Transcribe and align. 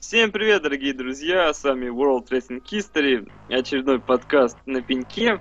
Всем 0.00 0.30
привет, 0.30 0.62
дорогие 0.62 0.94
друзья, 0.94 1.52
с 1.52 1.64
вами 1.64 1.86
World 1.86 2.28
Wrestling 2.28 2.62
History, 2.62 3.28
очередной 3.48 3.98
подкаст 3.98 4.56
на 4.64 4.80
пеньке, 4.80 5.40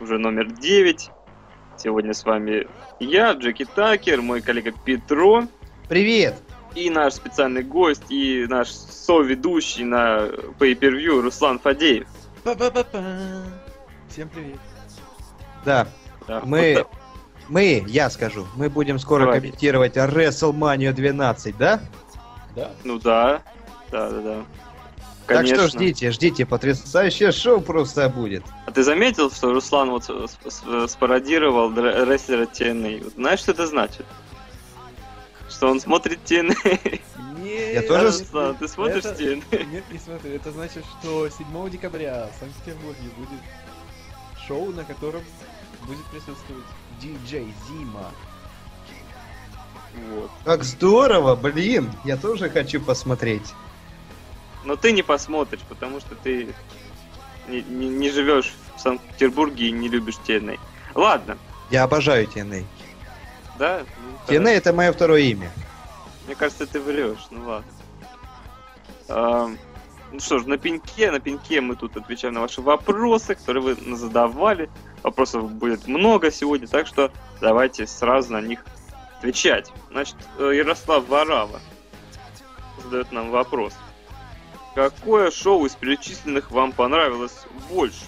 уже 0.00 0.16
номер 0.18 0.50
9. 0.50 1.10
Сегодня 1.76 2.14
с 2.14 2.24
вами 2.24 2.66
я, 2.98 3.32
Джеки 3.32 3.66
Такер, 3.66 4.22
мой 4.22 4.40
коллега 4.40 4.72
Петро. 4.86 5.44
Привет! 5.86 6.34
И 6.74 6.88
наш 6.88 7.12
специальный 7.12 7.62
гость, 7.62 8.10
и 8.10 8.46
наш 8.48 8.70
соведущий 8.70 9.84
на 9.84 10.28
Pay-Per-View 10.58 11.20
Руслан 11.20 11.58
Фадеев. 11.58 12.08
Па-па-па-па. 12.42 13.04
Всем 14.08 14.30
привет. 14.30 14.58
Да, 15.66 15.86
Да, 16.26 16.40
мы, 16.46 16.76
вот 16.78 16.88
мы, 17.50 17.84
я 17.86 18.08
скажу, 18.08 18.46
мы 18.56 18.70
будем 18.70 18.98
скоро 18.98 19.24
Давай. 19.24 19.40
комментировать 19.40 19.96
WrestleMania 19.98 20.94
12, 20.94 21.56
да? 21.58 21.80
Да. 22.56 22.70
Ну 22.84 22.98
да, 22.98 23.42
да, 23.94 24.10
да, 24.10 24.20
да. 24.20 24.44
Так 25.26 25.38
Конечно. 25.38 25.68
что 25.68 25.78
ждите, 25.78 26.10
ждите, 26.10 26.44
потрясающее 26.44 27.32
шоу 27.32 27.60
просто 27.60 28.08
будет. 28.10 28.42
А 28.66 28.72
ты 28.72 28.82
заметил, 28.82 29.30
что 29.30 29.52
Руслан 29.54 29.90
вот 29.90 30.04
спародировал 30.90 31.70
рестлера 31.72 32.44
TNA? 32.44 33.14
Знаешь, 33.14 33.38
что 33.40 33.52
это 33.52 33.66
значит? 33.66 34.04
Что 35.48 35.68
он 35.68 35.80
смотрит 35.80 36.18
TNA. 36.26 37.00
Нет, 37.38 37.74
Я 37.74 37.82
тоже 37.88 38.06
Руслан, 38.06 38.56
ты 38.56 38.68
смотришь 38.68 39.04
это- 39.04 39.22
TNA? 39.22 39.64
Нет, 39.66 39.84
не 39.90 39.98
смотрю. 39.98 40.32
Это 40.34 40.50
значит, 40.50 40.84
что 41.00 41.28
7 41.30 41.70
декабря 41.70 42.28
в 42.34 42.40
Санкт-Петербурге 42.40 43.08
будет 43.16 43.40
шоу, 44.46 44.72
на 44.72 44.84
котором 44.84 45.22
будет 45.86 46.04
присутствовать 46.06 46.64
диджей 47.00 47.54
Зима. 47.68 48.10
Вот. 50.10 50.30
Как 50.44 50.64
здорово, 50.64 51.34
блин, 51.36 51.90
я 52.04 52.16
тоже 52.16 52.50
хочу 52.50 52.80
посмотреть. 52.80 53.54
Но 54.64 54.76
ты 54.76 54.92
не 54.92 55.02
посмотришь, 55.02 55.60
потому 55.68 56.00
что 56.00 56.14
ты 56.14 56.54
не, 57.48 57.62
не- 57.62 57.88
не 57.88 58.10
живешь 58.10 58.52
в 58.76 58.80
Санкт-Петербурге 58.80 59.68
и 59.68 59.72
не 59.72 59.88
любишь 59.88 60.16
TNA. 60.26 60.58
Ладно, 60.94 61.36
Я 61.70 61.82
обожаю 61.84 62.26
TNA. 62.26 62.64
да? 63.58 63.82
Ну, 64.28 64.34
TNA 64.34 64.50
это 64.50 64.72
мое 64.72 64.92
второе 64.92 65.20
имя. 65.22 65.50
Мне 66.26 66.34
кажется, 66.34 66.66
ты 66.66 66.80
врешь, 66.80 67.26
ну 67.30 67.44
ладно. 67.46 67.70
Ам, 69.08 69.58
ну 70.12 70.20
что 70.20 70.38
ж, 70.38 70.46
на 70.46 70.56
пеньке, 70.56 71.10
на 71.10 71.20
пеньке 71.20 71.60
мы 71.60 71.76
тут 71.76 71.96
отвечаем 71.96 72.34
на 72.34 72.40
ваши 72.40 72.62
вопросы, 72.62 73.34
которые 73.34 73.62
вы 73.62 73.96
задавали. 73.96 74.70
Вопросов 75.02 75.50
будет 75.52 75.86
много 75.86 76.30
сегодня, 76.30 76.66
так 76.66 76.86
что 76.86 77.12
давайте 77.42 77.86
сразу 77.86 78.32
на 78.32 78.40
них 78.40 78.64
отвечать. 79.18 79.70
Значит, 79.90 80.16
э, 80.38 80.52
Ярослав 80.54 81.06
Варава 81.08 81.60
задает 82.82 83.12
нам 83.12 83.30
вопрос. 83.30 83.74
Какое 84.74 85.30
шоу 85.30 85.66
из 85.66 85.74
перечисленных 85.74 86.50
вам 86.50 86.72
понравилось 86.72 87.44
больше? 87.70 88.06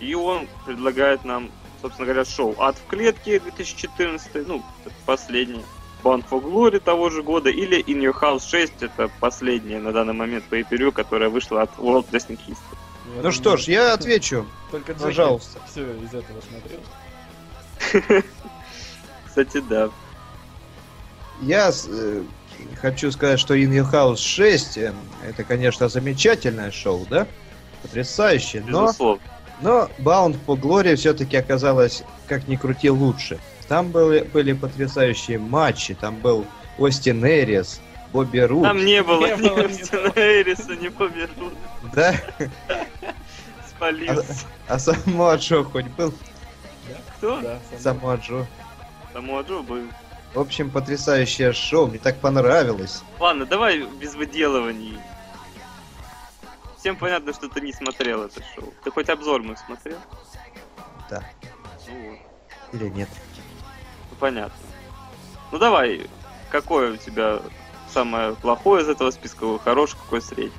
И 0.00 0.14
он 0.14 0.48
предлагает 0.64 1.24
нам, 1.24 1.50
собственно 1.82 2.06
говоря, 2.06 2.24
шоу 2.24 2.54
«Ад 2.58 2.76
в 2.76 2.86
клетке» 2.86 3.40
2014, 3.40 4.46
ну, 4.46 4.62
последнее. 5.04 5.62
Bound 6.02 6.24
for 6.30 6.40
Glory 6.40 6.78
того 6.78 7.10
же 7.10 7.22
года, 7.22 7.50
или 7.50 7.82
In 7.82 8.00
Your 8.00 8.18
House 8.18 8.48
6, 8.48 8.82
это 8.82 9.10
последняя 9.20 9.80
на 9.80 9.92
данный 9.92 10.12
момент 10.12 10.44
по 10.44 10.54
per 10.54 10.92
которая 10.92 11.28
вышла 11.28 11.62
от 11.62 11.70
World 11.78 12.06
Wrestling 12.10 12.38
History. 12.46 12.76
Ну 13.22 13.32
что 13.32 13.56
ж, 13.56 13.64
я 13.64 13.92
отвечу. 13.92 14.46
Только 14.70 14.92
Джеки 14.92 15.02
пожалуйста. 15.02 15.58
все 15.66 15.82
из 15.82 16.14
этого 16.14 16.40
смотрел. 16.40 18.22
Кстати, 19.26 19.62
да. 19.68 19.90
Я 21.40 21.70
э, 21.88 22.22
хочу 22.80 23.10
сказать, 23.10 23.40
что 23.40 23.54
In 23.56 23.70
Your 23.70 23.90
House 23.90 24.18
6 24.18 24.78
э, 24.78 24.92
это, 25.26 25.44
конечно, 25.44 25.88
замечательное 25.88 26.70
шоу, 26.70 27.06
да? 27.08 27.26
Потрясающе, 27.82 28.62
но... 28.66 28.86
Безусловно. 28.86 29.22
Но 29.62 29.88
Bound 29.98 30.36
for 30.46 30.60
Glory 30.60 30.96
все-таки 30.96 31.36
оказалось, 31.36 32.02
как 32.28 32.46
ни 32.46 32.56
крути, 32.56 32.90
лучше. 32.90 33.38
Там 33.68 33.90
были, 33.90 34.20
были 34.20 34.52
потрясающие 34.52 35.38
матчи, 35.38 35.94
там 35.94 36.16
был 36.16 36.46
Остин 36.78 37.24
Эрис, 37.24 37.80
Бобби 38.12 38.38
Руд, 38.40 38.64
Там 38.64 38.84
не 38.84 39.02
было 39.02 39.26
Не 39.26 39.32
ни 39.32 39.48
было, 39.48 39.58
не 39.60 39.64
Остина 39.64 40.12
Эриса, 40.14 40.76
ни 40.76 40.88
Бобби 40.88 41.28
Руд. 41.38 41.54
да? 41.94 42.14
Спалился. 43.68 44.46
А 44.68 44.78
Самуа 44.78 45.36
Джо 45.36 45.64
хоть 45.64 45.86
был? 45.86 46.12
Кто? 47.18 47.40
Да, 47.40 47.58
сам- 47.70 48.00
Самуа 48.00 48.16
Джо. 48.16 48.46
Самуа 49.12 49.42
Джо 49.42 49.62
был. 49.62 49.82
В 50.36 50.40
общем, 50.40 50.70
потрясающее 50.70 51.54
шоу, 51.54 51.86
мне 51.86 51.98
так 51.98 52.20
понравилось. 52.20 53.02
Ладно, 53.18 53.46
давай 53.46 53.86
без 53.86 54.14
выделываний. 54.14 54.98
Всем 56.78 56.94
понятно, 56.96 57.32
что 57.32 57.48
ты 57.48 57.62
не 57.62 57.72
смотрел 57.72 58.24
это 58.24 58.42
шоу. 58.54 58.74
Ты 58.84 58.90
хоть 58.90 59.08
обзор 59.08 59.42
мой 59.42 59.56
смотрел? 59.56 59.96
Да. 61.08 61.22
Ну 61.88 62.18
Или 62.74 62.88
нет? 62.90 63.08
ну 64.10 64.16
понятно. 64.20 64.66
Ну 65.52 65.58
давай, 65.58 66.06
какое 66.50 66.92
у 66.92 66.96
тебя 66.98 67.40
самое 67.90 68.34
плохое 68.34 68.84
из 68.84 68.90
этого 68.90 69.10
списка, 69.12 69.58
хорошее, 69.58 70.02
какое 70.02 70.20
среднее? 70.20 70.52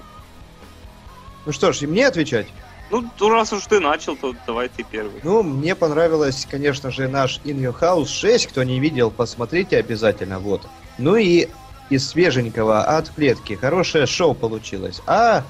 Ну 1.46 1.52
что 1.52 1.72
ж, 1.72 1.84
и 1.84 1.86
мне 1.86 2.08
отвечать? 2.08 2.48
Ну, 2.90 3.30
раз 3.30 3.52
уж 3.52 3.66
ты 3.66 3.80
начал, 3.80 4.16
то 4.16 4.34
давай 4.46 4.70
ты 4.70 4.84
первый. 4.84 5.20
Ну, 5.24 5.44
мне 5.44 5.75
понравилось, 5.75 6.48
конечно 6.50 6.90
же, 6.90 7.08
наш 7.08 7.40
In 7.40 7.59
Your 7.59 7.78
House 7.78 8.08
6. 8.08 8.48
Кто 8.48 8.64
не 8.64 8.80
видел, 8.80 9.12
посмотрите 9.12 9.78
обязательно, 9.78 10.40
вот. 10.40 10.68
Ну 10.98 11.16
и 11.16 11.50
из 11.90 12.08
свеженького 12.08 12.84
от 12.84 13.09
клетки. 13.09 13.53
Хорошее 13.56 14.06
шоу 14.06 14.34
получилось. 14.34 15.02
А 15.06 15.44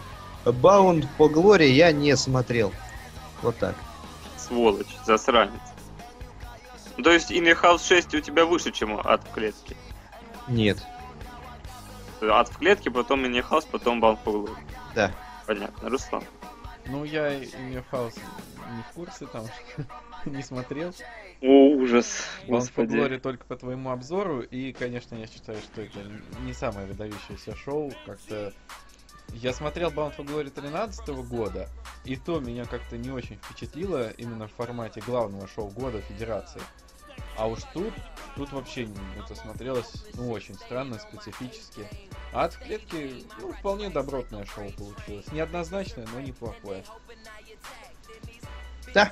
Bound 0.45 1.07
for 1.17 1.31
Glory 1.31 1.67
я 1.67 1.91
не 1.91 2.15
смотрел. 2.15 2.73
Вот 3.41 3.57
так. 3.57 3.75
Сволочь, 4.37 4.95
засранец. 5.05 5.61
То 7.03 7.11
есть 7.11 7.31
In 7.31 7.43
Your 7.43 7.61
House 7.61 7.87
6 7.87 8.15
у 8.15 8.19
тебя 8.19 8.45
выше, 8.45 8.71
чем 8.71 8.99
ад 9.03 9.21
в 9.29 9.33
клетке. 9.33 9.75
Нет. 10.47 10.79
Ад 12.21 12.49
в 12.49 12.57
клетке, 12.57 12.89
потом 12.89 13.23
In 13.25 13.31
Your 13.31 13.47
House, 13.47 13.67
потом 13.69 14.03
Bound 14.03 14.17
for 14.25 14.45
Glory. 14.45 14.57
Да. 14.95 15.11
Понятно, 15.45 15.89
Руслан. 15.89 16.23
Ну, 16.89 17.03
я 17.03 17.39
Your 17.39 17.83
House 17.91 18.19
не 18.75 18.81
в 18.83 18.93
курсе, 18.93 19.27
там 19.27 19.45
не 20.25 20.41
смотрел. 20.41 20.93
О, 21.41 21.69
ужас. 21.75 22.25
Господи. 22.47 22.95
Glory 22.95 23.19
только 23.19 23.45
по 23.45 23.55
твоему 23.55 23.91
обзору. 23.91 24.41
И, 24.41 24.73
конечно, 24.73 25.15
я 25.15 25.27
считаю, 25.27 25.59
что 25.59 25.81
это 25.81 25.99
не 26.41 26.53
самое 26.53 26.87
выдающееся 26.87 27.55
шоу. 27.55 27.91
Как-то 28.05 28.53
я 29.33 29.53
смотрел 29.53 29.89
Bound 29.89 30.15
for 30.17 30.25
Glory 30.25 30.49
13 30.49 31.09
года, 31.27 31.69
и 32.05 32.15
то 32.15 32.39
меня 32.39 32.65
как-то 32.65 32.97
не 32.97 33.11
очень 33.11 33.37
впечатлило 33.37 34.09
именно 34.11 34.47
в 34.47 34.53
формате 34.53 35.01
главного 35.05 35.47
шоу 35.47 35.69
года 35.69 36.01
Федерации. 36.01 36.61
А 37.37 37.47
уж 37.47 37.59
тут, 37.71 37.93
тут 38.35 38.51
вообще 38.51 38.89
это 39.23 39.35
смотрелось, 39.35 40.05
ну, 40.15 40.31
очень 40.31 40.55
странно, 40.55 40.97
специфически. 40.97 41.87
А 42.33 42.45
от 42.45 42.53
в 42.53 42.59
клетке, 42.59 43.23
ну, 43.39 43.53
вполне 43.53 43.89
добротное 43.91 44.43
шоу 44.45 44.71
получилось. 44.71 45.31
Неоднозначное, 45.31 46.07
но 46.13 46.19
неплохое. 46.19 46.83
Да. 48.93 49.11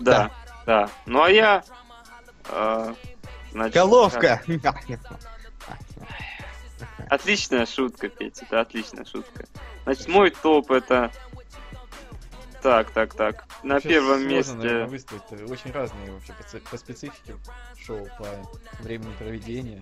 Да, 0.00 0.32
да. 0.66 0.90
Ну 1.06 1.22
а 1.22 1.30
я... 1.30 1.64
э, 2.48 2.94
значит, 3.52 3.74
Головка! 3.74 4.42
Отличная 7.08 7.66
шутка, 7.66 8.08
Петя, 8.08 8.44
это 8.44 8.60
отличная 8.60 9.04
шутка. 9.04 9.46
Значит, 9.84 10.08
мой 10.08 10.30
топ 10.30 10.72
это... 10.72 11.12
Так, 12.66 12.90
так, 12.90 13.14
так. 13.14 13.44
На 13.62 13.74
Вообще 13.74 13.90
первом 13.90 14.08
сложно, 14.08 14.28
месте... 14.28 14.52
наверное, 14.54 14.86
выставить. 14.86 15.50
Очень 15.50 15.70
разные 15.70 16.10
вообще 16.10 16.32
по 16.68 16.76
специфике 16.76 17.36
шоу, 17.78 18.08
по 18.18 18.82
времени 18.82 19.12
проведения. 19.20 19.80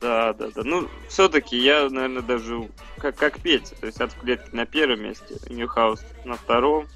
Да, 0.00 0.32
да, 0.32 0.48
да. 0.48 0.62
Ну, 0.64 0.88
все-таки 1.10 1.58
я, 1.58 1.90
наверное, 1.90 2.22
даже 2.22 2.70
как, 2.96 3.16
как 3.16 3.42
Петя. 3.42 3.76
То 3.76 3.84
есть 3.84 4.00
от 4.00 4.14
клетки 4.14 4.54
на 4.54 4.64
первом 4.64 5.02
месте, 5.02 5.36
Ньюхаус 5.50 6.00
на 6.24 6.36
втором, 6.36 6.86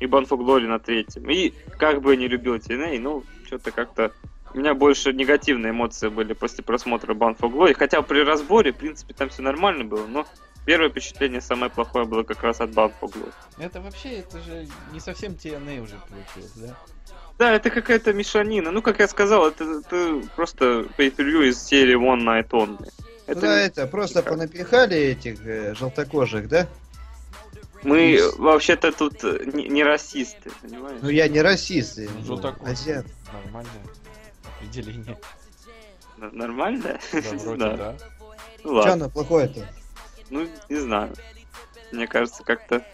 и 0.00 0.06
Банфу 0.06 0.36
Глори 0.36 0.66
на 0.66 0.80
третьем. 0.80 1.30
И 1.30 1.54
как 1.78 2.02
бы 2.02 2.14
я 2.14 2.16
не 2.16 2.26
любил 2.26 2.56
TNA, 2.56 2.98
ну, 2.98 3.22
что-то 3.44 3.70
как-то... 3.70 4.10
У 4.52 4.58
меня 4.58 4.74
больше 4.74 5.12
негативные 5.12 5.70
эмоции 5.70 6.08
были 6.08 6.32
после 6.32 6.64
просмотра 6.64 7.14
Банфу 7.14 7.48
Глори. 7.48 7.74
Хотя 7.74 8.02
при 8.02 8.24
разборе, 8.24 8.72
в 8.72 8.78
принципе, 8.78 9.14
там 9.14 9.28
все 9.28 9.42
нормально 9.42 9.84
было, 9.84 10.08
но 10.08 10.26
первое 10.66 10.90
впечатление 10.90 11.40
самое 11.40 11.70
плохое 11.70 12.04
было 12.04 12.24
как 12.24 12.42
раз 12.42 12.60
от 12.60 12.72
Банфу 12.72 13.08
Глори. 13.08 13.30
Это 13.58 13.80
вообще, 13.80 14.18
это 14.18 14.40
же 14.42 14.68
не 14.92 15.00
совсем 15.00 15.32
TNA 15.32 15.80
уже 15.82 15.94
получилось, 16.08 16.52
да? 16.56 16.76
Да, 17.38 17.52
это 17.52 17.70
какая-то 17.70 18.12
мешанина. 18.12 18.70
Ну, 18.70 18.82
как 18.82 18.98
я 18.98 19.08
сказал, 19.08 19.48
это, 19.48 19.64
это 19.64 20.22
просто 20.34 20.86
pay-per-view 20.98 21.48
из 21.48 21.62
серии 21.62 21.96
One 21.96 22.22
Night 22.24 22.48
Only. 22.50 22.90
Ну 23.28 23.34
да, 23.40 23.60
это 23.60 23.86
просто 23.86 24.18
никак. 24.20 24.32
понапихали 24.32 24.96
этих 24.96 25.44
э, 25.46 25.74
желтокожих, 25.74 26.48
да? 26.48 26.66
Мы 27.82 28.20
вообще-то 28.38 28.90
тут 28.92 29.22
не, 29.22 29.68
не 29.68 29.84
расисты, 29.84 30.50
понимаешь? 30.62 30.98
Ну 31.02 31.08
я 31.08 31.28
не 31.28 31.42
расист, 31.42 31.98
ну, 31.98 32.24
желтокожий. 32.24 32.72
азиат. 32.72 33.06
Нормальное 33.32 33.82
определение. 34.56 35.18
Н- 36.18 36.36
Нормально? 36.36 36.98
Да, 37.12 37.20
вроде 37.20 37.38
знаю. 37.56 37.76
да. 37.76 37.96
Ну 38.64 38.70
Че 38.70 38.74
ладно, 38.76 38.92
оно 38.92 39.10
плохое-то? 39.10 39.68
Ну 40.30 40.48
не 40.68 40.76
знаю. 40.80 41.14
Мне 41.92 42.06
кажется, 42.06 42.42
как-то... 42.42 42.84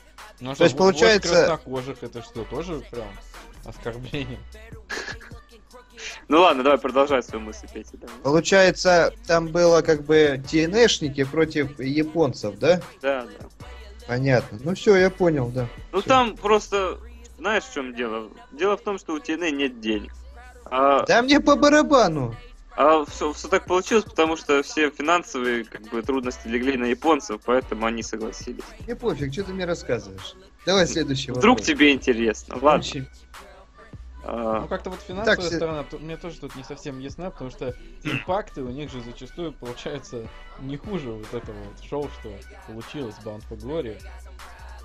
Ну, 0.40 0.50
а 0.50 0.55
То 0.55 0.64
есть 0.64 0.76
получается- 0.76 1.29
краснокожих 1.46 2.02
это 2.02 2.23
что, 2.23 2.44
тоже 2.44 2.81
прям 2.90 3.06
оскорбление? 3.64 4.38
Ну 6.29 6.40
ладно, 6.40 6.62
давай 6.62 6.79
продолжай 6.79 7.23
свою 7.23 7.44
мысль, 7.44 7.67
Петя. 7.73 7.96
давай. 7.96 8.17
Получается, 8.23 9.12
там 9.26 9.49
было 9.49 9.82
как 9.82 10.02
бы 10.02 10.43
ТНшники 10.50 11.25
против 11.25 11.79
японцев, 11.79 12.58
да? 12.58 12.81
Да, 13.00 13.23
да. 13.25 13.46
Понятно. 14.06 14.58
Ну 14.64 14.75
все, 14.75 14.96
я 14.96 15.11
понял, 15.11 15.49
да. 15.49 15.69
Ну 15.93 16.00
Всё. 16.00 16.08
там 16.08 16.37
просто, 16.37 16.99
знаешь, 17.38 17.64
в 17.64 17.73
чем 17.75 17.94
дело? 17.94 18.31
Дело 18.50 18.76
в 18.76 18.82
том, 18.82 18.99
что 18.99 19.12
у 19.14 19.19
TNA 19.19 19.50
нет 19.50 19.81
денег. 19.81 20.12
А, 20.64 21.05
Да 21.06 21.23
мне 21.23 21.38
по 21.40 21.55
барабану. 21.55 22.35
А 22.77 23.05
все, 23.07 23.33
так 23.49 23.67
получилось, 23.67 24.05
потому 24.05 24.37
что 24.37 24.63
все 24.63 24.91
финансовые 24.91 25.65
как 25.65 25.83
бы, 25.83 26.03
трудности 26.03 26.49
легли 26.49 26.77
на 26.77 26.87
японцев, 26.87 27.41
поэтому 27.45 27.87
они 27.87 28.03
согласились. 28.03 28.65
Мне 28.87 28.97
пофиг, 28.97 29.33
что 29.33 29.45
ты 29.45 29.53
мне 29.53 29.65
рассказываешь. 29.65 30.35
Давай 30.65 30.87
следующий 30.87 31.31
Вдруг 31.33 31.59
вопрос. 31.59 31.67
тебе 31.67 31.93
интересно. 31.93 32.57
Ладно. 32.61 33.07
А, 34.25 34.61
Ну, 34.61 34.69
как-то 34.69 34.91
вот 34.91 35.01
финансовая 35.01 35.37
Так, 35.37 35.45
все- 35.45 35.57
сторона 35.57 35.83
то- 35.83 35.99
мне 35.99 36.17
тоже 36.17 36.39
тут 36.39 36.55
не 36.55 36.63
совсем 36.63 37.01
ясна, 37.01 37.31
потому 37.31 37.51
что 37.51 37.75
импакты 38.05 38.63
у 38.63 38.69
них 38.69 38.91
же 38.91 39.01
зачастую 39.03 39.53
получаются 39.53 40.29
не 40.61 40.77
хуже 40.77 41.11
вот 41.11 41.35
этого 41.35 41.57
вот 41.57 41.85
шоу, 41.85 42.09
что 42.21 42.33
получилось 42.69 43.17
Bound 43.25 43.43
for 43.51 43.59
Glory. 43.59 44.01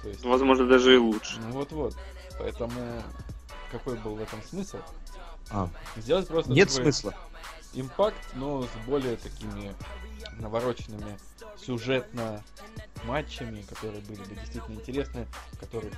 То 0.02 0.10
есть, 0.10 0.24
возможно, 0.26 0.66
даже 0.68 0.96
и 0.96 0.98
лучше. 0.98 1.40
ну 1.40 1.52
вот-вот. 1.52 1.96
Поэтому 2.40 2.72
какой 3.72 3.96
был 3.98 4.16
в 4.16 4.22
этом 4.22 4.42
смысл? 4.44 4.78
А, 5.52 5.70
Сделать 5.98 6.28
просто 6.28 6.52
нет 6.52 6.70
такой 6.70 6.84
смысла. 6.84 7.14
Импакт, 7.74 8.18
но 8.36 8.64
с 8.64 8.86
более 8.86 9.18
такими 9.18 9.74
навороченными 10.40 11.18
сюжетно 11.58 12.44
матчами, 13.06 13.62
которые 13.64 14.02
были 14.02 14.20
бы 14.24 14.36
действительно 14.36 14.76
интересны, 14.76 15.28
в 15.54 15.60
которых 15.60 15.94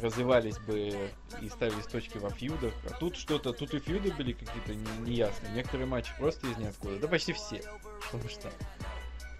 развивались 0.00 0.58
бы 0.58 1.10
и 1.40 1.48
ставились 1.48 1.86
точки 1.86 2.18
во 2.18 2.30
фьюдах. 2.30 2.72
А 2.88 2.94
тут 2.94 3.16
что-то, 3.16 3.52
тут 3.52 3.74
и 3.74 3.80
фьюды 3.80 4.12
были 4.12 4.32
какие-то 4.32 4.74
не- 4.74 5.10
неясные. 5.10 5.52
Некоторые 5.52 5.86
матчи 5.86 6.12
просто 6.18 6.46
из 6.46 6.56
ниоткуда. 6.58 6.98
Да 7.00 7.08
почти 7.08 7.32
все. 7.32 7.62
Потому 8.10 8.28
что 8.28 8.50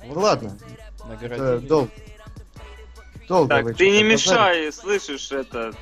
Ну 0.05 0.21
ладно, 0.21 0.57
это 0.97 1.07
нагородили. 1.07 1.69
долго. 1.69 1.91
Долго 3.29 3.49
Так, 3.49 3.77
ты 3.77 3.91
не 3.91 4.03
мешай, 4.03 4.73
слышишь 4.73 5.31
этот 5.33 5.77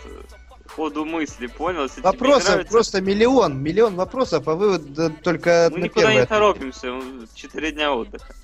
ходу 0.76 1.04
мысли, 1.06 1.46
понял? 1.46 1.84
Если 1.84 2.02
Вопросов 2.02 2.48
нравится, 2.50 2.70
просто 2.70 3.00
миллион, 3.00 3.62
миллион 3.62 3.96
вопросов, 3.96 4.46
а 4.46 4.54
вы 4.54 4.78
да, 4.78 5.08
только 5.08 5.68
мы 5.72 5.78
на 5.78 5.84
никуда 5.84 6.12
не 6.12 6.26
торопимся, 6.26 6.92
четыре 7.34 7.72
дня 7.72 7.94
отдыха. 7.94 8.34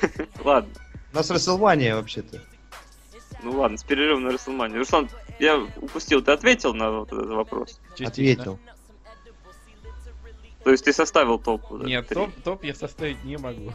Ладно, 0.44 0.70
У 1.12 1.16
нас 1.16 1.30
Расселмания 1.30 1.96
вообще-то. 1.96 2.40
ну 3.42 3.58
ладно, 3.58 3.76
с 3.76 3.82
перерывом 3.82 4.22
на 4.22 4.30
Расселмане. 4.32 4.78
Руслан, 4.78 5.10
я 5.40 5.56
упустил, 5.76 6.22
ты 6.22 6.30
ответил 6.30 6.74
на 6.74 6.90
вот 6.90 7.12
этот 7.12 7.28
вопрос? 7.28 7.80
Частично. 7.96 8.08
Ответил. 8.42 8.58
То 10.62 10.70
есть 10.70 10.84
ты 10.84 10.92
составил 10.92 11.38
топ? 11.38 11.62
вот 11.70 11.84
Нет, 11.84 12.08
топ, 12.08 12.30
топ 12.42 12.64
я 12.64 12.74
составить 12.74 13.22
не 13.24 13.36
могу. 13.36 13.72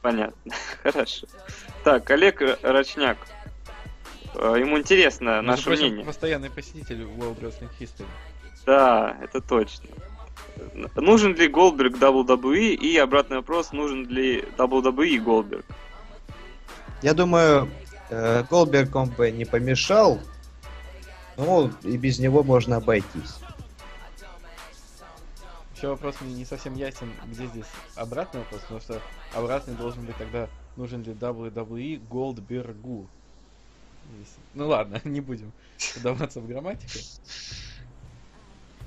Понятно, 0.00 0.52
хорошо. 0.82 1.26
Так, 1.84 2.10
Олег 2.10 2.40
Р- 2.40 2.58
Рачняк. 2.62 3.18
Э, 3.20 3.37
Ему 4.34 4.78
интересно 4.78 5.36
Между 5.36 5.46
наше 5.46 5.64
прочим, 5.64 5.86
мнение. 5.86 6.04
постоянный 6.04 6.50
посетитель 6.50 7.02
World 7.02 7.40
Wrestling 7.40 7.70
History. 7.80 8.06
Да, 8.66 9.16
это 9.22 9.40
точно. 9.40 9.88
Нужен 10.96 11.34
ли 11.34 11.48
Голдберг 11.48 11.94
WWE? 11.96 12.74
И 12.74 12.96
обратный 12.98 13.38
вопрос, 13.38 13.72
нужен 13.72 14.06
ли 14.08 14.44
WWE 14.56 15.18
Голдберг? 15.18 15.64
Я 17.02 17.14
думаю, 17.14 17.68
э, 18.10 18.44
Голдберг 18.50 18.94
он 18.94 19.08
бы 19.10 19.30
не 19.30 19.44
помешал, 19.44 20.20
ну 21.36 21.70
и 21.84 21.96
без 21.96 22.18
него 22.18 22.42
можно 22.42 22.76
обойтись. 22.76 23.38
Еще 25.76 25.88
вопрос 25.88 26.16
мне 26.20 26.34
не 26.34 26.44
совсем 26.44 26.74
ясен, 26.74 27.12
где 27.26 27.46
здесь 27.46 27.66
обратный 27.94 28.40
вопрос, 28.40 28.62
потому 28.62 28.80
что 28.80 29.00
обратный 29.32 29.74
должен 29.74 30.04
быть 30.04 30.16
тогда, 30.16 30.48
нужен 30.76 31.02
ли 31.04 31.12
WWE 31.12 32.00
Голдбергу. 32.10 33.08
Если- 34.18 34.40
Ну 34.54 34.68
ладно, 34.68 35.00
не 35.04 35.20
будем 35.20 35.52
вдаваться 35.96 36.40
в 36.40 36.46
грамматику. 36.48 36.98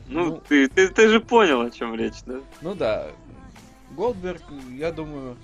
Ну, 0.07 0.25
Ну. 0.25 0.41
ты, 0.47 0.67
ты, 0.67 0.89
ты 0.89 1.07
же 1.09 1.19
понял, 1.19 1.61
о 1.61 1.71
чем 1.71 1.95
речь, 1.95 2.21
да? 2.25 2.41
Ну 2.61 2.75
да, 2.75 3.11
Голдберг, 3.91 4.41
я 4.71 4.91
думаю, 4.91 5.37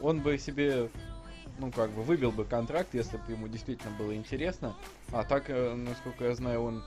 он 0.00 0.20
бы 0.20 0.38
себе, 0.38 0.90
ну 1.58 1.72
как 1.72 1.90
бы, 1.90 2.02
выбил 2.02 2.30
бы 2.30 2.44
контракт, 2.44 2.94
если 2.94 3.16
бы 3.16 3.32
ему 3.32 3.48
действительно 3.48 3.92
было 3.96 4.14
интересно. 4.14 4.74
А 5.12 5.24
так, 5.24 5.44
э, 5.48 5.74
насколько 5.74 6.24
я 6.26 6.34
знаю, 6.34 6.62
он 6.62 6.84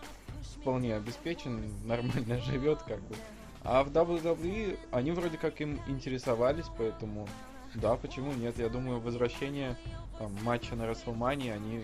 вполне 0.62 0.96
обеспечен, 0.96 1.62
нормально 1.86 2.40
живет, 2.42 2.82
как 2.84 3.02
бы. 3.02 3.16
А 3.64 3.84
в 3.84 3.90
WWE 3.90 4.78
они 4.92 5.12
вроде 5.12 5.38
как 5.38 5.60
им 5.60 5.80
интересовались, 5.88 6.68
поэтому 6.78 7.28
да, 7.76 7.96
почему 7.96 8.32
нет? 8.32 8.58
Я 8.58 8.70
думаю, 8.70 9.00
возвращение 9.02 9.76
там, 10.18 10.34
матча 10.44 10.76
на 10.76 10.88
Расселмане 10.88 11.54
они, 11.54 11.84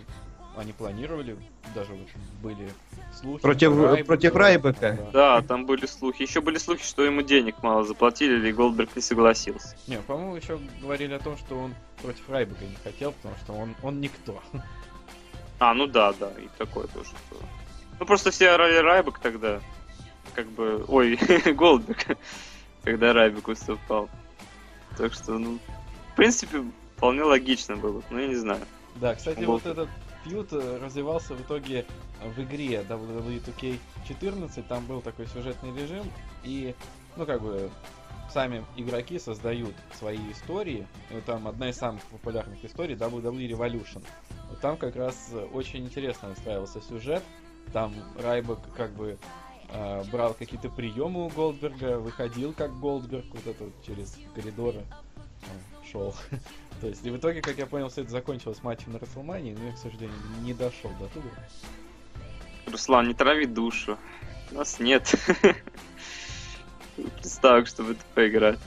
они 0.58 0.72
планировали, 0.74 1.38
даже 1.74 1.94
вот 1.94 2.08
были 2.42 2.70
слухи. 3.14 3.42
Против- 3.42 3.74
про 3.76 4.04
против 4.04 4.36
Райбека. 4.36 4.98
Да, 5.12 5.42
там 5.42 5.66
были 5.66 5.86
слухи. 5.86 6.22
Еще 6.24 6.42
были 6.42 6.58
слухи, 6.58 6.84
что 6.84 7.04
ему 7.04 7.22
денег 7.22 7.62
мало 7.64 7.84
заплатили, 7.84 8.48
и 8.48 8.52
Голдберг 8.52 8.96
не 8.96 9.02
согласился. 9.02 9.76
Не, 9.88 9.98
по-моему, 9.98 10.36
еще 10.36 10.60
говорили 10.82 11.14
о 11.14 11.20
том, 11.20 11.38
что 11.38 11.58
он 11.58 11.74
против 12.02 12.30
Райбека 12.30 12.66
не 12.66 12.76
хотел, 12.84 13.14
потому 13.14 13.36
что 13.44 13.54
он, 13.54 13.76
он 13.82 14.02
никто. 14.02 14.42
А, 15.60 15.74
ну 15.74 15.88
да, 15.88 16.14
да, 16.14 16.32
и 16.38 16.48
такое 16.58 16.88
тоже 16.88 17.12
было. 17.30 17.42
Ну 18.00 18.06
просто 18.06 18.32
все 18.32 18.50
орали 18.50 18.78
Райбек 18.78 19.20
тогда. 19.20 19.62
Как 20.34 20.48
бы. 20.48 20.84
Ой, 20.88 21.16
Голдберг. 21.54 22.18
Когда 22.84 23.14
Райбек 23.14 23.48
выступал. 23.48 24.10
Так 24.98 25.14
что, 25.14 25.38
ну. 25.38 25.60
В 26.12 26.16
принципе, 26.16 26.64
вполне 26.96 27.24
логично 27.24 27.76
было. 27.76 28.04
Но 28.10 28.20
я 28.20 28.28
не 28.28 28.36
знаю. 28.36 28.62
Да, 28.96 29.16
кстати, 29.16 29.44
вот 29.44 29.66
этот 29.66 29.90
фьюд 30.24 30.54
э, 30.54 30.80
развивался 30.82 31.36
в 31.36 31.42
итоге 31.42 31.86
в 32.24 32.40
игре 32.42 32.86
WWE 32.88 33.44
2K14, 33.44 34.64
там 34.68 34.86
был 34.86 35.02
такой 35.02 35.28
сюжетный 35.28 35.76
режим, 35.76 36.06
и, 36.44 36.76
ну, 37.16 37.26
как 37.26 37.42
бы, 37.42 37.70
сами 38.30 38.66
игроки 38.76 39.20
создают 39.20 39.76
свои 39.98 40.20
истории, 40.32 40.88
вот 41.12 41.24
там 41.26 41.48
одна 41.48 41.70
из 41.70 41.78
самых 41.78 42.02
популярных 42.06 42.64
историй 42.66 42.96
WWE 42.96 43.50
Revolution. 43.50 44.04
Там 44.62 44.78
как 44.78 44.96
раз 44.96 45.30
э, 45.32 45.48
очень 45.54 45.86
интересно 45.86 46.30
выстраивался 46.30 46.82
сюжет, 46.82 47.24
там 47.72 47.94
Райбок 48.20 48.60
как 48.76 48.92
бы 48.94 49.18
э, 49.70 50.04
брал 50.12 50.34
какие-то 50.34 50.70
приемы 50.70 51.26
у 51.26 51.30
Голдберга, 51.30 52.00
выходил 52.00 52.54
как 52.54 52.78
Голдберг 52.80 53.26
вот 53.34 53.48
это 53.48 53.64
вот 53.66 53.74
через 53.86 54.18
коридоры 54.36 54.84
э, 55.42 55.92
шел. 55.92 56.16
То 56.84 56.90
есть, 56.90 57.06
и 57.06 57.10
в 57.10 57.16
итоге, 57.16 57.42
как 57.42 57.58
я 57.58 57.66
понял, 57.66 57.88
все 57.88 58.02
это 58.02 58.12
закончилось 58.12 58.62
матчем 58.62 58.92
на 58.92 59.00
Расселмании, 59.00 59.56
но 59.58 59.68
я, 59.68 59.72
к 59.72 59.78
сожалению, 59.78 60.18
не 60.42 60.54
дошел 60.54 60.92
до 61.00 61.08
туда. 61.08 61.30
Руслан, 62.70 63.08
не 63.08 63.14
трави 63.14 63.46
душу. 63.46 63.98
Нас 64.52 64.82
нет. 64.82 65.10
Представок, 66.98 67.68
чтобы 67.68 67.94
это 67.94 68.02
поиграть. 68.14 68.60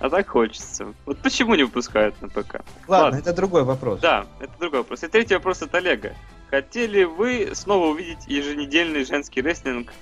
А 0.00 0.08
так 0.08 0.28
хочется. 0.28 0.94
Вот 1.04 1.18
почему 1.18 1.54
не 1.54 1.64
выпускают 1.64 2.18
на 2.22 2.30
ПК? 2.30 2.62
Ладно, 2.88 3.04
Ладно. 3.04 3.16
это 3.18 3.34
другой 3.34 3.64
вопрос. 3.64 4.00
Да, 4.00 4.24
это 4.40 4.52
другой 4.58 4.78
вопрос. 4.78 5.02
И 5.02 5.08
третий 5.08 5.34
вопрос 5.34 5.60
от 5.60 5.74
Олега. 5.74 6.14
Хотели 6.48 7.04
вы 7.04 7.50
снова 7.52 7.88
увидеть 7.88 8.26
еженедельный 8.28 9.04
женский 9.04 9.42
рестлинг 9.42 9.92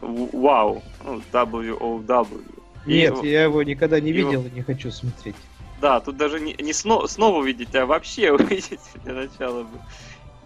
Вау, 0.00 0.82
ну, 1.04 1.22
WOW? 1.32 2.44
И 2.84 2.94
Нет, 2.94 3.12
его- 3.12 3.24
я 3.24 3.44
его 3.44 3.62
никогда 3.62 4.00
не 4.00 4.10
его- 4.10 4.30
видел 4.30 4.44
и 4.44 4.50
не 4.50 4.62
хочу 4.62 4.90
смотреть. 4.90 5.36
Да, 5.84 6.00
тут 6.00 6.16
даже 6.16 6.40
не, 6.40 6.54
не 6.54 6.72
сно- 6.72 7.06
снова 7.06 7.40
увидеть, 7.40 7.74
а 7.74 7.84
вообще 7.84 8.32
увидеть 8.32 8.80
для 9.02 9.12
начала 9.12 9.64
бы. 9.64 9.78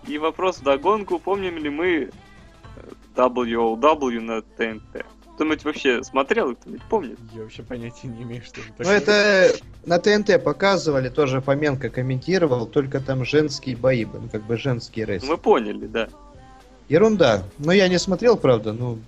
И 0.09 0.19
вопрос 0.19 0.59
вдогонку, 0.59 1.21
помним 1.21 1.59
ли 1.59 1.71
мы 1.71 2.11
э, 2.75 2.91
WOW 3.15 4.21
на 4.21 4.43
ТНТ? 4.43 5.07
Кто-нибудь 5.37 5.65
вообще 5.65 6.03
смотрел, 6.03 6.57
кто-нибудь 6.57 6.83
помнит? 6.89 7.21
Я 7.33 7.43
вообще 7.43 7.63
понятия 7.63 8.09
не 8.09 8.25
имею, 8.25 8.43
что 8.43 8.61
это 8.63 8.69
Ну 8.71 8.75
такое. 8.79 8.97
это 8.97 9.57
на 9.87 9.99
ТНТ 10.01 10.43
показывали, 10.43 11.09
тоже 11.09 11.41
Фоменко 11.41 11.89
комментировал, 11.89 12.67
только 12.67 12.99
там 12.99 13.25
женские 13.25 13.77
бои, 13.77 14.05
были, 14.07 14.23
ну, 14.25 14.29
как 14.31 14.43
бы 14.43 14.57
женские 14.57 15.07
Ну, 15.07 15.13
рейсы. 15.13 15.27
мы 15.27 15.37
поняли, 15.37 15.87
да. 15.87 16.09
Ерунда. 16.89 17.45
Но 17.59 17.71
я 17.71 17.87
не 17.87 18.01
смотрел, 18.01 18.37
правда, 18.37 18.73
ну, 18.73 18.99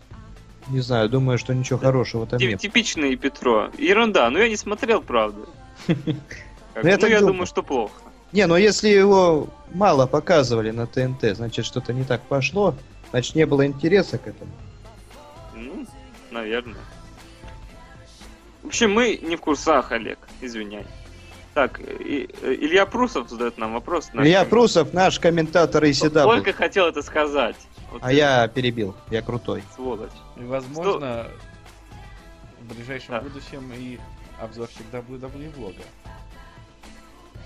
не 0.71 0.81
знаю, 0.81 1.09
думаю, 1.09 1.39
что 1.39 1.55
ничего 1.55 1.79
хорошего 1.79 2.27
там 2.27 2.39
нет. 2.41 2.61
Типичный 2.61 3.17
Петро. 3.17 3.71
Ерунда, 3.79 4.31
но 4.31 4.39
я 4.39 4.49
не 4.49 4.57
смотрел, 4.57 5.03
правда. 5.03 5.41
Ну, 6.83 6.89
я 6.89 6.97
Ну, 6.99 7.07
я 7.09 7.21
думаю. 7.21 7.47
что 7.47 7.62
плохо. 7.65 8.00
Не, 8.33 8.47
ну 8.47 8.55
если 8.57 8.89
его 8.89 9.49
мало 9.75 10.07
показывали 10.07 10.71
на 10.71 10.87
ТНТ, 10.87 11.35
значит 11.37 11.67
что-то 11.67 11.93
не 11.93 12.05
так 12.05 12.23
пошло, 12.23 12.77
значит 13.11 13.35
не 13.35 13.45
было 13.45 13.67
интереса 13.67 14.19
к 14.19 14.29
этому. 14.29 14.53
Ну, 15.57 15.85
наверное. 16.31 16.79
В 18.62 18.69
общем, 18.69 18.93
мы 18.93 19.19
не 19.21 19.35
в 19.35 19.41
курсах, 19.41 19.91
Олег, 19.91 20.19
извиняй. 20.41 20.87
Так, 21.55 21.81
и- 21.81 22.29
э, 22.43 22.55
Илья 22.55 22.87
Прусов 22.87 23.29
задает 23.29 23.59
нам 23.59 23.73
вопрос. 23.75 24.11
Илья 24.12 24.21
комментатор. 24.23 24.49
Прусов, 24.49 24.93
наш 24.95 25.19
комментатор 25.19 25.85
и 25.85 25.93
Только 25.93 26.53
хотел 26.53 26.87
это 26.87 27.03
сказать. 27.03 27.57
Вот 27.90 28.02
А 28.02 28.09
ты 28.09 28.14
я 28.14 28.49
перебил, 28.49 28.94
я 29.11 29.23
крутой. 29.23 29.62
Сволочь. 29.75 30.11
И, 30.37 30.44
возможно, 30.44 31.26
в 32.61 32.75
ближайшем 32.75 33.14
Да. 33.16 33.20
будущем 33.20 33.73
и 33.75 33.99
обзорщик 34.40 34.85
WWE 34.92 35.54
влога. 35.56 35.82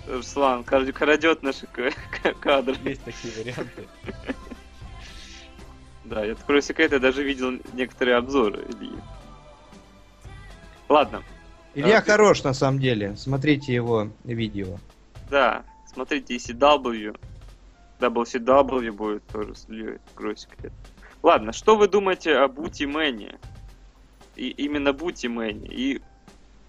Руслан 0.07 0.63
крадет 0.63 1.41
наши 1.41 1.67
кадры. 2.39 2.75
Есть 2.83 3.03
такие 3.03 3.33
варианты. 3.33 3.87
Да, 6.03 6.23
я 6.23 6.33
открою 6.33 6.61
секрет, 6.61 6.91
я 6.91 6.99
даже 6.99 7.23
видел 7.23 7.53
некоторые 7.73 8.17
обзоры 8.17 8.63
Ильи. 8.69 8.93
Ладно, 10.87 11.23
Илья 11.73 11.97
А, 11.97 12.01
ты- 12.01 12.11
хорош 12.11 12.43
на 12.43 12.53
самом 12.53 12.79
деле, 12.79 13.15
смотрите 13.17 13.73
его 13.73 14.09
видео. 14.23 14.77
да, 15.31 15.63
смотрите 15.91 16.35
ECW. 16.35 17.17
WCW 17.99 18.91
будет 18.91 19.23
тоже 19.27 19.55
с 19.55 19.67
открою 20.07 20.35
секрет. 20.35 20.73
Ладно, 21.23 21.53
что 21.53 21.75
вы 21.75 21.87
думаете 21.87 22.35
о 22.35 22.47
Бути 22.47 22.83
Мэне? 22.83 23.39
И 24.35 24.49
именно 24.49 24.93
Бути 24.93 25.27
Мэне. 25.27 25.67
И 25.67 26.01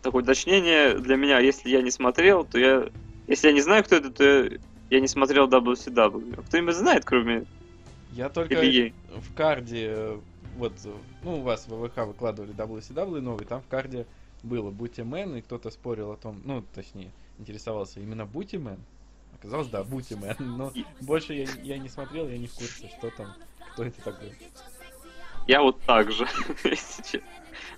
такое 0.03 0.23
уточнение 0.23 0.99
для 0.99 1.17
меня, 1.17 1.41
если 1.41 1.69
я 1.69 1.83
не 1.83 1.91
смотрел, 1.91 2.45
то 2.45 2.59
я... 2.59 2.89
Если 3.27 3.49
я 3.49 3.53
не 3.53 3.61
знаю, 3.61 3.83
кто 3.83 3.97
это, 3.97 4.11
то 4.11 4.25
я, 4.25 4.59
я 4.89 5.01
не 5.01 5.09
смотрел 5.09 5.49
WCW. 5.49 6.45
Кто-нибудь 6.47 6.77
знает, 6.77 7.05
кроме 7.05 7.45
Я 8.13 8.29
только 8.29 8.55
Ильи? 8.55 8.95
в 9.17 9.35
карде, 9.35 10.19
вот, 10.57 10.73
ну, 11.25 11.39
у 11.39 11.41
вас 11.43 11.67
в 11.67 11.75
ВВХ 11.75 12.07
выкладывали 12.07 12.55
WCW 12.55 13.21
новый, 13.21 13.45
там 13.45 13.61
в 13.61 13.67
карде 13.67 14.07
было 14.43 14.71
Бутимен, 14.71 15.37
и 15.37 15.43
кто-то 15.43 15.71
спорил 15.71 16.13
о 16.13 16.17
том, 16.17 16.41
ну, 16.45 16.63
точнее, 16.75 17.11
интересовался 17.39 18.01
именно 18.01 18.27
Бутимен. 18.27 18.79
Оказалось, 19.47 19.69
да, 19.69 19.85
Бутимен, 19.85 20.35
но 20.57 20.73
больше 21.01 21.35
я, 21.35 21.47
я 21.63 21.79
не 21.79 21.89
смотрел, 21.89 22.29
я 22.29 22.37
не 22.37 22.49
в 22.49 22.55
курсе, 22.55 22.89
что 22.89 23.11
там, 23.11 23.33
кто 23.73 23.85
это 23.85 24.03
такой. 24.03 24.37
Я 25.47 25.63
вот 25.63 25.81
так 25.83 26.11
же. 26.11 26.27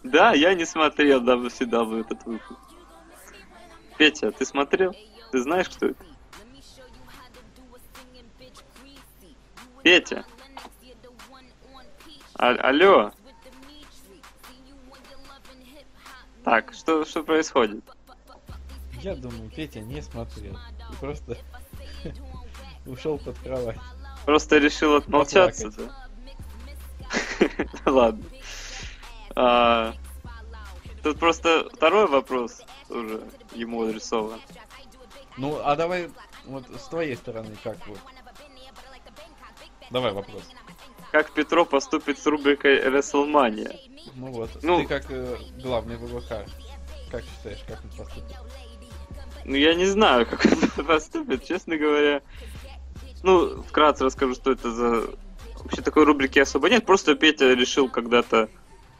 Да, 0.04 0.32
я 0.32 0.54
не 0.54 0.64
смотрел 0.64 1.20
WCW 1.22 2.00
этот 2.00 2.24
выпуск. 2.24 2.60
Петя, 3.96 4.30
ты 4.30 4.44
смотрел? 4.44 4.94
Ты 5.32 5.42
знаешь, 5.42 5.68
кто 5.68 5.86
это? 5.86 6.04
Петя? 9.82 10.24
А- 12.34 12.68
алло? 12.68 13.12
Так, 16.44 16.72
что, 16.72 17.04
что 17.04 17.24
происходит? 17.24 17.84
Я 19.02 19.14
думаю, 19.14 19.50
Петя 19.50 19.80
не 19.80 20.02
смотрел. 20.02 20.56
И 20.90 20.96
просто 21.00 21.36
ушел 22.86 23.18
под 23.18 23.38
кровать. 23.38 23.78
Просто 24.24 24.58
решил 24.58 24.96
отмолчаться, 24.96 25.70
да? 25.70 26.06
Ладно. 27.90 28.24
А, 29.34 29.94
Тут 31.02 31.18
просто 31.18 31.68
второй 31.72 32.06
вопрос 32.08 32.60
тоже 32.88 33.22
ему 33.54 33.84
адресован. 33.84 34.40
Ну, 35.36 35.60
а 35.62 35.76
давай 35.76 36.10
вот 36.44 36.64
с 36.78 36.88
твоей 36.88 37.16
стороны 37.16 37.56
как 37.62 37.86
вот. 37.86 37.98
Давай 39.90 40.12
вопрос. 40.12 40.42
Как 41.12 41.30
Петро 41.32 41.64
поступит 41.64 42.18
с 42.18 42.26
рубрикой 42.26 42.80
WrestleMania? 42.88 43.78
Ну 44.16 44.32
вот, 44.32 44.50
Ну. 44.62 44.80
ты 44.80 44.86
как 44.86 45.10
э, 45.10 45.38
главный 45.62 45.96
ВВХ, 45.96 46.28
как 47.10 47.24
считаешь, 47.24 47.64
как 47.66 47.82
он 47.84 47.90
поступит? 47.90 48.36
Ну, 49.48 49.56
я 49.56 49.74
не 49.74 49.86
знаю, 49.86 50.26
как 50.26 50.44
он 50.44 50.84
поступит, 50.84 51.42
честно 51.42 51.78
говоря. 51.78 52.20
Ну, 53.22 53.62
вкратце 53.62 54.04
расскажу, 54.04 54.34
что 54.34 54.52
это 54.52 54.70
за... 54.70 55.08
Вообще 55.64 55.80
такой 55.80 56.04
рубрики 56.04 56.38
особо 56.38 56.68
нет, 56.68 56.84
просто 56.84 57.14
Петя 57.14 57.54
решил 57.54 57.88
когда-то 57.88 58.50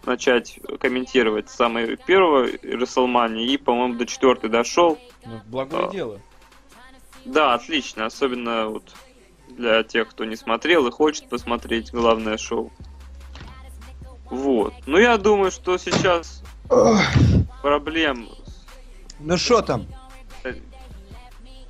начать 0.06 0.58
комментировать 0.80 1.50
с 1.50 1.54
самой 1.54 1.96
первого 1.96 2.46
WrestleMania 2.46 3.44
и, 3.44 3.58
по-моему, 3.58 3.96
до 3.96 4.06
четвертой 4.06 4.48
дошел. 4.48 4.98
Ну, 5.26 5.40
благое 5.46 5.86
А. 5.86 5.90
дело. 5.90 6.20
Да, 7.26 7.52
отлично, 7.52 8.06
особенно 8.06 8.68
вот 8.68 8.84
для 9.50 9.82
тех, 9.82 10.08
кто 10.08 10.24
не 10.24 10.36
смотрел 10.36 10.86
и 10.86 10.90
хочет 10.90 11.28
посмотреть 11.28 11.92
главное 11.92 12.38
шоу. 12.38 12.72
Вот. 14.30 14.72
Ну, 14.86 14.96
я 14.96 15.18
думаю, 15.18 15.50
что 15.50 15.76
сейчас 15.76 16.42
проблем 17.62 18.30
Ну 19.20 19.36
что 19.36 19.60
там? 19.60 19.86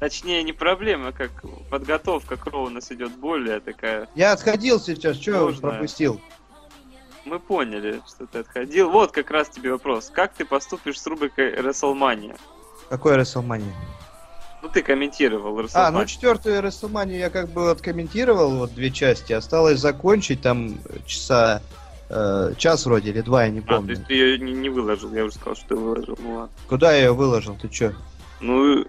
Точнее, 0.00 0.43
не 0.45 0.52
проблема, 0.52 1.12
как 1.12 1.31
подготовка 1.71 2.37
к 2.37 2.47
Роу 2.47 2.67
у 2.67 2.71
нас 2.71 2.90
идет 2.93 3.12
более 3.17 3.61
такая. 3.61 4.09
Я 4.14 4.33
отходил 4.33 4.78
сейчас, 4.81 5.17
что 5.17 5.33
Сложная. 5.33 5.71
пропустил? 5.73 6.21
Мы 7.25 7.40
поняли, 7.40 8.00
что 8.07 8.26
ты 8.26 8.38
отходил. 8.38 8.90
Вот 8.90 9.12
как 9.12 9.31
раз 9.31 9.49
тебе 9.49 9.73
вопрос. 9.73 10.11
Как 10.14 10.35
ты 10.35 10.45
поступишь 10.45 11.00
с 11.00 11.07
рубрикой 11.07 11.52
WrestleMania? 11.57 12.38
Какой 12.88 13.17
Расселмания? 13.17 13.75
Ну, 14.62 14.69
ты 14.69 14.83
комментировал 14.83 15.59
WrestleMania. 15.59 15.71
А, 15.75 15.90
ну 15.90 16.05
четвертую 16.07 16.62
Расселманию 16.62 17.19
я 17.19 17.28
как 17.31 17.49
бы 17.50 17.71
откомментировал, 17.71 18.57
вот 18.57 18.75
две 18.75 18.90
части. 18.90 19.33
Осталось 19.33 19.78
закончить 19.78 20.40
там 20.43 20.78
часа 21.07 21.61
э, 22.09 22.55
час 22.57 22.87
вроде 22.87 23.11
или 23.11 23.21
два, 23.21 23.45
я 23.45 23.50
не 23.50 23.59
А, 23.61 23.62
то 23.62 23.76
помню. 23.76 23.90
есть 23.90 24.07
ты 24.07 24.14
ее 24.14 24.38
не, 24.38 24.52
не 24.52 24.69
выложил, 24.71 25.12
я 25.12 25.25
уже 25.25 25.35
сказал, 25.35 25.57
что 25.57 25.69
ты 25.69 25.76
выложил. 25.76 26.17
Ну 26.21 26.35
ладно. 26.35 26.50
Куда 26.69 26.93
я 26.93 27.05
ее 27.07 27.12
выложил? 27.12 27.57
Ты 27.61 27.69
чё? 27.69 27.93
Ну, 28.40 28.85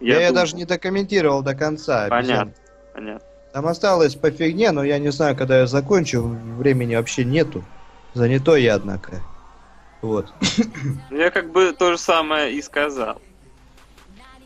Я, 0.00 0.16
я, 0.16 0.26
ее 0.26 0.32
даже 0.32 0.56
не 0.56 0.64
докомментировал 0.64 1.42
до 1.42 1.54
конца. 1.54 2.08
Понятно. 2.08 2.52
Понятно. 2.94 3.26
Там 3.52 3.66
осталось 3.66 4.14
по 4.14 4.30
фигне, 4.30 4.70
но 4.72 4.84
я 4.84 4.98
не 4.98 5.10
знаю, 5.10 5.36
когда 5.36 5.60
я 5.60 5.66
закончу. 5.66 6.22
Времени 6.22 6.94
вообще 6.94 7.24
нету. 7.24 7.64
Занятой 8.12 8.62
я, 8.62 8.74
однако. 8.74 9.22
Вот. 10.02 10.32
Я 11.10 11.30
как 11.30 11.50
бы 11.50 11.72
то 11.72 11.92
же 11.92 11.98
самое 11.98 12.52
и 12.54 12.62
сказал. 12.62 13.20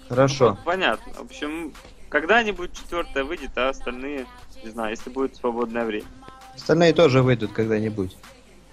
Хорошо. 0.09 0.51
Ну, 0.51 0.59
понятно. 0.65 1.13
В 1.15 1.21
общем, 1.23 1.73
когда-нибудь 2.09 2.73
четвертая 2.73 3.25
выйдет, 3.25 3.51
а 3.57 3.69
остальные, 3.69 4.27
не 4.65 4.71
знаю, 4.71 4.91
если 4.91 5.11
будет 5.11 5.37
свободное 5.37 5.85
время. 5.85 6.07
Остальные 6.55 6.93
тоже 6.95 7.23
выйдут 7.23 7.53
когда-нибудь. 7.53 8.17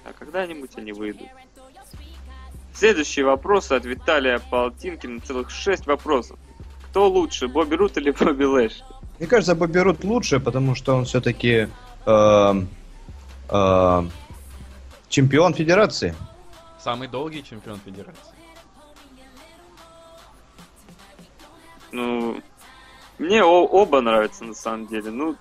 А 0.05 0.13
когда-нибудь 0.13 0.71
они 0.77 0.93
выйдут. 0.93 1.27
Следующий 2.73 3.23
вопрос 3.23 3.71
от 3.71 3.85
Виталия 3.85 4.39
Полтинкина. 4.51 5.19
Целых 5.21 5.49
шесть 5.49 5.87
вопросов. 5.87 6.37
Кто 6.97 7.09
лучше, 7.09 7.47
Бобби 7.47 7.75
Рут 7.75 7.95
или 7.97 8.09
Бобби 8.09 8.43
Лэшли? 8.43 8.83
Мне 9.19 9.27
кажется, 9.27 9.53
Бобби 9.53 9.77
Рут 9.77 10.03
лучше, 10.03 10.39
потому 10.39 10.73
что 10.73 10.95
он 10.95 11.05
все-таки 11.05 11.67
чемпион 15.07 15.53
федерации. 15.53 16.15
Самый 16.83 17.07
долгий 17.07 17.43
чемпион 17.43 17.79
федерации. 17.85 18.33
Ну, 21.91 22.41
мне 23.19 23.43
о- 23.43 23.67
оба 23.67 24.01
нравятся 24.01 24.43
на 24.43 24.55
самом 24.55 24.87
деле. 24.87 25.11
Ну, 25.11 25.35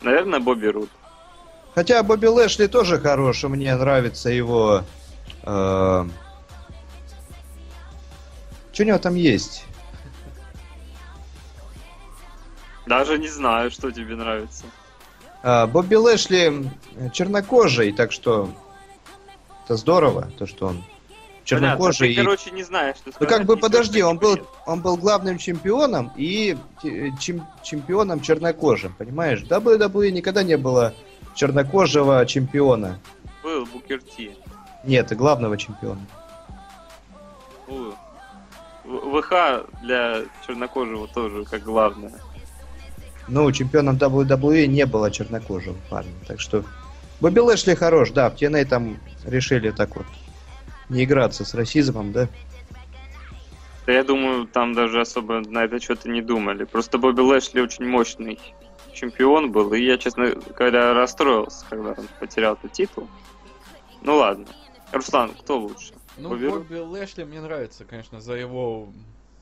наверное, 0.00 0.40
Бобби 0.40 0.68
Рут. 0.68 0.88
Хотя 1.74 2.02
Бобби 2.02 2.24
Лэшли 2.24 2.68
тоже 2.68 2.98
хорош, 2.98 3.44
и 3.44 3.48
мне 3.48 3.76
нравится 3.76 4.30
его... 4.30 4.82
Э, 5.42 6.06
что 8.72 8.82
у 8.82 8.86
него 8.86 8.96
там 8.96 9.14
есть? 9.14 9.66
Даже 12.86 13.18
не 13.18 13.28
знаю, 13.28 13.70
что 13.70 13.90
тебе 13.90 14.14
нравится. 14.16 14.64
А, 15.42 15.66
Бобби 15.66 15.94
Лэшли 15.96 16.70
чернокожий, 17.12 17.92
так 17.92 18.12
что 18.12 18.50
это 19.64 19.76
здорово, 19.76 20.30
то 20.38 20.46
что 20.46 20.68
он 20.68 20.84
чернокожий. 21.44 21.98
Понятно, 21.98 22.06
ты, 22.06 22.12
и- 22.12 22.16
короче, 22.24 22.50
не 22.52 22.62
знаешь, 22.62 22.96
что 22.96 23.06
Ну 23.06 23.12
сказать, 23.12 23.36
как 23.36 23.46
бы 23.46 23.56
подожди, 23.56 24.02
он 24.02 24.18
был, 24.18 24.38
он 24.66 24.80
был 24.80 24.96
главным 24.96 25.38
чемпионом 25.38 26.12
и 26.16 26.56
э, 26.84 27.08
чем- 27.20 27.46
чемпионом 27.62 28.20
чернокожим, 28.20 28.94
понимаешь? 28.94 29.42
WWE 29.42 30.10
никогда 30.10 30.42
не 30.42 30.56
было 30.56 30.94
чернокожего 31.34 32.24
чемпиона. 32.26 32.98
Был 33.42 33.66
Букер 33.66 34.00
Ти. 34.02 34.36
Нет, 34.84 35.10
и 35.10 35.14
главного 35.16 35.56
чемпиона. 35.56 36.00
ВХ 38.84 39.32
для 39.82 40.22
чернокожего 40.46 41.08
тоже 41.08 41.44
как 41.44 41.62
главное. 41.62 42.12
Ну, 43.28 43.50
чемпионом 43.52 43.96
WWE 43.96 44.66
не 44.66 44.86
было 44.86 45.10
чернокожего 45.10 45.76
парня, 45.88 46.12
так 46.26 46.40
что... 46.40 46.64
Бобби 47.20 47.38
Лэшли 47.38 47.74
хорош, 47.74 48.10
да, 48.10 48.28
в 48.30 48.34
TNA 48.34 48.64
там 48.64 48.98
решили 49.24 49.70
так 49.70 49.94
вот 49.94 50.06
не 50.88 51.04
играться 51.04 51.44
с 51.44 51.54
расизмом, 51.54 52.12
да? 52.12 52.28
Да 53.86 53.92
я 53.92 54.04
думаю, 54.04 54.46
там 54.46 54.74
даже 54.74 55.00
особо 55.00 55.40
на 55.40 55.64
это 55.64 55.80
что-то 55.80 56.08
не 56.08 56.20
думали. 56.20 56.64
Просто 56.64 56.98
Бобби 56.98 57.20
Лэшли 57.20 57.60
очень 57.60 57.86
мощный 57.86 58.40
чемпион 58.92 59.52
был, 59.52 59.72
и 59.72 59.82
я, 59.82 59.98
честно 59.98 60.34
говоря, 60.56 60.94
расстроился, 60.94 61.64
когда 61.68 61.90
он 61.90 62.08
потерял 62.20 62.54
этот 62.54 62.72
титул. 62.72 63.08
Ну 64.02 64.16
ладно. 64.16 64.46
Руслан, 64.92 65.32
кто 65.32 65.58
лучше? 65.58 65.94
Ну, 66.18 66.30
Бобби? 66.30 66.48
Бобби 66.48 66.74
Лэшли 66.76 67.24
мне 67.24 67.40
нравится, 67.40 67.84
конечно, 67.84 68.20
за 68.20 68.34
его 68.34 68.88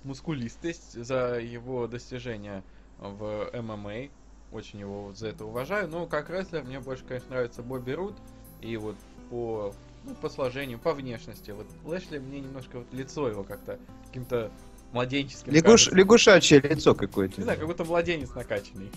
мускулистость, 0.05 1.03
за 1.03 1.39
его 1.39 1.87
достижения 1.87 2.63
в 3.01 3.51
ММА. 3.53 4.11
Очень 4.53 4.81
его 4.81 5.05
вот 5.05 5.19
за 5.19 5.29
это 5.29 5.45
уважаю. 5.45 5.89
Но 5.89 6.07
как 6.07 6.31
рестлер 6.31 6.63
мне 6.65 6.81
больше, 6.81 7.05
конечно, 7.05 7.31
нравится 7.31 7.63
Бобби 7.63 7.93
Рут. 7.93 8.15
И 8.61 8.77
вот 8.77 8.97
по, 9.31 9.73
ну, 10.05 10.15
по 10.17 10.29
сложению, 10.29 10.79
по 10.79 10.93
внешности. 10.93 11.53
Вот 11.53 11.67
Лэшли 11.85 12.19
мне 12.19 12.41
немножко 12.41 12.79
вот 12.79 12.93
лицо 12.93 13.29
его 13.29 13.45
как-то 13.45 13.79
каким-то 14.07 14.51
младенческим. 14.93 15.53
Лягуш, 15.53 15.85
кажется. 15.85 15.97
лягушачье 15.97 16.61
лицо 16.61 16.95
какое-то. 16.95 17.39
Не 17.39 17.45
знаю, 17.45 17.59
как 17.59 17.69
будто 17.69 17.85
младенец 17.85 18.35
накачанный. 18.35 18.91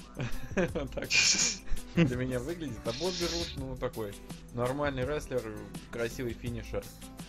Так 1.96 2.08
для 2.08 2.18
меня 2.18 2.40
выглядит. 2.40 2.80
А 2.86 2.92
Бобби 3.00 3.22
Рут, 3.22 3.54
ну, 3.58 3.78
такой 3.78 4.14
нормальный 4.54 5.06
рестлер, 5.06 5.42
красивый 5.92 6.34
финишер. 6.34 6.84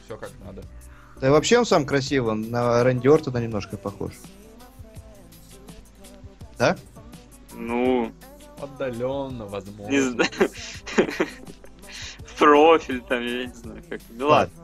Все 0.07 0.16
как 0.16 0.31
надо. 0.43 0.62
Да 1.21 1.28
и 1.28 1.31
вообще 1.31 1.59
он 1.59 1.66
сам 1.66 1.85
красивый, 1.85 2.33
он 2.33 2.50
на 2.50 2.83
Рэнди 2.83 3.07
Ортона 3.07 3.38
немножко 3.38 3.76
похож. 3.76 4.12
Да? 6.59 6.77
Ну, 7.55 8.13
Отдаленно, 8.61 9.47
возможно. 9.47 9.91
не 9.91 10.01
знаю. 10.01 10.31
В 12.27 12.35
профиль 12.39 13.01
там, 13.03 13.25
я 13.25 13.47
не 13.47 13.53
знаю 13.53 13.83
как. 13.89 14.01
Ну 14.11 14.29
ладно. 14.29 14.55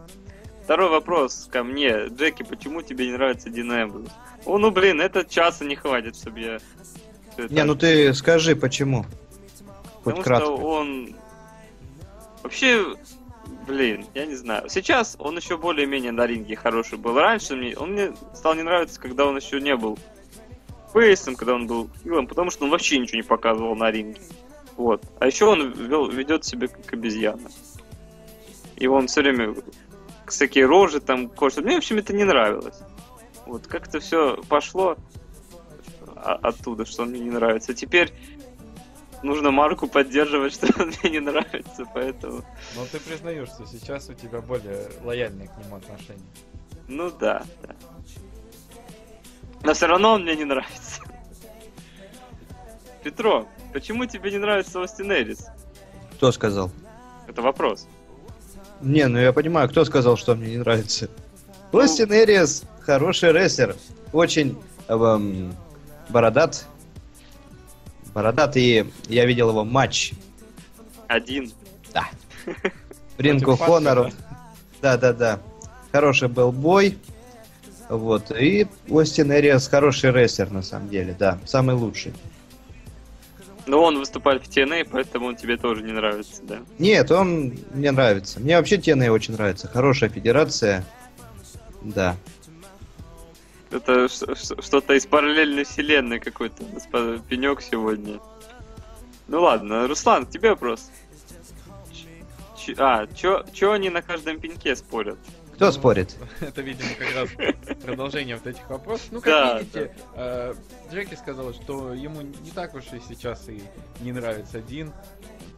Второй 0.65 0.89
вопрос 0.89 1.49
ко 1.51 1.65
мне. 1.65 2.07
Джеки, 2.09 2.43
почему 2.45 2.83
тебе 2.83 3.07
не 3.07 3.13
нравится 3.13 3.51
Дин 3.51 3.73
Эмбрус? 3.73 4.09
О, 4.45 4.59
ну 4.59 4.71
блин, 4.71 5.01
этот 5.01 5.29
часа 5.29 5.65
не 5.65 5.75
хватит, 5.75 6.17
чтобы 6.17 6.41
я... 6.41 6.59
это 7.37 7.53
Не, 7.53 7.65
ну 7.65 7.75
ты 7.75 8.15
скажи, 8.15 8.55
почему? 8.55 9.05
Хоть 10.05 10.17
Потому 10.17 10.23
кратко. 10.23 10.47
что 10.47 10.57
он... 10.57 11.17
Вообще, 12.43 12.97
блин, 13.67 14.07
я 14.15 14.27
не 14.27 14.35
знаю. 14.37 14.71
Сейчас 14.71 15.17
он 15.19 15.37
еще 15.37 15.59
более-менее 15.59 16.13
на 16.13 16.27
ринге 16.27 16.57
хороший 16.57 16.99
был. 16.99 17.15
Раньше 17.15 17.57
мне 17.57 17.77
он 17.77 17.93
мне 17.93 18.13
стал 18.35 18.55
не 18.55 18.63
нравиться, 18.63 19.01
когда 19.01 19.27
он 19.27 19.37
еще 19.37 19.61
не 19.61 19.77
был 19.77 19.99
фейсом, 20.93 21.37
когда 21.37 21.55
он 21.55 21.67
был 21.67 21.91
хилом, 22.03 22.27
потому 22.27 22.51
что 22.51 22.65
он 22.65 22.71
вообще 22.71 22.99
ничего 22.99 23.17
не 23.17 23.23
показывал 23.23 23.75
на 23.75 23.91
ринге. 23.91 24.21
Вот. 24.77 25.03
А 25.19 25.27
еще 25.27 25.47
он 25.47 25.73
вел, 25.73 26.09
ведет 26.09 26.45
себя 26.45 26.69
как 26.69 26.93
обезьяна. 26.93 27.51
И 28.77 28.87
он 28.87 29.09
все 29.09 29.21
время 29.21 29.55
всякие 30.27 30.67
рожи 30.67 31.01
там 31.01 31.29
кожа. 31.29 31.61
Мне, 31.61 31.75
в 31.75 31.79
общем, 31.79 31.99
это 31.99 32.13
не 32.15 32.25
нравилось. 32.25 32.79
Вот 33.47 33.67
как-то 33.67 34.01
все 34.01 34.43
пошло 34.49 34.97
оттуда, 36.15 36.85
что 36.85 37.03
он 37.03 37.11
мне 37.11 37.21
не 37.21 37.31
нравится. 37.31 37.75
Теперь 37.75 38.13
нужно 39.23 39.51
Марку 39.51 39.87
поддерживать, 39.87 40.53
что 40.55 40.69
он 40.83 40.93
мне 41.03 41.13
не 41.13 41.21
нравится, 41.21 41.85
поэтому... 41.93 42.43
Но 42.77 42.87
ты 42.91 42.99
признаешь, 43.01 43.49
что 43.49 43.67
сейчас 43.67 44.09
у 44.09 44.15
тебя 44.15 44.41
более 44.41 44.89
лояльные 45.05 45.49
к 45.49 45.65
нему 45.65 45.77
отношения. 45.77 46.21
Ну 46.89 47.11
да, 47.11 47.45
да. 47.63 47.75
Но 49.63 49.75
все 49.75 49.87
равно 49.87 50.15
он 50.15 50.23
мне 50.23 50.37
не 50.37 50.45
нравится. 50.45 51.03
Петро, 53.03 53.47
почему 53.73 54.07
тебе 54.07 54.31
не 54.31 54.39
нравится 54.39 54.81
Остин 54.81 55.13
Эрис? 55.13 55.47
Кто 56.15 56.33
сказал? 56.33 56.71
Это 57.27 57.43
вопрос. 57.43 57.87
Не, 58.81 59.07
ну 59.09 59.19
я 59.19 59.33
понимаю, 59.33 59.69
кто 59.69 59.85
сказал, 59.85 60.17
что 60.17 60.35
мне 60.35 60.53
не 60.53 60.59
нравится. 60.59 61.09
Ну- 61.73 61.79
Остин 61.79 62.13
Эриас 62.13 62.65
хороший 62.81 63.33
рестлер. 63.33 63.77
Очень 64.13 64.59
эм, 64.89 65.55
бородат. 66.09 66.67
Бородат, 68.15 68.57
и 68.57 68.91
я 69.09 69.25
видел 69.27 69.51
его 69.51 69.65
матч 69.65 70.13
Один. 71.07 71.53
Рингу 73.19 73.57
Против 73.57 73.65
Хонору. 73.67 74.11
Да-да-да. 74.81 75.41
Хороший 75.93 76.29
был 76.29 76.53
бой. 76.53 76.99
Вот. 77.91 78.31
И 78.31 78.69
Остин 78.89 79.33
Эриас 79.33 79.67
хороший 79.69 80.13
рестлер, 80.13 80.51
на 80.51 80.63
самом 80.63 80.89
деле, 80.89 81.15
да. 81.19 81.39
Самый 81.45 81.75
лучший. 81.75 82.13
Но 83.67 83.83
он 83.83 83.99
выступает 83.99 84.47
в 84.47 84.49
TNA, 84.49 84.89
поэтому 84.91 85.27
он 85.27 85.37
тебе 85.37 85.57
тоже 85.57 85.83
не 85.83 85.93
нравится, 85.93 86.43
да? 86.43 86.59
Нет, 86.79 87.11
он 87.11 87.59
мне 87.75 87.91
нравится. 87.91 88.41
Мне 88.41 88.57
вообще 88.57 88.77
TNA 88.77 89.11
очень 89.11 89.35
нравится. 89.35 89.69
Хорошая 89.69 90.09
федерация. 90.09 90.87
Да. 91.83 92.17
Это 93.73 94.09
что-то 94.09 94.95
из 94.95 95.07
параллельной 95.07 95.65
вселенной 95.65 96.21
какой-то 96.21 96.63
госпо- 96.63 97.21
пенек 97.29 97.61
сегодня. 97.61 98.21
Ну 99.29 99.43
ладно, 99.43 99.87
Руслан, 99.87 100.27
к 100.27 100.31
тебе 100.31 100.51
вопрос. 100.51 100.91
Ч- 102.57 102.75
а, 102.79 103.07
чё, 103.15 103.45
чё 103.53 103.73
они 103.73 103.91
на 103.91 104.03
каждом 104.03 104.39
пеньке 104.41 104.75
спорят? 104.77 105.19
Кто 105.61 105.67
Ну, 105.67 105.73
спорит? 105.73 106.17
Это, 106.41 106.63
видимо, 106.63 106.89
как 106.99 107.15
раз 107.15 107.29
продолжение 107.85 108.35
вот 108.37 108.47
этих 108.47 108.67
вопросов. 108.71 109.09
Ну, 109.11 109.21
Да, 109.21 109.59
как 109.59 109.61
видите, 109.61 109.95
э, 110.15 110.55
Джеки 110.91 111.15
сказал, 111.17 111.53
что 111.53 111.93
ему 111.93 112.23
не 112.23 112.51
так 112.51 112.75
уж 112.75 112.85
и 112.95 113.01
сейчас 113.07 113.47
и 113.51 113.61
не 114.01 114.13
нравится 114.13 114.63
Дин. 114.63 114.91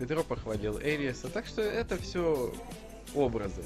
Петро 0.01 0.25
похвалил 0.25 0.77
Эриаса. 0.81 1.29
Так 1.29 1.47
что 1.47 1.63
это 1.63 1.97
все 1.99 2.53
образы. 3.15 3.63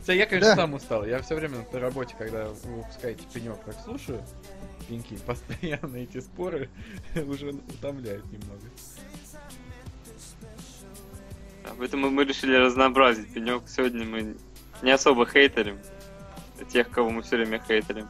Хотя 0.00 0.14
я, 0.14 0.24
конечно, 0.24 0.52
Да. 0.52 0.56
сам 0.62 0.72
устал. 0.72 1.04
Я 1.04 1.20
все 1.20 1.34
время 1.34 1.66
на 1.70 1.80
работе, 1.80 2.14
когда 2.18 2.46
вы 2.46 2.76
выпускаете 2.76 3.24
пенек, 3.30 3.58
так 3.66 3.76
слушаю. 3.84 4.24
Пеньки, 4.88 5.18
постоянно 5.26 5.96
эти 5.98 6.20
споры 6.20 6.70
уже 7.14 7.50
утомляют 7.50 8.24
немного. 8.32 8.62
Поэтому 11.76 12.08
мы 12.08 12.24
решили 12.24 12.56
разнообразить 12.56 13.30
пенек. 13.34 13.64
Сегодня 13.66 14.06
мы 14.06 14.34
не 14.82 14.90
особо 14.90 15.26
хейтерим 15.26 15.78
тех, 16.68 16.90
кого 16.90 17.10
мы 17.10 17.22
все 17.22 17.36
время 17.36 17.60
хейтерим. 17.66 18.08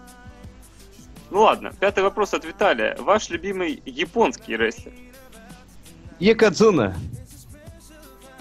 Ну 1.30 1.42
ладно, 1.42 1.72
пятый 1.78 2.02
вопрос 2.02 2.34
от 2.34 2.44
Виталия. 2.44 2.96
Ваш 2.98 3.28
любимый 3.28 3.82
японский 3.84 4.56
рестлер? 4.56 4.92
Якадзуна. 6.18 6.96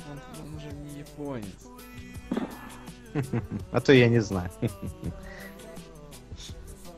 Он, 0.10 0.20
он 0.44 0.60
же 0.60 0.72
не 0.72 1.00
японец. 1.00 1.46
А 3.72 3.82
то 3.82 3.94
я 3.94 4.08
не 4.08 4.20
знаю. 4.20 4.50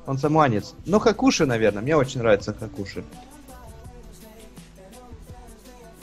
Он 0.05 0.17
самуанец. 0.17 0.75
Ну, 0.85 0.99
Хакуши, 0.99 1.45
наверное. 1.45 1.81
Мне 1.81 1.95
очень 1.95 2.19
нравится 2.19 2.53
Хакуши. 2.53 3.03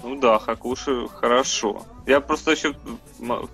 Ну 0.03 0.19
да, 0.21 0.39
Хакуши 0.39 1.09
хорошо. 1.09 1.85
Я 2.07 2.21
просто 2.21 2.53
еще 2.53 2.75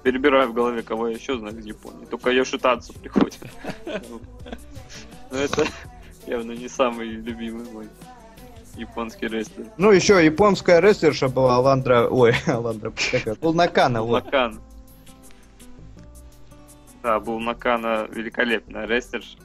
перебираю 0.02 0.50
в 0.50 0.52
голове, 0.52 0.82
кого 0.82 1.08
я 1.08 1.14
еще 1.14 1.38
знаю 1.38 1.58
из 1.58 1.64
Японии. 1.64 2.04
Только 2.04 2.30
Йошитацу 2.30 2.92
приходит. 2.92 3.38
Но 5.30 5.38
это 5.38 5.66
явно 6.26 6.52
не 6.52 6.68
самый 6.68 7.08
любимый 7.08 7.64
мой 7.70 7.88
японский 8.76 9.28
рестлер. 9.28 9.66
Ну, 9.78 9.90
еще 9.90 10.22
японская 10.22 10.80
рестлерша 10.80 11.28
была 11.28 11.56
Аландра... 11.56 12.08
Ой, 12.08 12.34
Аландра? 12.46 12.92
Булнакана, 13.40 14.02
вот. 14.02 14.24
Булнакан. 14.24 14.60
Да, 17.02 17.20
Булнакана 17.20 18.06
великолепная 18.10 18.86
рестлерша. 18.86 19.38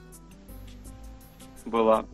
Была. 1.66 2.06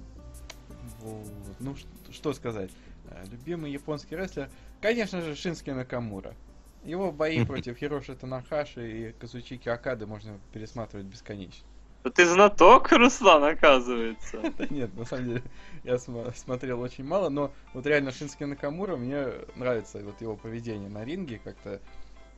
Вот. 1.02 1.28
Ну, 1.60 1.76
что 2.12 2.34
сказать. 2.34 2.70
Э, 3.10 3.24
Любимый 3.32 3.72
японский 3.72 4.16
рестлер, 4.16 4.50
конечно 4.80 5.22
же, 5.22 5.36
Шински 5.36 5.72
Накамура. 5.72 6.36
Его 6.84 7.12
бои 7.12 7.44
против 7.46 7.78
Хироши 7.78 8.16
Танахаши 8.16 8.92
и 8.92 9.12
Казучики 9.14 9.70
Акады 9.70 10.06
можно 10.06 10.40
пересматривать 10.52 11.06
бесконечно. 11.08 11.66
Да 12.04 12.10
ты 12.10 12.26
знаток, 12.26 12.92
Руслан, 12.92 13.44
оказывается. 13.46 14.42
Да 14.58 14.68
нет, 14.70 14.94
на 14.94 15.06
самом 15.06 15.26
деле, 15.26 15.44
я 15.86 15.98
см- 15.98 16.36
смотрел 16.36 16.82
очень 16.82 17.06
мало, 17.06 17.30
но 17.30 17.54
вот 17.74 17.86
реально 17.86 18.12
Шински 18.12 18.44
Накамура, 18.44 18.98
мне 18.98 19.28
нравится 19.56 20.00
вот 20.00 20.20
его 20.20 20.36
поведение 20.36 20.90
на 20.90 21.06
ринге 21.06 21.40
как-то. 21.42 21.80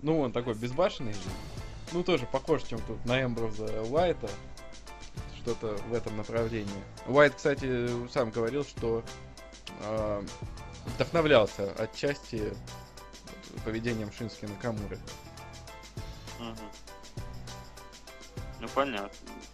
Ну, 0.04 0.20
он 0.20 0.32
такой 0.32 0.54
безбашенный 0.54 1.14
же. 1.14 1.20
Ну, 1.94 2.04
тоже 2.04 2.28
похож 2.28 2.62
чем-то 2.64 2.98
на 3.06 3.24
Эмброза 3.24 3.82
Уайта. 3.90 4.30
Что-то 5.38 5.78
в 5.90 5.94
этом 5.94 6.18
направлении. 6.18 6.84
Уайт, 7.08 7.34
кстати, 7.36 7.88
сам 8.10 8.30
говорил, 8.30 8.64
что 8.64 9.04
э, 9.82 10.22
вдохновлялся 10.86 11.72
отчасти 11.78 12.54
поведением 13.64 14.12
Шински 14.18 14.46
Накамуры. 14.46 14.98
Мгм. 16.40 16.56
Ну 18.60 18.68
понятно. 18.74 19.10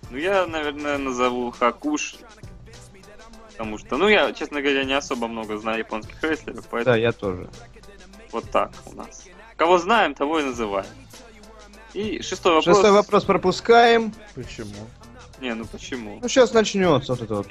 Ну 0.09 0.17
я, 0.17 0.45
наверное, 0.45 0.97
назову 0.97 1.51
Хакуш. 1.51 2.15
Потому 3.51 3.77
что, 3.77 3.97
ну 3.97 4.07
я, 4.07 4.31
честно 4.33 4.61
говоря, 4.61 4.83
не 4.83 4.93
особо 4.93 5.27
много 5.27 5.57
знаю 5.57 5.79
японских 5.79 6.21
рестлеров, 6.23 6.63
Да, 6.63 6.67
поэтому 6.71 6.97
я 6.97 7.11
тоже. 7.11 7.49
вот 8.31 8.49
так 8.49 8.71
у 8.87 8.95
нас. 8.95 9.25
Кого 9.55 9.77
знаем, 9.77 10.15
того 10.15 10.39
и 10.39 10.43
называем. 10.43 10.87
И 11.93 12.21
шестой 12.21 12.53
вопрос. 12.55 12.75
Шестой 12.75 12.91
вопрос 12.91 13.23
пропускаем. 13.25 14.13
Почему? 14.33 14.73
Не, 15.41 15.53
ну 15.53 15.65
почему? 15.65 16.19
Ну, 16.21 16.27
сейчас 16.27 16.53
начнется 16.53 17.13
вот 17.13 17.21
это 17.21 17.35
вот. 17.35 17.47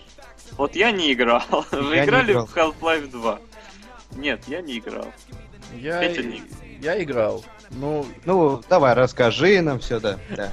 Вот 0.53 0.75
я 0.75 0.91
не 0.91 1.13
играл. 1.13 1.43
Вы 1.71 1.95
Я 1.95 2.01
не 2.03 2.07
играли 2.07 2.33
играл. 2.33 2.47
в 2.47 2.57
Half-Life 2.57 3.09
2? 3.11 3.39
Нет, 4.17 4.43
я 4.49 4.63
не 4.63 4.79
играл. 4.79 5.07
Я, 5.79 6.01
Петя 6.01 6.23
не- 6.23 6.43
я 6.81 7.03
играл. 7.03 7.45
Ну, 7.71 8.05
Ну, 8.25 8.61
давай, 8.69 8.95
расскажи 8.95 9.61
нам 9.63 9.79
все, 9.79 10.01
да. 10.01 10.19
да. 10.31 10.53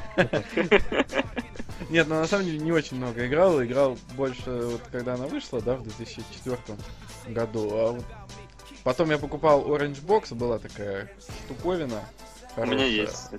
Нет, 1.90 2.08
ну 2.08 2.16
на 2.16 2.28
самом 2.28 2.46
деле 2.46 2.60
не 2.60 2.72
очень 2.72 2.98
много 2.98 3.26
играл. 3.28 3.64
Играл 3.64 3.98
больше, 4.16 4.50
вот 4.50 4.82
когда 4.92 5.14
она 5.14 5.26
вышла, 5.28 5.62
да, 5.62 5.76
в 5.76 5.84
2004 5.84 6.58
году. 7.28 7.70
А 7.74 7.92
вот 7.94 8.06
потом 8.84 9.10
я 9.12 9.18
покупал 9.18 9.66
Orange 9.68 10.04
Box, 10.06 10.34
была 10.36 10.60
такая 10.60 11.10
штуковина. 11.46 12.02
У 12.56 12.62
меня 12.62 12.70
хорошая. 12.72 12.88
есть. 12.90 13.30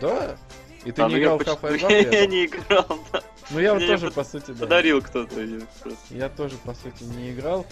Да? 0.00 0.36
И 0.84 0.92
ты 0.92 1.02
А, 1.02 1.08
не 1.08 1.16
ну 1.16 1.20
играл 1.22 1.38
в 1.38 1.44
почти- 1.44 1.66
Half-Life 1.66 1.78
2 1.80 1.90
Я 2.18 2.26
не 2.26 2.46
играл, 2.46 2.98
да. 3.12 3.22
Ну 3.50 3.58
я 3.60 3.72
вот 3.74 3.78
Мне 3.82 3.88
тоже, 3.88 4.10
по 4.10 4.24
сути, 4.24 4.50
да. 4.52 4.60
Подарил 4.60 5.02
кто-то 5.02 5.34
просто. 5.82 5.98
Я 6.14 6.28
тоже, 6.28 6.56
по 6.64 6.74
сути, 6.74 7.02
не 7.02 7.32
играл. 7.32 7.66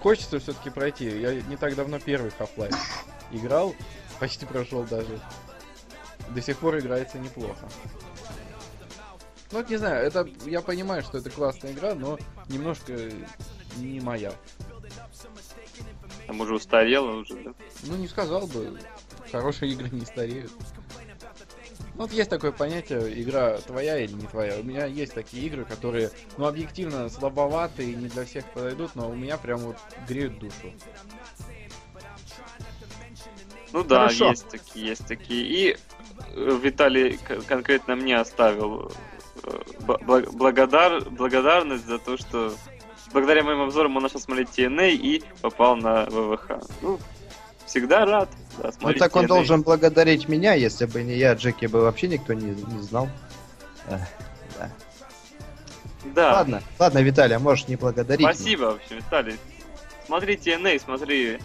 Хочется 0.00 0.38
все-таки 0.38 0.70
пройти. 0.70 1.08
Я 1.20 1.34
не 1.34 1.56
так 1.56 1.74
давно 1.74 1.98
первый 1.98 2.30
Half-Life 2.38 2.76
играл. 3.32 3.74
Почти 4.20 4.46
прошел 4.46 4.84
даже. 4.84 5.20
До 6.30 6.40
сих 6.42 6.58
пор 6.58 6.78
играется 6.78 7.18
неплохо. 7.18 7.68
Ну, 9.50 9.58
вот 9.58 9.70
не 9.70 9.76
знаю, 9.76 10.04
это 10.06 10.28
я 10.44 10.60
понимаю, 10.60 11.02
что 11.02 11.18
это 11.18 11.30
классная 11.30 11.72
игра, 11.72 11.94
но 11.94 12.18
немножко 12.48 12.92
не 13.78 14.00
моя. 14.00 14.32
Там 16.26 16.40
уже 16.40 16.54
устарело 16.54 17.12
уже, 17.12 17.42
да? 17.42 17.54
Ну, 17.84 17.96
не 17.96 18.08
сказал 18.08 18.46
бы. 18.46 18.78
Хорошие 19.32 19.72
игры 19.72 19.88
не 19.90 20.04
стареют. 20.04 20.52
Вот 21.98 22.12
есть 22.12 22.30
такое 22.30 22.52
понятие, 22.52 23.20
игра 23.20 23.58
твоя 23.58 23.98
или 23.98 24.12
не 24.12 24.26
твоя. 24.28 24.56
У 24.60 24.62
меня 24.62 24.86
есть 24.86 25.14
такие 25.14 25.44
игры, 25.46 25.64
которые, 25.64 26.10
ну, 26.36 26.46
объективно 26.46 27.08
слабоваты 27.08 27.90
и 27.90 27.94
не 27.94 28.06
для 28.06 28.24
всех 28.24 28.46
подойдут, 28.52 28.94
но 28.94 29.10
у 29.10 29.14
меня 29.14 29.36
прям 29.36 29.58
вот 29.58 29.76
греют 30.06 30.38
душу. 30.38 30.72
Ну 33.72 33.82
да, 33.82 34.02
Хорошо. 34.02 34.30
есть 34.30 34.48
такие, 34.48 34.86
есть 34.86 35.06
такие. 35.06 35.42
И 35.42 35.76
э, 36.34 36.58
Виталий 36.62 37.18
конкретно 37.48 37.96
мне 37.96 38.16
оставил 38.16 38.92
э, 39.42 39.50
благодар, 39.80 41.04
благодарность 41.10 41.84
за 41.84 41.98
то, 41.98 42.16
что 42.16 42.54
благодаря 43.12 43.42
моим 43.42 43.62
обзорам 43.62 43.96
он 43.96 44.04
начал 44.04 44.20
смотреть 44.20 44.50
TNA 44.50 44.92
и 44.92 45.24
попал 45.42 45.76
на 45.76 46.04
ВВХ. 46.06 46.60
Ну, 46.80 46.98
всегда 47.68 48.04
рад. 48.04 48.28
Да, 48.62 48.70
Ну 48.80 48.92
так 48.94 49.14
он 49.16 49.26
должен 49.26 49.62
благодарить 49.62 50.28
меня, 50.28 50.54
если 50.54 50.86
бы 50.86 51.02
не 51.02 51.14
я, 51.16 51.34
Джеки 51.34 51.66
бы 51.66 51.80
вообще 51.82 52.08
никто 52.08 52.32
не, 52.32 52.50
не 52.50 52.82
знал. 52.82 53.08
Да. 53.88 54.08
Да, 56.14 56.32
Ладно, 56.32 56.62
ладно, 56.78 56.98
Виталий, 57.00 57.36
а 57.36 57.38
можешь 57.38 57.68
не 57.68 57.76
благодарить. 57.76 58.20
меня. 58.20 58.32
спасибо, 58.32 58.62
в 58.64 58.76
общем, 58.76 58.96
Виталий. 58.96 59.36
Смотри 60.06 60.36
TNA, 60.36 60.80
смотри 60.82 61.38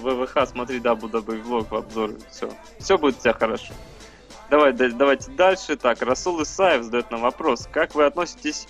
ВВХ, 0.00 0.46
смотри 0.46 0.78
WWE 0.78 1.42
влог 1.42 1.70
в 1.70 1.74
обзор. 1.76 2.12
Все. 2.30 2.50
Все 2.78 2.98
будет 2.98 3.18
у 3.18 3.20
тебя 3.22 3.32
хорошо. 3.32 3.72
Давай, 4.50 4.72
да- 4.72 4.90
давайте 4.90 5.30
дальше. 5.30 5.76
Так, 5.76 6.02
Расул 6.02 6.42
Исаев 6.42 6.84
задает 6.84 7.10
нам 7.10 7.20
вопрос. 7.22 7.68
Как 7.70 7.94
вы 7.94 8.04
относитесь 8.04 8.66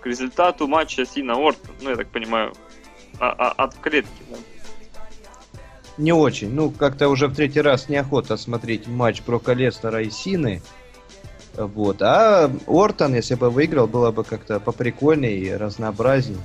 к 0.00 0.06
результату 0.06 0.68
матча 0.68 1.06
Сина 1.06 1.34
Ортон? 1.34 1.74
Ну, 1.80 1.90
я 1.90 1.96
так 1.96 2.08
понимаю, 2.08 2.52
а- 3.18 3.30
а- 3.32 3.64
от 3.64 3.74
клетки, 3.76 4.10
да? 4.30 4.36
Не 6.02 6.12
очень. 6.12 6.52
Ну, 6.52 6.72
как-то 6.72 7.08
уже 7.08 7.28
в 7.28 7.34
третий 7.36 7.60
раз 7.60 7.88
неохота 7.88 8.36
смотреть 8.36 8.88
матч 8.88 9.22
Брока 9.22 9.52
Лестера 9.52 10.02
и 10.02 10.10
Сины. 10.10 10.60
Вот. 11.54 12.02
А 12.02 12.50
Ортон, 12.66 13.14
если 13.14 13.36
бы 13.36 13.50
выиграл, 13.50 13.86
было 13.86 14.10
бы 14.10 14.24
как-то 14.24 14.58
поприкольнее 14.58 15.38
и 15.38 15.54
разнообразнее. 15.54 16.40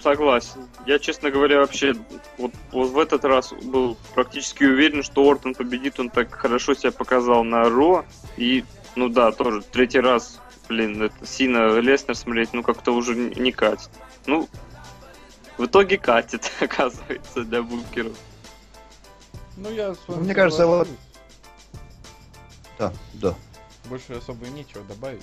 Согласен. 0.00 0.68
Я, 0.86 1.00
честно 1.00 1.32
говоря, 1.32 1.58
вообще 1.58 1.94
вот, 2.38 2.52
вот 2.70 2.90
в 2.90 2.98
этот 3.00 3.24
раз 3.24 3.52
был 3.52 3.96
практически 4.14 4.62
уверен, 4.62 5.02
что 5.02 5.28
Ортон 5.28 5.54
победит. 5.54 5.98
Он 5.98 6.08
так 6.08 6.32
хорошо 6.32 6.74
себя 6.74 6.92
показал 6.92 7.42
на 7.42 7.68
Ро. 7.68 8.04
И, 8.36 8.64
ну 8.94 9.08
да, 9.08 9.32
тоже 9.32 9.62
третий 9.72 9.98
раз, 9.98 10.40
блин, 10.68 11.02
это 11.02 11.26
Сина 11.26 11.80
Леснер 11.80 12.14
смотреть, 12.14 12.52
ну 12.52 12.62
как-то 12.62 12.92
уже 12.92 13.16
не 13.16 13.50
катит. 13.50 13.90
Ну, 14.26 14.48
в 15.58 15.64
итоге 15.64 15.98
катит, 15.98 16.48
оказывается, 16.60 17.42
для 17.42 17.60
букеров. 17.64 18.16
Ну, 19.56 19.70
я 19.70 19.94
с 19.94 19.98
вами 20.06 20.22
Мне 20.22 20.34
кажется, 20.34 20.66
вот-. 20.66 20.88
Да, 22.78 22.92
да. 23.14 23.34
Больше 23.88 24.14
особо 24.14 24.46
и 24.46 24.50
нечего 24.50 24.82
добавить. 24.88 25.22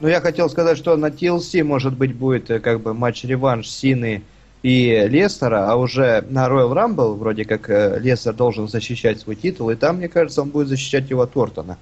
Ну, 0.00 0.08
я 0.08 0.20
хотел 0.20 0.48
сказать, 0.48 0.78
что 0.78 0.96
на 0.96 1.06
TLC, 1.06 1.62
может 1.62 1.96
быть, 1.96 2.14
будет 2.14 2.50
э, 2.50 2.58
как 2.58 2.80
бы 2.80 2.94
матч-реванш 2.94 3.68
Сины 3.68 4.22
и 4.62 5.06
Лестера, 5.08 5.70
а 5.70 5.76
уже 5.76 6.24
на 6.28 6.48
Royal 6.48 6.72
Rumble 6.72 7.16
вроде 7.16 7.44
как 7.44 7.68
э, 7.68 7.98
Лестер 7.98 8.32
должен 8.32 8.66
защищать 8.66 9.20
свой 9.20 9.36
титул, 9.36 9.70
и 9.70 9.76
там, 9.76 9.96
мне 9.96 10.08
кажется, 10.08 10.42
он 10.42 10.50
будет 10.50 10.68
защищать 10.68 11.10
его 11.10 11.22
от 11.22 11.36
Ортона. 11.36 11.78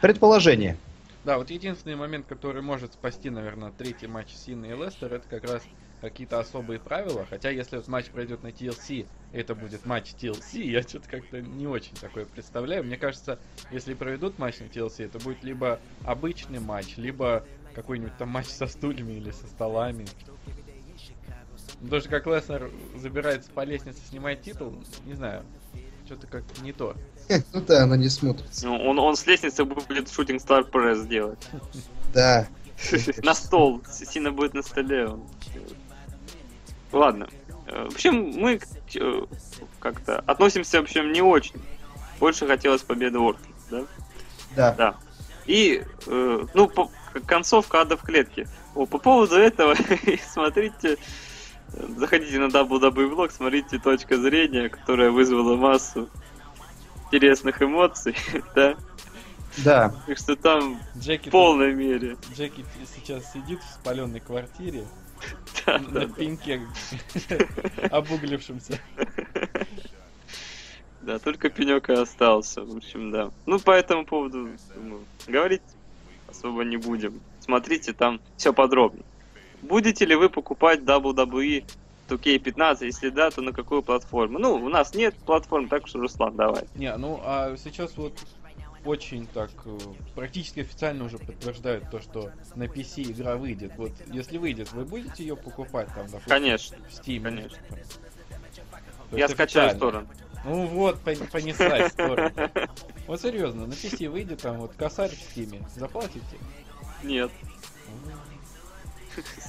Предположение. 0.00 0.76
Да, 1.24 1.38
вот 1.38 1.50
единственный 1.50 1.96
момент, 1.96 2.26
который 2.28 2.62
может 2.62 2.92
спасти, 2.92 3.30
наверное, 3.30 3.72
третий 3.76 4.06
матч 4.06 4.28
Сина 4.34 4.66
и 4.66 4.76
Лестер, 4.76 5.14
это 5.14 5.24
как 5.28 5.44
раз 5.44 5.62
какие-то 6.04 6.38
особые 6.38 6.78
правила. 6.80 7.26
Хотя, 7.28 7.50
если 7.50 7.76
вот 7.76 7.88
матч 7.88 8.06
пройдет 8.06 8.42
на 8.42 8.48
TLC, 8.48 9.06
это 9.32 9.54
будет 9.54 9.84
матч 9.86 10.12
TLC, 10.12 10.62
я 10.62 10.82
что-то 10.82 11.08
как-то 11.08 11.40
не 11.40 11.66
очень 11.66 11.94
такое 11.94 12.24
представляю. 12.24 12.84
Мне 12.84 12.96
кажется, 12.96 13.38
если 13.70 13.94
проведут 13.94 14.38
матч 14.38 14.58
на 14.60 14.64
TLC, 14.64 15.06
это 15.06 15.18
будет 15.18 15.42
либо 15.42 15.80
обычный 16.04 16.60
матч, 16.60 16.96
либо 16.96 17.44
какой-нибудь 17.74 18.16
там 18.18 18.28
матч 18.28 18.46
со 18.46 18.66
стульями 18.66 19.14
или 19.14 19.30
со 19.30 19.46
столами. 19.46 20.06
Ну, 21.80 21.88
Даже 21.88 22.08
как 22.08 22.26
Леснер 22.26 22.70
забирается 22.96 23.50
по 23.50 23.64
лестнице, 23.64 24.00
снимает 24.08 24.42
титул, 24.42 24.74
не 25.06 25.14
знаю, 25.14 25.42
что-то 26.06 26.26
как-то 26.26 26.62
не 26.62 26.72
то. 26.72 26.94
Ну 27.52 27.60
да, 27.62 27.84
оно 27.84 27.96
не 27.96 28.08
смотрится. 28.08 28.66
Ну, 28.66 28.76
он, 28.76 28.98
он 28.98 29.16
с 29.16 29.26
лестницы 29.26 29.64
будет 29.64 30.10
шутинг 30.10 30.42
Star 30.42 30.70
Press 30.70 31.06
делать. 31.08 31.48
Да. 32.12 32.46
На 33.22 33.34
стол. 33.34 33.82
Сина 33.90 34.32
будет 34.32 34.54
на 34.54 34.62
столе. 34.62 35.08
он. 35.08 35.22
Ладно. 36.94 37.28
Э, 37.66 37.88
В 37.90 37.94
общем, 37.94 38.14
мы 38.36 38.60
э, 38.94 39.22
как-то 39.80 40.20
относимся, 40.20 40.78
в 40.80 40.84
общем, 40.84 41.12
не 41.12 41.22
очень. 41.22 41.56
Больше 42.20 42.46
хотелось 42.46 42.82
победы 42.82 43.18
Ортон, 43.18 43.46
да? 43.70 43.82
Да. 44.56 44.72
Да. 44.78 44.94
И, 45.46 45.82
э, 46.06 46.46
ну, 46.54 46.68
по- 46.68 46.90
концовка 47.26 47.80
ада 47.82 47.96
в 47.96 48.02
клетке. 48.02 48.48
О, 48.74 48.86
по 48.86 48.98
поводу 48.98 49.34
этого, 49.36 49.74
смотрите, 50.32 50.96
заходите 51.96 52.38
на 52.38 52.46
WWE 52.46 53.06
влог, 53.08 53.30
смотрите 53.32 53.78
точка 53.78 54.16
зрения, 54.16 54.68
которая 54.68 55.10
вызвала 55.10 55.56
массу 55.56 56.08
интересных 57.10 57.60
эмоций, 57.62 58.16
да? 58.54 58.74
Да. 59.58 59.94
Так 60.06 60.18
что 60.18 60.34
там 60.34 60.80
Джеки, 60.98 61.28
в 61.28 61.32
полной 61.32 61.72
мере. 61.74 62.16
Джеки 62.34 62.64
сейчас 62.94 63.32
сидит 63.32 63.60
в 63.60 63.74
спаленной 63.74 64.18
квартире, 64.20 64.84
на 65.66 66.06
пеньке 66.08 66.60
обуглившемся. 67.90 68.80
Да, 71.02 71.18
только 71.18 71.50
пенек 71.50 71.90
и 71.90 71.92
остался, 71.92 72.62
в 72.62 72.76
общем, 72.76 73.10
да. 73.10 73.30
Ну, 73.44 73.58
по 73.58 73.72
этому 73.72 74.06
поводу, 74.06 74.48
думаю, 74.74 75.04
говорить 75.26 75.62
особо 76.28 76.64
не 76.64 76.78
будем. 76.78 77.20
Смотрите, 77.40 77.92
там 77.92 78.20
все 78.36 78.52
подробно. 78.52 79.02
Будете 79.60 80.06
ли 80.06 80.14
вы 80.14 80.30
покупать 80.30 80.80
WWE 80.80 81.64
2K15? 82.08 82.86
Если 82.86 83.10
да, 83.10 83.30
то 83.30 83.42
на 83.42 83.52
какую 83.52 83.82
платформу? 83.82 84.38
Ну, 84.38 84.54
у 84.54 84.68
нас 84.68 84.94
нет 84.94 85.14
платформ, 85.26 85.68
так 85.68 85.86
что, 85.86 86.00
Руслан, 86.00 86.36
давай. 86.36 86.64
Не, 86.74 86.96
ну 86.96 87.20
а 87.22 87.54
сейчас 87.56 87.96
вот 87.96 88.18
очень 88.84 89.26
так 89.26 89.50
э, 89.64 89.78
практически 90.14 90.60
официально 90.60 91.04
уже 91.04 91.18
подтверждают 91.18 91.90
то, 91.90 92.00
что 92.00 92.30
на 92.54 92.64
PC 92.64 93.12
игра 93.12 93.36
выйдет. 93.36 93.72
Вот 93.76 93.92
если 94.06 94.38
выйдет, 94.38 94.72
вы 94.72 94.84
будете 94.84 95.24
ее 95.24 95.36
покупать 95.36 95.88
там, 95.88 96.06
допустим, 96.06 96.28
Конечно, 96.28 96.76
в 96.76 96.92
Steam? 96.92 97.22
конечно. 97.22 97.58
То 99.10 99.16
Я 99.16 99.28
скачаю 99.28 99.70
официально. 99.70 100.06
Ну 100.44 100.66
вот, 100.66 101.00
пон- 101.02 101.30
понеслась 101.30 101.92
сторону. 101.92 102.30
Вот 103.06 103.20
серьезно, 103.20 103.66
на 103.66 103.72
PC 103.72 104.08
выйдет 104.10 104.42
там 104.42 104.58
вот 104.58 104.74
косарь 104.74 105.10
в 105.10 105.36
Steam. 105.36 105.64
Заплатите? 105.74 106.38
Нет, 107.02 107.30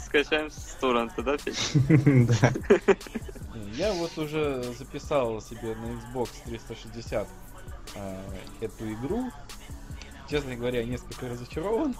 скачаем 0.06 0.50
с 0.50 0.76
торрента, 0.80 1.22
да, 1.24 1.38
Петя? 1.38 1.60
Да. 2.42 2.54
Я 3.74 3.94
вот 3.94 4.18
уже 4.18 4.64
записал 4.78 5.42
себе 5.42 5.76
на 5.76 5.86
Xbox 5.86 6.30
360 6.46 7.28
а, 7.28 7.28
эту 8.62 8.94
игру. 8.94 9.32
Честно 10.30 10.56
говоря, 10.56 10.84
несколько 10.84 11.30
разочарован. 11.30 11.96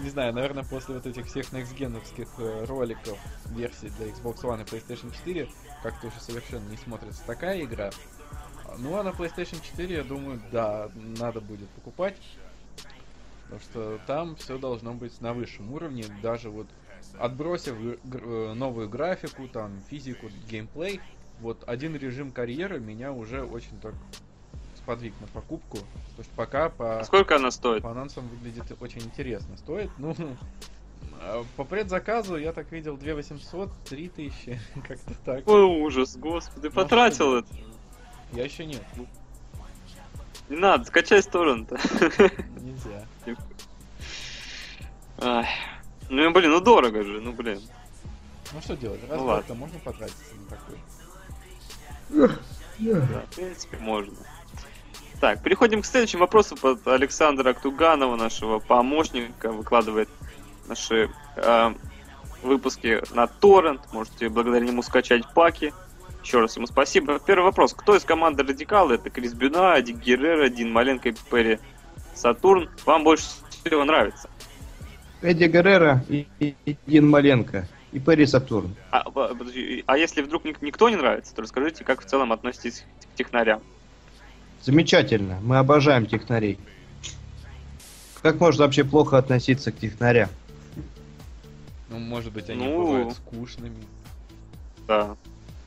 Не 0.00 0.10
знаю, 0.10 0.32
наверное, 0.32 0.64
после 0.64 0.94
вот 0.94 1.06
этих 1.06 1.26
всех 1.26 1.52
некстгеновских 1.52 2.28
э, 2.38 2.64
роликов 2.64 3.18
версий 3.50 3.90
для 3.90 4.06
Xbox 4.08 4.42
One 4.42 4.62
и 4.62 4.64
PlayStation 4.64 5.14
4 5.14 5.48
как-то 5.82 6.06
уже 6.06 6.18
совершенно 6.18 6.66
не 6.70 6.78
смотрится 6.78 7.22
такая 7.26 7.62
игра. 7.62 7.90
Ну 8.78 8.96
а 8.96 9.02
на 9.02 9.10
PlayStation 9.10 9.60
4, 9.62 9.94
я 9.94 10.02
думаю, 10.02 10.40
да, 10.50 10.90
надо 10.94 11.42
будет 11.42 11.68
покупать. 11.70 12.16
Потому 13.44 13.60
что 13.60 14.00
там 14.06 14.36
все 14.36 14.56
должно 14.56 14.94
быть 14.94 15.20
на 15.20 15.34
высшем 15.34 15.72
уровне, 15.74 16.06
даже 16.22 16.48
вот 16.48 16.66
отбросив 17.18 17.74
э, 17.78 18.52
новую 18.54 18.88
графику, 18.88 19.46
там, 19.46 19.82
физику, 19.90 20.28
геймплей, 20.48 21.00
вот 21.40 21.62
один 21.66 21.96
режим 21.96 22.32
карьеры 22.32 22.80
меня 22.80 23.12
уже 23.12 23.44
очень 23.44 23.78
так 23.80 23.94
сподвиг 24.82 25.14
на 25.20 25.26
покупку. 25.28 25.78
То 25.78 26.18
есть 26.18 26.30
пока 26.30 26.68
по, 26.68 27.00
А 27.00 27.04
Сколько 27.04 27.36
она 27.36 27.50
стоит? 27.50 27.82
по 27.82 27.90
анонсам 27.90 28.28
выглядит 28.28 28.64
очень 28.80 29.02
интересно. 29.02 29.56
Стоит, 29.56 29.90
ну, 29.98 30.14
по 31.56 31.64
предзаказу 31.64 32.36
я 32.36 32.52
так 32.52 32.70
видел 32.72 32.96
2 32.96 33.14
800, 33.14 33.70
3 33.88 34.08
тысячи, 34.08 34.60
как-то 34.86 35.14
так. 35.24 35.48
Ой, 35.48 35.62
ужас, 35.62 36.16
господи, 36.16 36.66
Ну, 36.66 36.72
потратил 36.72 37.36
это. 37.36 37.48
Я 38.32 38.44
еще 38.44 38.64
нет, 38.64 38.82
Не 40.48 40.56
надо, 40.56 40.84
скачай 40.84 41.22
с 41.22 41.26
торрента. 41.26 41.76
нельзя. 42.60 43.06
Ай. 45.18 45.46
Ну, 46.08 46.30
блин, 46.32 46.50
ну 46.50 46.60
дорого 46.60 47.04
же, 47.04 47.20
ну, 47.20 47.32
блин. 47.32 47.60
Ну 48.52 48.60
что 48.60 48.76
делать, 48.76 49.00
раз 49.08 49.18
Ну 49.18 49.54
в 49.54 49.54
можно 49.58 49.78
потратиться 49.78 50.34
на 50.34 50.46
такой. 50.56 50.78
Да, 52.78 53.20
в 53.30 53.34
принципе, 53.36 53.78
можно. 53.78 54.14
Так, 55.22 55.40
переходим 55.40 55.82
к 55.82 55.86
следующему 55.86 56.22
вопросу 56.22 56.56
от 56.62 56.84
Александра 56.88 57.50
Актуганова, 57.50 58.16
нашего 58.16 58.58
помощника, 58.58 59.52
выкладывает 59.52 60.08
наши 60.66 61.10
э, 61.36 61.74
выпуски 62.42 63.00
на 63.14 63.28
торрент. 63.28 63.82
Можете 63.92 64.28
благодаря 64.28 64.66
нему 64.66 64.82
скачать 64.82 65.22
паки. 65.32 65.72
Еще 66.24 66.40
раз 66.40 66.56
ему 66.56 66.66
спасибо. 66.66 67.20
Первый 67.20 67.44
вопрос. 67.44 67.72
Кто 67.72 67.94
из 67.94 68.02
команды 68.02 68.42
Радикала? 68.42 68.94
Это 68.94 69.10
Крис 69.10 69.32
Бюна, 69.32 69.74
Ади 69.74 69.92
Геррера, 69.92 70.48
Дин 70.48 70.72
Маленко 70.72 71.10
и 71.10 71.14
Перри 71.30 71.60
Сатурн. 72.16 72.68
Вам 72.84 73.04
больше 73.04 73.26
всего 73.64 73.84
нравится? 73.84 74.28
Эдди 75.20 75.44
Гаррера 75.44 76.04
и, 76.08 76.26
и- 76.40 76.56
и 76.66 76.76
Дин 76.88 77.08
Маленко. 77.08 77.68
И 77.92 78.00
Перри 78.00 78.26
Сатурн. 78.26 78.74
А, 78.90 79.08
подожди, 79.08 79.84
а 79.86 79.96
если 79.96 80.22
вдруг 80.22 80.44
ник- 80.44 80.62
никто 80.62 80.88
не 80.88 80.96
нравится, 80.96 81.32
то 81.32 81.42
расскажите, 81.42 81.84
как 81.84 82.00
в 82.00 82.06
целом 82.06 82.32
относитесь 82.32 82.84
к 83.14 83.16
технарям. 83.16 83.62
Замечательно. 84.62 85.38
Мы 85.42 85.58
обожаем 85.58 86.06
технарей. 86.06 86.58
Как 88.22 88.38
можно 88.38 88.64
вообще 88.64 88.84
плохо 88.84 89.18
относиться 89.18 89.72
к 89.72 89.78
технарям? 89.78 90.28
Ну, 91.90 91.98
может 91.98 92.32
быть, 92.32 92.48
они 92.48 92.66
Ну. 92.66 92.76
бывают 92.86 93.14
скучными. 93.14 93.82
Да. 94.86 95.16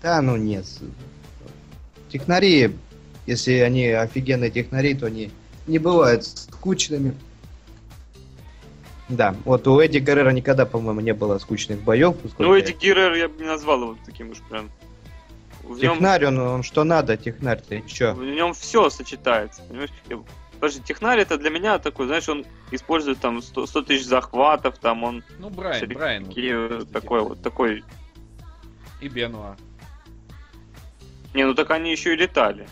Да, 0.01 0.21
ну 0.21 0.37
нет. 0.37 0.65
Технари, 2.09 2.73
если 3.25 3.53
они 3.55 3.87
офигенные 3.89 4.49
технари, 4.49 4.93
то 4.95 5.07
они 5.07 5.31
не 5.67 5.79
бывают 5.79 6.25
скучными. 6.25 7.13
Да, 9.09 9.35
вот 9.45 9.67
у 9.67 9.79
Эдди 9.79 9.99
Гаррера 9.99 10.31
никогда, 10.31 10.65
по-моему, 10.65 11.01
не 11.01 11.13
было 11.13 11.37
скучных 11.37 11.81
боев. 11.81 12.15
Ну, 12.39 12.55
Эдди 12.55 12.71
я- 12.71 12.77
Геррер 12.77 13.13
я 13.13 13.27
бы 13.27 13.35
не 13.41 13.47
назвал 13.47 13.81
его 13.81 13.97
таким 14.05 14.31
уж 14.31 14.39
прям. 14.49 14.69
В 15.67 15.79
нем, 15.79 15.93
Технарь, 15.93 16.25
он, 16.27 16.37
он 16.39 16.63
что 16.63 16.83
надо, 16.83 17.17
технарь, 17.17 17.59
ты 17.59 17.81
чё? 17.87 18.13
в 18.13 18.23
нем 18.23 18.53
все 18.53 18.89
сочетается. 18.89 19.63
Понимаешь? 19.63 19.89
Технарь 20.85 21.19
это 21.19 21.37
для 21.37 21.49
меня 21.49 21.79
такой, 21.79 22.05
знаешь, 22.07 22.29
он 22.29 22.45
использует 22.71 23.19
там 23.19 23.41
100, 23.41 23.67
100 23.67 23.81
тысяч 23.83 24.05
захватов, 24.05 24.77
там 24.77 25.03
он 25.03 25.23
Ну, 25.39 25.49
Брайан, 25.49 25.77
всякие 25.77 25.97
Брайан. 25.97 26.23
вот, 26.23 26.29
такие, 26.29 26.67
просто 26.67 26.93
такой 26.93 27.21
вот, 27.21 27.41
такой. 27.41 27.83
И 29.01 29.09
Бенуа. 29.09 29.57
Не, 31.33 31.45
ну 31.45 31.53
так 31.53 31.71
они 31.71 31.91
еще 31.91 32.13
и 32.13 32.17
летали. 32.17 32.67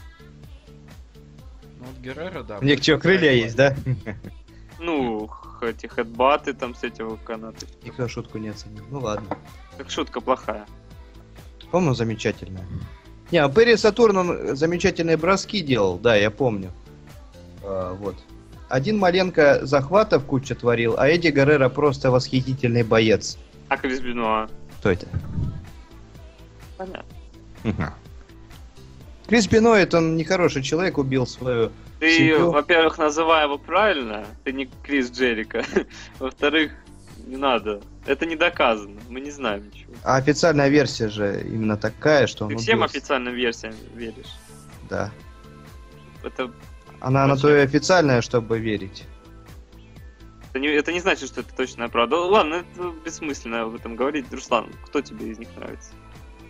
Ну, 1.79 1.86
вот 1.86 1.97
Геррера, 1.97 2.43
да. 2.43 2.60
У 2.60 2.63
них 2.63 2.82
что, 2.82 2.97
крылья 2.97 3.32
есть, 3.32 3.56
да? 3.56 3.75
Ну, 4.79 5.29
эти 5.62 5.88
хедбаты 5.88 6.53
там 6.53 6.75
с 6.75 6.84
этих 6.84 7.06
канатов. 7.23 7.69
Никто 7.84 8.08
шутку 8.08 8.38
не 8.38 8.49
оценил. 8.49 8.84
Ну 8.89 8.99
ладно. 8.99 9.38
Как 9.77 9.89
шутка 9.89 10.21
плохая. 10.21 10.65
По-моему, 11.74 11.96
замечательно. 11.96 12.60
Не, 13.32 13.40
а 13.40 13.50
Перри 13.50 13.76
Сатурн, 13.78 14.18
он 14.18 14.56
замечательные 14.56 15.18
броски 15.18 15.60
делал, 15.60 15.98
да, 15.98 16.16
я 16.16 16.30
помню. 16.30 16.70
А, 17.64 17.96
вот. 17.96 18.16
Один 18.70 19.00
Маленко 19.00 19.66
захватов 19.66 20.24
куча 20.26 20.54
творил, 20.54 20.94
а 21.00 21.08
Эдди 21.08 21.30
Гаррера 21.30 21.70
просто 21.70 22.12
восхитительный 22.12 22.84
боец. 22.84 23.40
А 23.70 23.78
Крис 23.78 24.02
Бенуа? 24.02 24.48
Кто 24.78 24.92
это? 24.92 25.08
Понятно. 26.78 27.96
Крис 29.26 29.48
Беноид, 29.48 29.96
он 29.96 30.16
нехороший 30.16 30.62
человек, 30.62 31.00
убил 31.00 31.26
свою... 31.26 31.72
Ты, 32.00 32.18
Семью. 32.18 32.52
во-первых, 32.52 33.00
называй 33.00 33.46
его 33.46 33.58
правильно, 33.58 34.28
ты 34.44 34.54
не 34.54 34.70
Крис 34.84 35.10
Джерика. 35.10 35.66
Во-вторых, 36.20 36.72
не 37.26 37.38
надо. 37.38 37.82
Это 38.06 38.26
не 38.26 38.36
доказано, 38.36 39.00
мы 39.10 39.22
не 39.22 39.32
знаем 39.32 39.66
ничего. 39.68 39.94
А 40.04 40.18
официальная 40.18 40.68
версия 40.68 41.08
же 41.10 41.42
именно 41.46 41.78
такая, 41.78 42.28
что 42.28 42.46
он 42.46 42.52
Ты 42.52 42.58
всем 42.58 42.80
убил- 42.80 42.86
официальным 42.86 43.34
версиям 43.34 43.74
веришь. 43.94 44.34
Да. 44.89 45.10
Это, 46.22 46.52
Она 47.00 47.26
на 47.28 47.38
то 47.38 47.56
и 47.56 47.60
официальная, 47.62 48.22
чтобы 48.22 48.60
верить. 48.60 49.06
это, 50.50 50.60
не, 50.60 50.68
это 50.68 50.92
не 50.92 51.00
значит, 51.00 51.30
что 51.30 51.42
это 51.42 51.56
точная 51.56 51.88
правда. 51.88 52.18
Ладно, 52.18 52.63
это 52.74 52.92
бессмысленно 53.06 53.63
об 53.63 53.76
этом 53.76 53.96
говорить. 53.96 54.32
Руслан, 54.32 54.70
кто 54.86 55.02
тебе 55.02 55.30
из 55.30 55.39
них 55.39 55.50
нравится? 55.56 55.94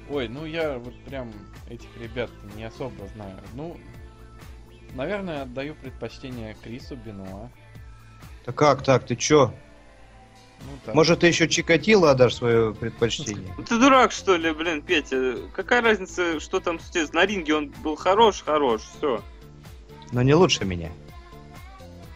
Ой, 0.10 0.28
ну 0.28 0.46
я 0.46 0.78
вот 0.80 0.94
прям 1.06 1.32
этих 1.70 1.88
ребят 2.02 2.30
не 2.56 2.64
особо 2.66 3.08
знаю. 3.16 3.38
Ну, 3.54 3.78
наверное, 4.96 5.44
отдаю 5.44 5.76
предпочтение 5.76 6.56
Крису 6.64 6.96
Бенуа. 6.96 7.50
Да 8.46 8.52
как 8.52 8.84
так, 8.84 9.06
ты 9.06 9.16
чё? 9.16 9.54
Ну, 10.66 10.78
так. 10.86 10.96
Может, 10.96 11.20
ты 11.20 11.28
еще 11.28 11.48
Чикатило 11.48 12.12
отдашь 12.12 12.36
свое 12.36 12.74
предпочтение? 12.74 13.54
Ну 13.58 13.64
Ты 13.64 13.80
дурак, 13.80 14.12
что 14.12 14.36
ли, 14.36 14.52
блин, 14.52 14.82
Петя? 14.82 15.38
Какая 15.56 15.82
разница, 15.82 16.40
что 16.40 16.60
там 16.60 16.80
случилось? 16.80 17.14
На 17.14 17.26
ринге 17.26 17.56
он 17.56 17.70
был 17.84 17.96
хорош, 17.96 18.44
хорош, 18.44 18.82
все. 18.98 19.22
Но 20.12 20.22
не 20.22 20.34
лучше 20.34 20.66
меня. 20.66 20.92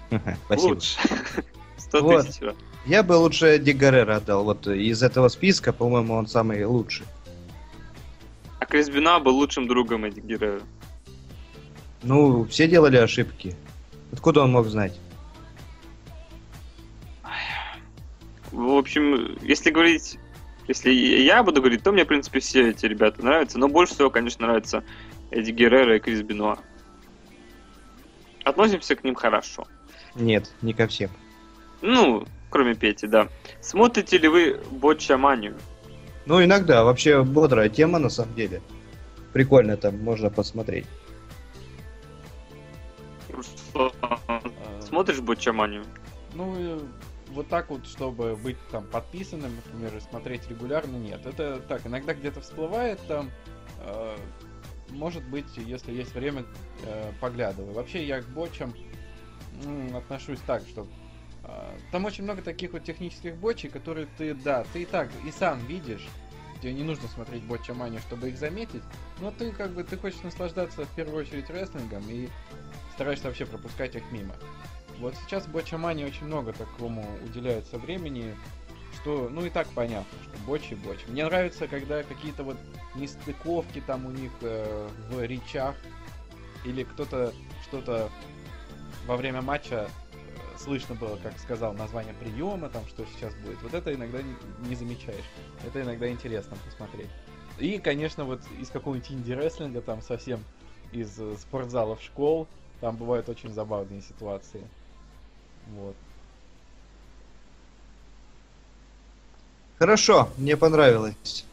Спасибо. 0.45 0.69
Лучше. 0.69 0.97
Сто 1.77 2.01
Вот. 2.01 2.25
тысяч 2.25 2.41
раз. 2.41 2.55
Я 2.85 3.03
бы 3.03 3.13
лучше 3.13 3.47
Эдди 3.47 3.71
Гаррера 3.71 4.17
отдал. 4.17 4.43
Вот 4.45 4.65
из 4.67 5.03
этого 5.03 5.27
списка, 5.27 5.73
по-моему, 5.73 6.13
он 6.13 6.27
самый 6.27 6.63
лучший. 6.63 7.05
А 8.59 8.65
Крис 8.65 8.89
Бенуа 8.89 9.19
был 9.19 9.35
лучшим 9.35 9.67
другом 9.67 10.05
Эдди 10.05 10.21
Геррера. 10.21 10.61
Ну, 12.03 12.45
все 12.45 12.67
делали 12.67 12.97
ошибки. 12.97 13.55
Откуда 14.13 14.41
он 14.43 14.51
мог 14.51 14.67
знать? 14.67 14.93
В 18.51 18.77
общем, 18.77 19.37
если 19.41 19.71
говорить, 19.71 20.17
если 20.67 20.91
я 20.91 21.43
буду 21.43 21.61
говорить, 21.61 21.83
то 21.83 21.91
мне, 21.91 22.05
в 22.05 22.07
принципе, 22.07 22.39
все 22.39 22.69
эти 22.69 22.85
ребята 22.85 23.23
нравятся, 23.23 23.59
но 23.59 23.67
больше 23.67 23.93
всего, 23.93 24.09
конечно, 24.09 24.45
нравятся 24.45 24.83
Эдди 25.31 25.51
Геррера 25.51 25.95
и 25.97 25.99
Крис 25.99 26.21
Бенуа. 26.21 26.57
Относимся 28.43 28.95
к 28.95 29.03
ним 29.03 29.15
хорошо. 29.15 29.67
Нет, 30.15 30.51
не 30.61 30.73
ко 30.73 30.87
всем. 30.87 31.11
Ну, 31.81 32.25
кроме 32.49 32.75
Пети, 32.75 33.07
да. 33.07 33.27
Смотрите 33.61 34.17
ли 34.17 34.27
вы 34.27 34.61
Ботчаманию? 34.71 35.57
Ну, 36.25 36.43
иногда. 36.43 36.83
Вообще 36.83 37.23
бодрая 37.23 37.69
тема, 37.69 37.99
на 37.99 38.09
самом 38.09 38.33
деле. 38.35 38.61
Прикольно 39.33 39.77
там, 39.77 39.99
можно 39.99 40.29
посмотреть. 40.29 40.85
Э, 43.75 43.89
Смотришь 44.81 45.19
Ботчаманию? 45.19 45.83
Ну, 46.33 46.55
э, 46.57 46.79
вот 47.37 47.47
так 47.49 47.69
вот, 47.69 47.85
чтобы 47.85 48.35
быть 48.35 48.57
там 48.71 48.85
подписанным, 48.87 49.55
например, 49.55 49.95
и 49.95 49.99
смотреть 49.99 50.49
регулярно, 50.49 50.97
нет. 50.97 51.23
Это 51.25 51.59
так, 51.59 51.85
иногда 51.85 52.15
где-то 52.15 52.41
всплывает 52.41 52.99
там, 53.07 53.29
э, 53.79 54.17
может 54.89 55.23
быть, 55.23 55.55
если 55.55 55.93
есть 55.93 56.15
время, 56.15 56.45
э, 56.83 57.11
поглядываю. 57.21 57.73
Вообще 57.73 58.05
я 58.05 58.21
к 58.21 58.25
бочам 58.25 58.73
м, 59.63 59.95
отношусь 59.95 60.39
так, 60.47 60.63
что 60.67 60.87
э, 61.43 61.77
там 61.91 62.05
очень 62.05 62.23
много 62.23 62.41
таких 62.41 62.73
вот 62.73 62.83
технических 62.83 63.35
бочей, 63.35 63.69
которые 63.69 64.07
ты, 64.17 64.33
да, 64.33 64.65
ты 64.73 64.81
и 64.81 64.85
так 64.85 65.09
и 65.23 65.31
сам 65.31 65.59
видишь, 65.67 66.07
тебе 66.59 66.73
не 66.73 66.83
нужно 66.83 67.07
смотреть 67.07 67.43
боча 67.43 67.75
манию, 67.75 68.01
чтобы 68.01 68.29
их 68.29 68.37
заметить, 68.39 68.83
но 69.19 69.29
ты 69.29 69.51
как 69.51 69.71
бы, 69.71 69.83
ты 69.83 69.95
хочешь 69.95 70.23
наслаждаться 70.23 70.85
в 70.85 70.95
первую 70.95 71.21
очередь 71.21 71.51
рестлингом 71.51 72.03
и 72.09 72.29
стараешься 72.95 73.25
вообще 73.27 73.45
пропускать 73.45 73.95
их 73.95 74.11
мимо. 74.11 74.33
Вот 74.99 75.15
сейчас 75.25 75.45
Бочамани 75.47 76.03
очень 76.03 76.25
много 76.25 76.53
такому 76.53 77.05
уделяется 77.23 77.77
времени, 77.77 78.35
что, 78.95 79.29
ну 79.29 79.45
и 79.45 79.49
так 79.49 79.67
понятно, 79.69 80.17
что 80.23 80.37
бочи 80.45 80.73
бочи. 80.73 81.05
Мне 81.07 81.25
нравится, 81.25 81.67
когда 81.67 82.03
какие-то 82.03 82.43
вот 82.43 82.57
нестыковки 82.95 83.81
там 83.85 84.05
у 84.05 84.11
них 84.11 84.31
э, 84.41 84.89
в 85.09 85.23
речах, 85.23 85.75
или 86.65 86.83
кто-то 86.83 87.33
что-то 87.63 88.09
во 89.05 89.15
время 89.17 89.41
матча 89.41 89.87
э, 89.87 90.57
слышно 90.57 90.95
было, 90.95 91.17
как 91.17 91.37
сказал 91.37 91.73
название 91.73 92.13
приема, 92.15 92.69
там 92.69 92.85
что 92.87 93.05
сейчас 93.15 93.33
будет. 93.35 93.61
Вот 93.61 93.73
это 93.73 93.93
иногда 93.93 94.21
не, 94.21 94.35
не 94.67 94.75
замечаешь. 94.75 95.25
Это 95.65 95.81
иногда 95.81 96.09
интересно 96.09 96.57
посмотреть. 96.65 97.09
И, 97.59 97.79
конечно, 97.79 98.25
вот 98.25 98.41
из 98.59 98.69
какого-нибудь 98.69 99.11
инди-рестлинга, 99.11 99.81
там 99.81 100.01
совсем 100.01 100.43
из 100.91 101.19
э, 101.19 101.35
спортзалов 101.37 102.01
школ, 102.01 102.47
там 102.81 102.95
бывают 102.95 103.29
очень 103.29 103.53
забавные 103.53 104.01
ситуации. 104.01 104.61
Вот. 105.75 105.95
Хорошо, 109.79 110.29
мне 110.37 110.57
понравилось. 110.57 111.45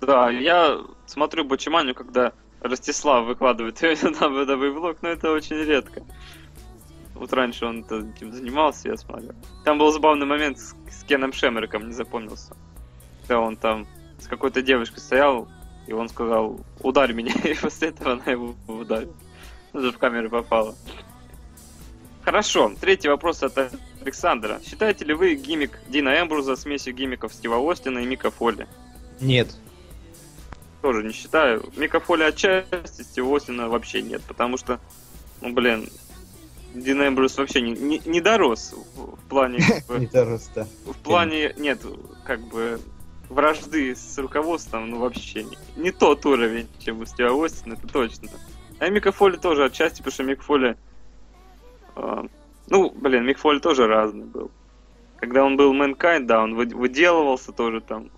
Да, 0.00 0.30
я 0.30 0.80
смотрю 1.06 1.44
Бочиманию, 1.44 1.94
когда 1.94 2.32
Ростислав 2.60 3.26
выкладывает 3.26 3.80
на 4.20 4.28
бытовой 4.28 4.70
влог, 4.70 4.98
но 5.02 5.08
это 5.08 5.32
очень 5.32 5.56
редко. 5.56 6.02
Вот 7.14 7.32
раньше 7.32 7.66
он 7.66 7.80
этим 7.80 8.32
занимался, 8.32 8.88
я 8.88 8.96
смотрел. 8.96 9.34
Там 9.64 9.78
был 9.78 9.92
забавный 9.92 10.26
момент 10.26 10.58
с, 10.58 10.74
с 10.90 11.04
Кеном 11.04 11.32
Шемериком, 11.32 11.86
не 11.86 11.92
запомнился. 11.92 12.56
Когда 13.22 13.40
он 13.40 13.56
там 13.56 13.86
с 14.18 14.26
какой-то 14.26 14.62
девушкой 14.62 15.00
стоял, 15.00 15.48
и 15.86 15.92
он 15.92 16.08
сказал, 16.08 16.60
ударь 16.80 17.12
меня, 17.12 17.34
и 17.44 17.54
после 17.54 17.88
этого 17.88 18.12
она 18.12 18.24
его 18.24 18.54
ударила. 18.66 19.12
Даже 19.72 19.92
в 19.92 19.98
камеру 19.98 20.30
попала. 20.30 20.74
Хорошо, 22.24 22.72
третий 22.80 23.08
вопрос 23.08 23.42
от 23.42 23.72
Александра. 24.02 24.60
Считаете 24.64 25.04
ли 25.04 25.14
вы 25.14 25.34
гиммик 25.34 25.78
Дина 25.88 26.20
Эмбруза 26.20 26.54
смесью 26.56 26.94
гиммиков 26.94 27.32
Стива 27.32 27.70
Остина 27.70 28.00
и 28.00 28.06
Мика 28.06 28.30
Фолли? 28.30 28.68
Нет. 29.20 29.54
Тоже 30.82 31.02
не 31.02 31.12
считаю. 31.12 31.64
Мика 31.76 31.98
Фолли 31.98 32.24
отчасти, 32.24 33.02
Стива 33.02 33.36
Остина 33.36 33.68
вообще 33.68 34.02
нет, 34.02 34.22
потому 34.28 34.58
что, 34.58 34.80
ну 35.40 35.52
блин, 35.52 35.88
Дин 36.74 37.02
Эмбрус 37.02 37.38
вообще 37.38 37.62
не, 37.62 37.72
не, 37.72 38.02
не 38.04 38.20
дорос 38.20 38.74
в, 38.94 39.28
плане... 39.28 39.58
Не 39.88 40.06
дорос, 40.06 40.50
да. 40.54 40.66
В 40.84 40.96
плане, 40.98 41.54
нет, 41.56 41.80
как 42.24 42.40
бы 42.40 42.80
вражды 43.30 43.94
с 43.96 44.18
руководством, 44.18 44.90
ну 44.90 44.98
вообще 44.98 45.44
не, 45.44 45.56
не 45.76 45.90
тот 45.90 46.26
уровень, 46.26 46.68
чем 46.78 47.00
у 47.00 47.06
Стива 47.06 47.44
Остина, 47.44 47.74
это 47.74 47.88
точно. 47.88 48.28
А 48.78 48.88
Мика 48.88 49.10
Фоли 49.10 49.36
тоже 49.36 49.64
отчасти, 49.64 49.98
потому 49.98 50.12
что 50.12 50.22
Мик 50.24 50.42
Фоли... 50.42 50.70
Э, 50.70 50.89
ну, 52.70 52.90
блин, 52.90 53.24
Мик 53.24 53.38
Фоли 53.38 53.58
тоже 53.58 53.86
разный 53.86 54.24
был. 54.24 54.50
Когда 55.16 55.44
он 55.44 55.56
был 55.56 55.74
Mankind, 55.74 56.26
да, 56.26 56.42
он 56.42 56.54
выделывался 56.54 57.52
тоже 57.52 57.80
там. 57.80 58.10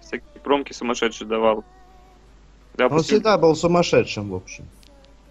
Всякие 0.00 0.40
промки 0.42 0.72
сумасшедшие 0.72 1.28
давал. 1.28 1.64
Да, 2.74 2.86
он 2.86 2.90
после... 2.90 3.16
всегда 3.16 3.36
был 3.36 3.54
сумасшедшим, 3.54 4.30
в 4.30 4.36
общем. 4.36 4.64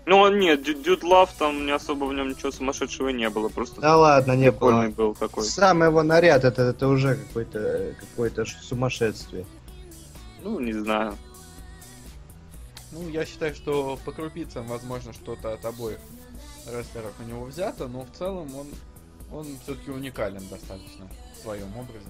Ну, 0.06 0.28
нет, 0.30 0.64
Дюд 0.64 1.04
Лав 1.04 1.32
там 1.34 1.66
не 1.66 1.72
особо 1.72 2.06
в 2.06 2.14
нем 2.14 2.30
ничего 2.30 2.52
сумасшедшего 2.52 3.10
не 3.10 3.30
было, 3.30 3.50
просто... 3.50 3.82
Да 3.82 3.98
ладно, 3.98 4.36
не 4.36 4.52
было. 4.52 4.90
был 4.90 5.16
такой. 5.16 5.44
Сам 5.44 5.84
его 5.84 6.04
наряд, 6.04 6.44
это, 6.44 6.64
это 6.64 6.88
уже 6.88 7.16
какое-то 7.16 7.96
какое 8.00 8.46
сумасшествие. 8.46 9.46
Ну, 10.44 10.60
не 10.60 10.74
знаю. 10.74 11.16
Ну, 12.92 13.08
я 13.10 13.26
считаю, 13.26 13.56
что 13.56 13.98
по 14.04 14.12
крупицам, 14.12 14.68
возможно, 14.68 15.14
что-то 15.14 15.54
от 15.54 15.64
обоих 15.66 16.00
рестлеров 16.68 17.14
у 17.20 17.24
него 17.24 17.46
взято, 17.46 17.88
но 17.88 18.02
в 18.02 18.12
целом 18.12 18.54
он, 18.56 18.68
он 19.32 19.46
все-таки 19.64 19.92
уникален 19.92 20.48
достаточно 20.50 21.08
в 21.34 21.42
своем 21.42 21.76
образе. 21.78 22.10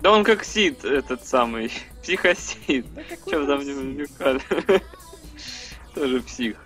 Да 0.00 0.12
он 0.12 0.24
как 0.24 0.44
Сид, 0.44 0.84
этот 0.84 1.26
самый, 1.26 1.70
психосид. 2.02 2.86
Да 2.94 3.02
Чем 3.28 3.46
там 3.46 3.60
не 3.60 3.72
уникален? 3.72 4.40
Тоже 5.94 6.20
псих. 6.22 6.56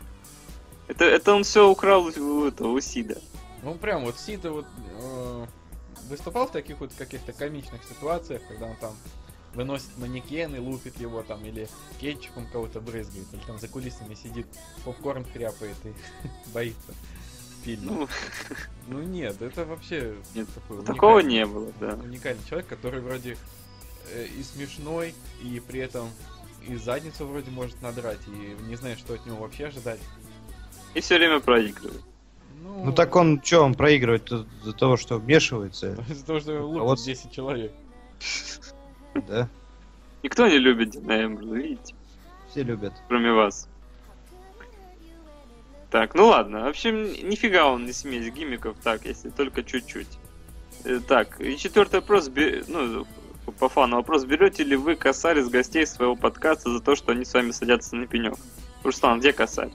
Это, 0.87 1.05
это 1.05 1.33
он 1.33 1.45
все 1.45 1.69
украл 1.69 2.05
у 2.05 2.45
этого, 2.47 2.69
у 2.69 2.81
Сида. 2.81 3.17
Ну 3.63 3.75
прям 3.75 4.05
вот 4.05 4.19
Сида 4.19 4.53
вот 4.53 4.67
э, 5.01 5.47
выступал 6.09 6.47
в 6.47 6.53
таких 6.53 6.79
вот 6.81 6.93
каких-то 6.93 7.33
комичных 7.33 7.83
ситуациях, 7.85 8.43
когда 8.49 8.67
он 8.67 8.77
там 8.77 8.95
выносит 9.55 9.97
манекен 9.99 10.55
и 10.55 10.59
лупит 10.59 11.01
его 11.01 11.23
там, 11.23 11.45
или 11.45 11.69
кетчупом 12.01 12.47
кого-то 12.47 12.81
брызгает, 12.81 13.27
или 13.33 13.41
там 13.47 13.59
за 13.59 13.69
кулисами 13.69 14.15
сидит, 14.15 14.47
попкорн 14.85 15.25
хряпает 15.25 15.77
и 15.85 15.93
боится 16.53 16.95
фильма. 17.65 17.93
Ну, 17.93 18.09
ну 18.89 19.03
нет, 19.03 19.41
это 19.41 19.65
вообще 19.65 20.15
нет, 20.35 20.47
такой 20.55 20.85
такого 20.85 21.21
не 21.21 21.47
было, 21.47 21.73
да. 21.81 21.95
Уникальный 21.95 22.43
человек, 22.49 22.69
который 22.69 23.01
вроде 23.01 23.37
э, 24.13 24.27
и 24.39 24.43
смешной, 24.43 25.15
и 25.43 25.61
при 25.61 25.81
этом 25.81 26.09
и 26.67 26.77
задницу 26.77 27.27
вроде 27.27 27.51
может 27.51 27.81
надрать, 27.83 28.21
и 28.27 28.63
не 28.65 28.77
знаю, 28.77 28.97
что 28.97 29.15
от 29.15 29.25
него 29.27 29.39
вообще 29.39 29.67
ожидать. 29.67 30.01
И 30.95 31.01
все 31.01 31.17
время 31.17 31.41
проигрывает. 31.41 32.03
Ну, 32.63 32.85
ну 32.87 32.93
так 32.93 33.15
он 33.17 33.43
что, 33.43 33.61
он 33.61 33.75
проигрывает 33.75 34.31
из-за 34.31 34.73
того, 34.73 34.97
что 34.97 35.19
вмешивается? 35.19 35.93
Из-за 36.09 36.25
того, 36.25 36.41
что 36.41 36.63
лупит 36.63 36.81
а 36.81 36.85
вот... 36.85 37.03
10 37.03 37.33
человек. 37.33 37.73
Да. 39.15 39.49
Никто 40.23 40.49
не 40.49 40.59
любит 40.59 40.91
Дина 40.91 41.25
Эмберза, 41.25 41.55
видите? 41.55 41.95
Все 42.51 42.63
любят. 42.63 42.93
Кроме 43.09 43.33
вас. 43.33 43.69
Так, 45.91 46.15
ну 46.15 46.27
ладно. 46.27 46.65
В 46.65 46.69
общем, 46.69 47.05
нифига 47.05 47.67
он 47.67 47.87
не 47.87 47.93
смесь 47.93 48.33
гиммиков, 48.33 48.77
так, 48.83 49.05
если 49.05 49.31
только 49.31 49.63
чуть-чуть. 49.63 50.19
Э, 50.85 51.01
так, 51.07 51.41
и 51.41 51.57
четвертый 51.57 51.97
вопрос, 51.97 52.31
ну, 52.67 53.07
по 53.59 53.69
фану 53.69 53.97
вопрос. 53.97 54.25
Берете 54.25 54.65
ли 54.65 54.77
вы 54.77 54.97
косарь 54.97 55.39
из 55.39 55.49
гостей 55.49 55.87
своего 55.87 56.17
подкаста 56.17 56.71
за 56.71 56.81
то, 56.81 56.97
что 56.97 57.13
они 57.13 57.25
с 57.25 57.33
вами 57.33 57.53
садятся 57.53 57.97
на 57.97 58.07
пенек? 58.07 58.35
Руслан, 58.83 59.21
где 59.21 59.33
косарь? 59.33 59.71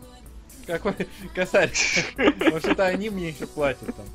Какой 0.65 0.93
косарь? 1.35 1.71
Может, 2.17 2.65
это 2.65 2.85
они 2.85 3.09
мне 3.09 3.29
еще 3.29 3.47
платят 3.47 3.95
там. 3.95 4.05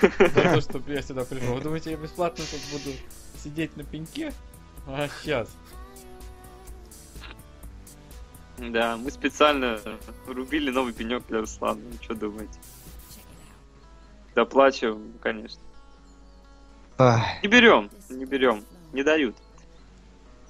За 0.18 0.42
то, 0.42 0.60
чтобы 0.60 0.92
я 0.92 1.02
сюда 1.02 1.24
пришел. 1.24 1.54
Вы 1.54 1.60
думаете, 1.60 1.90
я 1.90 1.96
бесплатно 1.96 2.44
тут 2.50 2.60
буду 2.72 2.96
сидеть 3.38 3.76
на 3.76 3.84
пеньке? 3.84 4.32
А 4.86 5.08
сейчас. 5.08 5.48
Да, 8.58 8.96
мы 8.96 9.10
специально 9.10 9.78
рубили 10.26 10.70
новый 10.70 10.92
пенек 10.92 11.24
для 11.28 11.40
Руслана. 11.40 11.80
Ну, 11.80 12.02
что 12.02 12.14
думаете? 12.14 12.58
Доплачиваем, 14.34 15.12
конечно. 15.20 15.60
Ах. 16.98 17.22
Не 17.42 17.48
берем, 17.48 17.90
не 18.08 18.24
берем, 18.24 18.64
не 18.92 19.04
дают. 19.04 19.36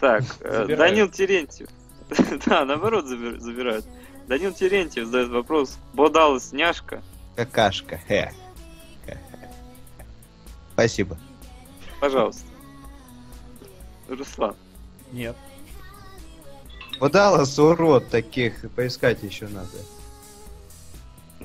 Так, 0.00 0.22
э, 0.40 0.76
Данил 0.76 1.10
Терентьев. 1.10 1.68
да, 2.46 2.64
наоборот 2.64 3.06
забирают. 3.06 3.84
Данил 4.26 4.54
Терентьев 4.54 5.06
задает 5.06 5.28
вопрос. 5.28 5.78
Бодалась 5.92 6.52
няшка? 6.52 7.02
Какашка. 7.36 7.98
Хе. 8.08 8.32
Спасибо. 10.72 11.18
Пожалуйста. 12.00 12.47
Руслан. 14.08 14.54
Нет. 15.12 15.36
Бодалас 17.00 17.58
урод 17.58 18.08
таких, 18.08 18.70
поискать 18.72 19.22
еще 19.22 19.46
надо. 19.48 19.68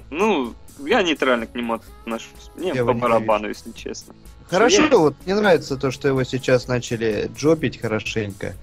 Ну, 0.10 0.56
я 0.80 1.04
нейтрально 1.04 1.45
к 1.47 1.56
нему 1.56 1.76
отношусь. 1.76 2.49
Мне 2.56 2.71
я 2.73 2.86
по 2.86 2.93
барабану, 2.93 3.47
если 3.47 3.71
честно. 3.71 4.15
Хорошо, 4.49 4.84
я... 4.84 4.97
вот 4.97 5.15
мне 5.26 5.36
нравится 5.36 5.78
то, 5.78 5.91
что 5.91 6.08
его 6.08 6.23
сейчас 6.23 6.67
начали 6.67 7.30
джопить 7.36 7.80
хорошенько. 7.80 8.56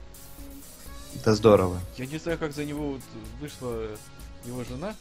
Это 1.14 1.34
здорово. 1.34 1.80
Я 1.96 2.06
не 2.06 2.18
знаю, 2.18 2.38
как 2.38 2.52
за 2.52 2.64
него 2.64 2.92
вот 2.92 3.02
вышла 3.40 3.86
его 4.44 4.64
жена. 4.64 4.94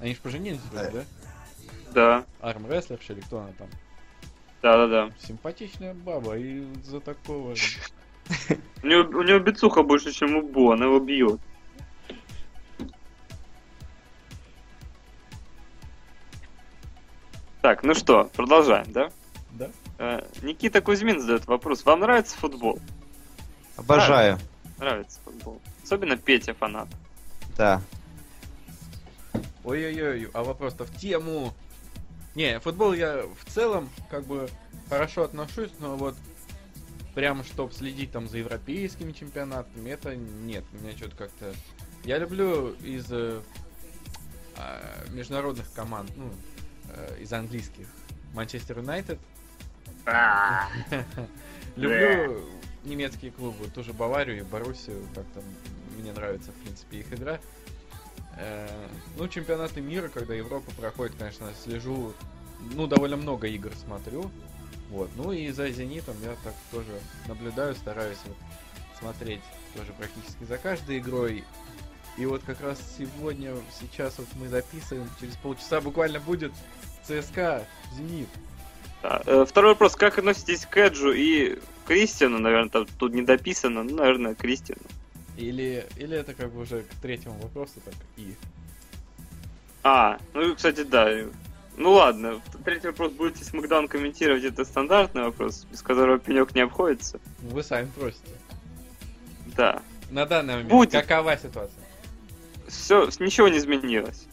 Они 0.00 0.14
же 0.14 0.20
поженились, 0.20 0.60
да? 0.72 0.90
да? 0.90 1.04
Да. 1.92 2.24
Армрестлерша 2.40 3.12
или 3.12 3.20
кто 3.20 3.38
она 3.38 3.52
там? 3.58 3.68
Да-да-да. 4.62 5.12
Симпатичная 5.18 5.94
баба, 5.94 6.36
и 6.36 6.64
за 6.84 7.00
такого... 7.00 7.54
У 8.82 8.86
него, 8.86 9.18
у 9.18 9.22
него 9.22 9.38
бицуха 9.38 9.82
больше, 9.82 10.12
чем 10.12 10.36
у 10.36 10.42
Бо, 10.42 10.74
она 10.74 10.84
его 10.84 11.00
бьет. 11.00 11.40
Так, 17.62 17.82
ну 17.82 17.94
что, 17.94 18.30
продолжаем, 18.34 18.92
да? 18.92 19.10
Да. 19.52 19.70
Э, 19.98 20.20
Никита 20.42 20.80
Кузьмин 20.80 21.20
задает 21.20 21.46
вопрос. 21.46 21.84
Вам 21.84 22.00
нравится 22.00 22.36
футбол? 22.36 22.78
Обожаю. 23.76 24.38
Нравится, 24.38 24.78
нравится 24.78 25.20
футбол. 25.24 25.60
Особенно 25.82 26.16
Петя 26.16 26.54
фанат. 26.54 26.88
Да. 27.56 27.82
Ой-ой-ой, 29.64 30.30
а 30.32 30.44
вопрос-то 30.44 30.84
в 30.84 30.96
тему. 30.96 31.52
Не, 32.34 32.60
футбол 32.60 32.92
я 32.92 33.22
в 33.22 33.50
целом 33.50 33.90
как 34.10 34.24
бы 34.24 34.48
хорошо 34.88 35.24
отношусь, 35.24 35.70
но 35.80 35.96
вот 35.96 36.14
прям 37.14 37.42
чтобы 37.42 37.72
следить 37.72 38.12
там 38.12 38.28
за 38.28 38.38
европейскими 38.38 39.12
чемпионатами, 39.12 39.90
это 39.90 40.14
нет, 40.14 40.64
у 40.72 40.82
меня 40.82 40.96
что-то 40.96 41.16
как-то... 41.16 41.54
Я 42.04 42.18
люблю 42.18 42.74
из 42.74 43.06
э, 43.10 43.40
э, 44.56 45.06
международных 45.10 45.70
команд, 45.72 46.10
ну, 46.16 46.30
э, 46.90 47.18
из 47.20 47.32
английских. 47.32 47.86
Манчестер 48.34 48.78
Юнайтед. 48.78 49.18
Люблю 51.76 52.40
немецкие 52.84 53.32
клубы, 53.32 53.66
тоже 53.68 53.92
Баварию 53.92 54.38
и 54.38 54.42
Боруссию, 54.42 55.04
как-то 55.14 55.42
мне 55.98 56.12
нравится, 56.12 56.52
в 56.52 56.54
принципе, 56.62 56.98
их 56.98 57.12
игра. 57.12 57.40
Э, 58.38 58.68
ну, 59.16 59.26
чемпионаты 59.28 59.80
мира, 59.80 60.08
когда 60.08 60.34
Европа 60.34 60.70
проходит, 60.80 61.16
конечно, 61.18 61.50
слежу, 61.64 62.12
ну, 62.74 62.86
довольно 62.86 63.16
много 63.16 63.48
игр 63.48 63.72
смотрю. 63.84 64.30
Вот, 64.90 65.10
ну 65.16 65.32
и 65.32 65.50
за 65.50 65.70
Зенитом 65.70 66.16
я 66.22 66.34
так 66.44 66.54
тоже 66.70 66.98
наблюдаю, 67.26 67.74
стараюсь 67.74 68.18
вот 68.24 68.36
смотреть 68.98 69.42
тоже 69.74 69.92
практически 69.92 70.44
за 70.44 70.56
каждой 70.56 70.98
игрой. 70.98 71.44
И 72.16 72.26
вот 72.26 72.42
как 72.44 72.60
раз 72.60 72.78
сегодня, 72.96 73.54
сейчас 73.80 74.18
вот 74.18 74.28
мы 74.36 74.48
записываем, 74.48 75.08
через 75.20 75.36
полчаса 75.36 75.80
буквально 75.80 76.20
будет 76.20 76.52
ЦСКА 77.04 77.66
Зенит. 77.96 78.28
Да. 79.02 79.22
Э, 79.26 79.44
второй 79.46 79.72
вопрос. 79.72 79.94
Как 79.94 80.18
относитесь 80.18 80.64
к 80.64 80.76
Эджу 80.76 81.12
и 81.12 81.58
Кристиану? 81.86 82.38
Наверное, 82.38 82.70
там 82.70 82.86
тут 82.98 83.14
не 83.14 83.22
дописано, 83.22 83.82
ну, 83.82 83.96
наверное, 83.96 84.34
Кристиану. 84.34 84.82
Или, 85.38 85.86
или 85.96 86.16
это 86.16 86.34
как 86.34 86.52
бы 86.52 86.62
уже 86.62 86.82
к 86.82 86.94
третьему 87.00 87.38
вопросу, 87.38 87.74
так 87.84 87.94
и. 88.16 88.34
А, 89.84 90.18
ну, 90.34 90.54
кстати, 90.56 90.82
да. 90.82 91.08
Ну 91.76 91.92
ладно, 91.92 92.42
третий 92.64 92.88
вопрос, 92.88 93.12
будете 93.12 93.44
Смакдаун 93.44 93.86
комментировать, 93.86 94.42
это 94.42 94.64
стандартный 94.64 95.22
вопрос, 95.22 95.64
без 95.70 95.80
которого 95.80 96.18
пенек 96.18 96.56
не 96.56 96.62
обходится. 96.62 97.20
Вы 97.38 97.62
сами 97.62 97.88
просите. 97.96 98.32
Да. 99.56 99.80
На 100.10 100.26
данный 100.26 100.54
момент 100.54 100.70
Будет. 100.70 101.06
какова 101.06 101.36
ситуация? 101.36 101.84
Все, 102.66 103.08
ничего 103.20 103.46
не 103.46 103.58
изменилось. 103.58 104.26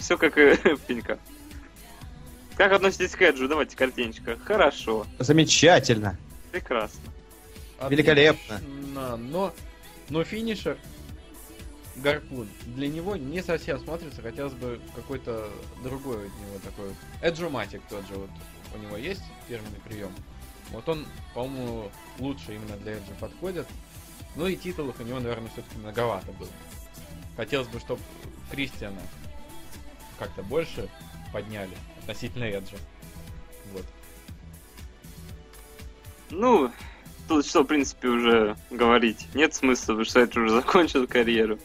Все 0.00 0.16
как 0.16 0.38
и 0.38 0.54
в 0.74 0.80
пенька. 0.80 1.18
Как 2.56 2.72
относитесь 2.72 3.14
к 3.14 3.20
Эджу? 3.20 3.46
Давайте 3.46 3.76
картиночка. 3.76 4.38
Хорошо, 4.42 5.06
Замечательно. 5.18 6.16
прекрасно. 6.50 7.09
Великолепно. 7.88 8.60
Но, 9.16 9.54
но 10.08 10.24
финишер 10.24 10.78
гарпун 11.96 12.48
для 12.66 12.88
него 12.88 13.16
не 13.16 13.42
совсем 13.42 13.78
смотрится, 13.80 14.22
хотелось 14.22 14.54
бы 14.54 14.80
какой-то 14.94 15.50
другой 15.82 16.26
от 16.26 16.34
него 16.40 16.58
такой 16.64 16.88
вот. 16.88 16.96
Эджуматик 17.22 17.82
тот 17.88 18.06
же 18.06 18.14
вот 18.14 18.30
у 18.74 18.78
него 18.78 18.96
есть 18.96 19.22
фирменный 19.48 19.80
прием. 19.84 20.14
Вот 20.70 20.88
он, 20.88 21.06
по-моему, 21.34 21.90
лучше 22.18 22.54
именно 22.54 22.76
для 22.76 22.92
Эджа 22.92 23.12
подходит. 23.18 23.66
Ну 24.36 24.46
и 24.46 24.56
титулов 24.56 25.00
у 25.00 25.02
него, 25.02 25.18
наверное, 25.18 25.50
все-таки 25.50 25.76
многовато 25.78 26.30
было. 26.32 26.48
Хотелось 27.36 27.68
бы, 27.68 27.80
чтобы 27.80 28.00
Кристиана 28.50 29.00
как-то 30.18 30.42
больше 30.42 30.88
подняли 31.32 31.76
относительно 32.00 32.44
Эджа. 32.44 32.76
Вот. 33.72 33.84
Ну, 36.30 36.70
тут 37.30 37.46
что, 37.46 37.62
в 37.62 37.66
принципе, 37.66 38.08
уже 38.08 38.56
говорить. 38.70 39.28
Нет 39.34 39.54
смысла, 39.54 39.92
потому 39.92 40.04
что 40.04 40.20
Эдж 40.20 40.36
уже 40.36 40.50
закончил 40.56 41.06
карьеру. 41.06 41.60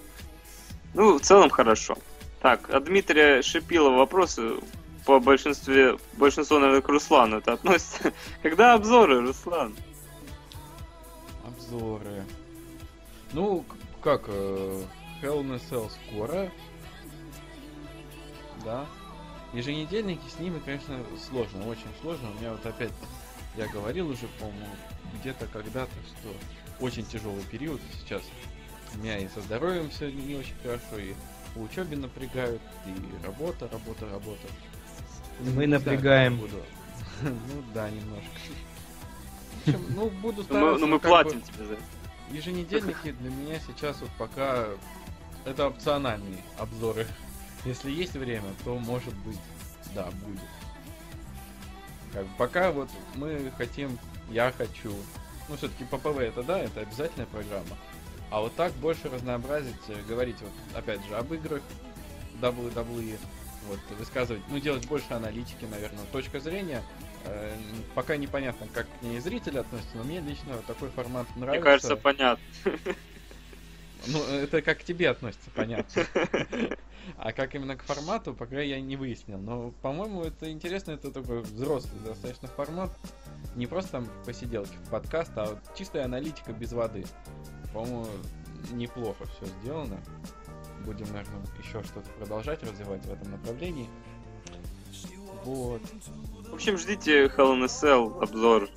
Ну, 0.94 1.18
в 1.18 1.22
целом 1.22 1.50
хорошо. 1.50 1.98
Так, 2.40 2.70
от 2.70 2.86
Дмитрия 2.86 3.42
Шипилова 3.42 3.98
вопросы 3.98 4.52
по 5.06 5.20
большинстве, 5.20 5.98
большинство, 6.14 6.60
наверное, 6.60 6.82
к 6.82 6.90
Руслану 6.90 7.38
это 7.38 7.54
относится. 7.54 8.14
Когда 8.44 8.74
обзоры, 8.74 9.22
Руслан? 9.22 9.76
Обзоры. 11.44 12.26
Ну, 13.34 13.66
как, 14.02 14.26
э, 14.28 14.84
Hell 15.24 15.42
in 15.42 15.56
a 15.56 15.58
Cell 15.58 15.90
скоро. 15.90 16.52
Да. 18.64 18.86
Еженедельники 19.52 20.28
с 20.30 20.40
ними, 20.40 20.60
конечно, 20.64 21.00
сложно, 21.28 21.68
очень 21.68 21.92
сложно. 22.02 22.30
У 22.36 22.40
меня 22.40 22.52
вот 22.52 22.66
опять, 22.66 22.92
я 23.58 23.68
говорил 23.68 24.10
уже, 24.10 24.28
по-моему, 24.40 24.68
где-то 25.22 25.48
когда-то, 25.48 25.92
что 26.20 26.34
очень 26.80 27.06
тяжелый 27.06 27.44
период 27.44 27.82
сейчас. 28.02 28.22
У 28.94 28.98
меня 29.00 29.18
и 29.18 29.28
со 29.28 29.42
здоровьем 29.42 29.90
все 29.90 30.12
не 30.12 30.36
очень 30.36 30.56
хорошо, 30.64 30.98
и 30.98 31.14
по 31.54 31.60
учебе 31.60 31.98
напрягают, 31.98 32.62
и 32.86 33.26
работа, 33.26 33.68
работа, 33.72 34.10
работа. 34.10 34.48
Мы 35.40 35.46
Не 35.46 35.52
знаю, 35.54 35.70
напрягаем. 35.70 36.38
буду. 36.38 36.62
Ну 37.22 37.64
да, 37.74 37.90
немножко. 37.90 38.26
В 39.66 39.68
общем, 39.68 39.86
ну, 39.96 40.10
буду 40.10 40.38
Ну, 40.38 40.44
стараться. 40.44 40.74
мы, 40.74 40.80
ну, 40.80 40.88
мы 40.88 41.00
платим 41.00 41.42
тебе 41.42 41.66
за 41.66 41.74
это. 41.74 41.84
Еженедельники 42.32 43.12
для 43.12 43.30
меня 43.30 43.60
сейчас 43.68 44.00
вот 44.02 44.10
пока 44.18 44.66
это 45.46 45.68
опциональные 45.68 46.42
обзоры. 46.58 47.06
Если 47.66 47.92
есть 47.92 48.14
время, 48.14 48.50
то 48.64 48.78
может 48.78 49.14
быть, 49.20 49.40
да, 49.94 50.06
будет. 50.26 50.40
Как 52.14 52.24
бы 52.26 52.30
пока 52.38 52.72
вот 52.72 52.90
мы 53.16 53.52
хотим, 53.58 53.98
я 54.30 54.52
хочу, 54.52 54.94
ну 55.50 55.58
все-таки 55.58 55.84
ППВ 55.86 56.20
это 56.20 56.44
да, 56.44 56.60
это 56.60 56.82
обязательная 56.82 57.28
программа. 57.28 57.78
А 58.32 58.42
вот 58.42 58.56
так 58.56 58.74
больше 58.74 59.10
разнообразить, 59.10 59.76
э, 59.88 59.96
говорить 60.08 60.38
вот 60.42 60.52
опять 60.78 61.06
же 61.06 61.16
об 61.16 61.32
играх 61.34 61.62
WWE, 62.42 63.18
вот 63.68 63.80
высказывать, 63.98 64.42
ну 64.50 64.60
делать 64.60 64.88
больше 64.88 65.14
аналитики, 65.14 65.66
наверное, 65.66 66.06
точка 66.12 66.40
зрения. 66.40 66.84
э, 67.26 67.56
пока 67.94 68.18
непонятно, 68.18 68.68
как 68.74 68.88
к 69.00 69.02
ней 69.04 69.20
зрители 69.20 69.58
относятся, 69.58 69.98
но 69.98 70.04
мне 70.04 70.20
лично 70.20 70.58
такой 70.68 70.90
формат 70.90 71.28
нравится. 71.36 71.52
Мне 71.52 71.60
кажется, 71.62 71.96
понятно. 71.96 72.44
Ну, 74.08 74.24
это 74.24 74.62
как 74.62 74.80
к 74.80 74.84
тебе 74.84 75.10
относится, 75.10 75.50
понятно. 75.56 76.04
А 77.18 77.34
как 77.34 77.54
именно 77.54 77.76
к 77.76 77.84
формату, 77.84 78.34
пока 78.34 78.60
я 78.62 78.82
не 78.82 78.96
выяснил. 78.96 79.38
Но, 79.38 79.72
по-моему, 79.84 80.24
это 80.24 80.52
интересно, 80.52 80.92
это 80.92 81.12
такой 81.12 81.42
взрослый 81.42 82.00
достаточно 82.04 82.48
формат. 82.48 82.90
Не 83.56 83.68
просто 83.68 83.92
там 83.94 84.08
посиделки 84.26 84.76
в 84.86 84.90
подкаст, 84.90 85.32
а 85.36 85.46
вот 85.46 85.60
чистая 85.78 86.06
аналитика 86.06 86.52
без 86.52 86.74
воды. 86.74 87.06
По-моему, 87.74 88.08
неплохо 88.74 89.26
все 89.26 89.46
сделано. 89.62 89.98
Будем, 90.86 91.06
наверное, 91.08 91.42
еще 91.60 91.84
что-то 91.84 92.10
продолжать 92.20 92.62
развивать 92.64 93.06
в 93.06 93.12
этом 93.12 93.32
направлении. 93.32 93.90
Вот. 95.46 95.82
В 96.50 96.54
общем, 96.54 96.78
ждите 96.78 97.26
Hell 97.26 97.54
in 97.58 97.64
a 97.64 97.68
Cell 97.68 98.22
обзор 98.22 98.70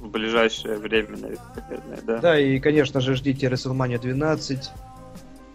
в 0.00 0.08
ближайшее 0.08 0.78
время, 0.78 1.16
наверное, 1.16 2.00
да? 2.02 2.18
Да, 2.18 2.38
и, 2.38 2.58
конечно 2.60 3.00
же, 3.00 3.14
ждите 3.14 3.46
WrestleMania 3.48 3.98
12. 3.98 4.70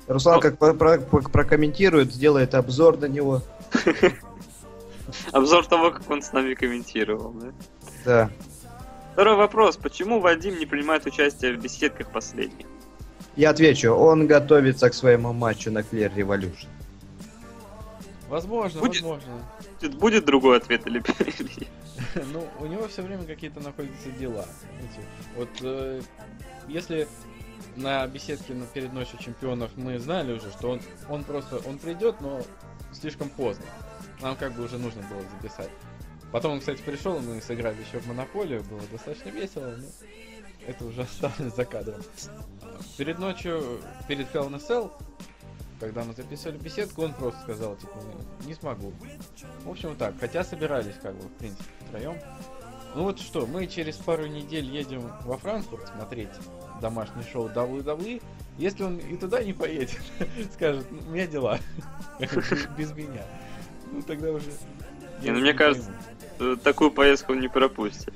Руслан 0.07 0.35
Ну. 0.35 0.41
как 0.41 0.57
про- 0.57 0.73
про- 0.73 0.97
про- 0.99 1.21
прокомментирует, 1.29 2.11
сделает 2.13 2.55
обзор 2.55 2.97
на 2.97 3.05
него. 3.05 3.41
Обзор 5.31 5.65
того, 5.67 5.91
как 5.91 6.09
он 6.09 6.21
с 6.21 6.31
нами 6.33 6.53
комментировал, 6.53 7.31
да? 7.33 7.51
Да. 8.05 8.29
Второй 9.13 9.35
вопрос. 9.35 9.77
Почему 9.77 10.19
Вадим 10.19 10.57
не 10.57 10.65
принимает 10.65 11.05
участие 11.05 11.55
в 11.55 11.61
беседках 11.61 12.11
последних? 12.11 12.65
Я 13.35 13.51
отвечу, 13.51 13.91
он 13.93 14.27
готовится 14.27 14.89
к 14.89 14.93
своему 14.93 15.33
матчу 15.33 15.71
на 15.71 15.79
Clear 15.79 16.13
Revolution. 16.13 16.67
Возможно, 18.29 18.79
Будет. 18.79 19.01
возможно. 19.01 19.31
Будет, 19.81 19.95
будет 19.97 20.25
другой 20.25 20.57
ответ 20.57 20.87
или... 20.87 21.03
Ну, 22.33 22.47
у 22.59 22.65
него 22.65 22.87
все 22.87 23.03
время 23.03 23.25
какие-то 23.25 23.59
находятся 23.59 24.09
дела. 24.11 24.45
знаете. 24.79 25.09
Вот 25.35 25.49
э, 25.61 26.01
если 26.67 27.07
на 27.75 28.07
беседке 28.07 28.53
на 28.53 28.65
перед 28.65 28.91
ночью 28.93 29.19
чемпионов 29.19 29.71
мы 29.75 29.99
знали 29.99 30.33
уже, 30.33 30.49
что 30.51 30.71
он, 30.71 30.81
он 31.09 31.23
просто 31.23 31.57
он 31.67 31.77
придет, 31.77 32.19
но 32.21 32.41
слишком 32.91 33.29
поздно. 33.29 33.65
Нам 34.21 34.35
как 34.35 34.53
бы 34.53 34.63
уже 34.63 34.77
нужно 34.77 35.01
было 35.03 35.21
записать. 35.21 35.69
Потом 36.31 36.53
он, 36.53 36.59
кстати, 36.59 36.81
пришел, 36.81 37.17
и 37.17 37.21
мы 37.21 37.41
сыграли 37.41 37.77
еще 37.81 37.99
в 37.99 38.07
монополию, 38.07 38.63
было 38.63 38.81
достаточно 38.91 39.29
весело, 39.29 39.75
но 39.75 39.87
это 40.65 40.85
уже 40.85 41.01
осталось 41.21 41.55
за 41.55 41.65
кадром. 41.65 42.01
Перед 42.97 43.19
ночью, 43.19 43.81
перед 44.07 44.33
Hell 44.33 44.49
in 44.49 44.59
Cell, 44.65 44.91
когда 45.79 46.03
мы 46.03 46.13
записывали 46.13 46.57
беседку, 46.57 47.03
он 47.03 47.13
просто 47.13 47.41
сказал, 47.41 47.75
типа, 47.75 47.97
«Не- 48.41 48.47
не 48.47 48.53
смогу. 48.53 48.93
В 49.63 49.69
общем, 49.69 49.95
так. 49.95 50.13
Хотя 50.19 50.43
собирались, 50.43 50.95
как 51.01 51.15
бы, 51.15 51.23
в 51.23 51.33
принципе, 51.33 51.63
втроем. 51.87 52.17
Ну 52.93 53.03
вот 53.03 53.19
что, 53.19 53.45
мы 53.47 53.67
через 53.67 53.95
пару 53.95 54.27
недель 54.27 54.65
едем 54.65 55.11
во 55.23 55.37
Франкфурт 55.37 55.87
смотреть 55.87 56.29
домашнее 56.81 57.25
шоу 57.31 57.47
WWE. 57.47 58.21
Если 58.57 58.83
он 58.83 58.97
и 58.97 59.17
туда 59.17 59.43
не 59.43 59.53
поедет, 59.53 59.99
скажет, 60.53 60.85
«Ну, 60.91 60.99
у 61.07 61.11
меня 61.11 61.25
дела. 61.25 61.59
Без 62.77 62.91
меня. 62.91 63.25
Ну 63.91 64.01
тогда 64.01 64.31
уже... 64.31 64.51
Не, 65.21 65.31
ну, 65.31 65.39
мне 65.39 65.51
не 65.51 65.53
кажется, 65.53 65.91
Такую 66.63 66.91
поездку 66.91 67.33
он 67.33 67.39
не 67.39 67.47
пропустит. 67.47 68.13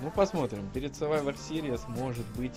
Ну, 0.00 0.10
посмотрим. 0.10 0.68
Перед 0.74 0.92
Survivor 0.92 1.34
Series, 1.34 1.80
может 1.88 2.26
быть, 2.36 2.56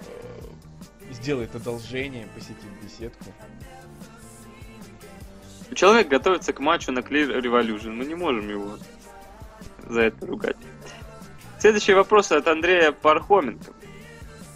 э, 0.00 1.12
сделает 1.12 1.54
одолжение, 1.54 2.26
посетит 2.34 2.70
беседку. 2.82 3.24
Человек 5.74 6.08
готовится 6.08 6.52
к 6.52 6.58
матчу 6.58 6.90
на 6.90 6.98
Clear 6.98 7.40
Revolution. 7.40 7.90
Мы 7.90 8.04
не 8.06 8.14
можем 8.14 8.48
его 8.48 8.76
за 9.88 10.02
это 10.02 10.26
ругать. 10.26 10.56
Следующий 11.60 11.94
вопрос 11.94 12.32
от 12.32 12.48
Андрея 12.48 12.90
Пархоменко. 12.90 13.72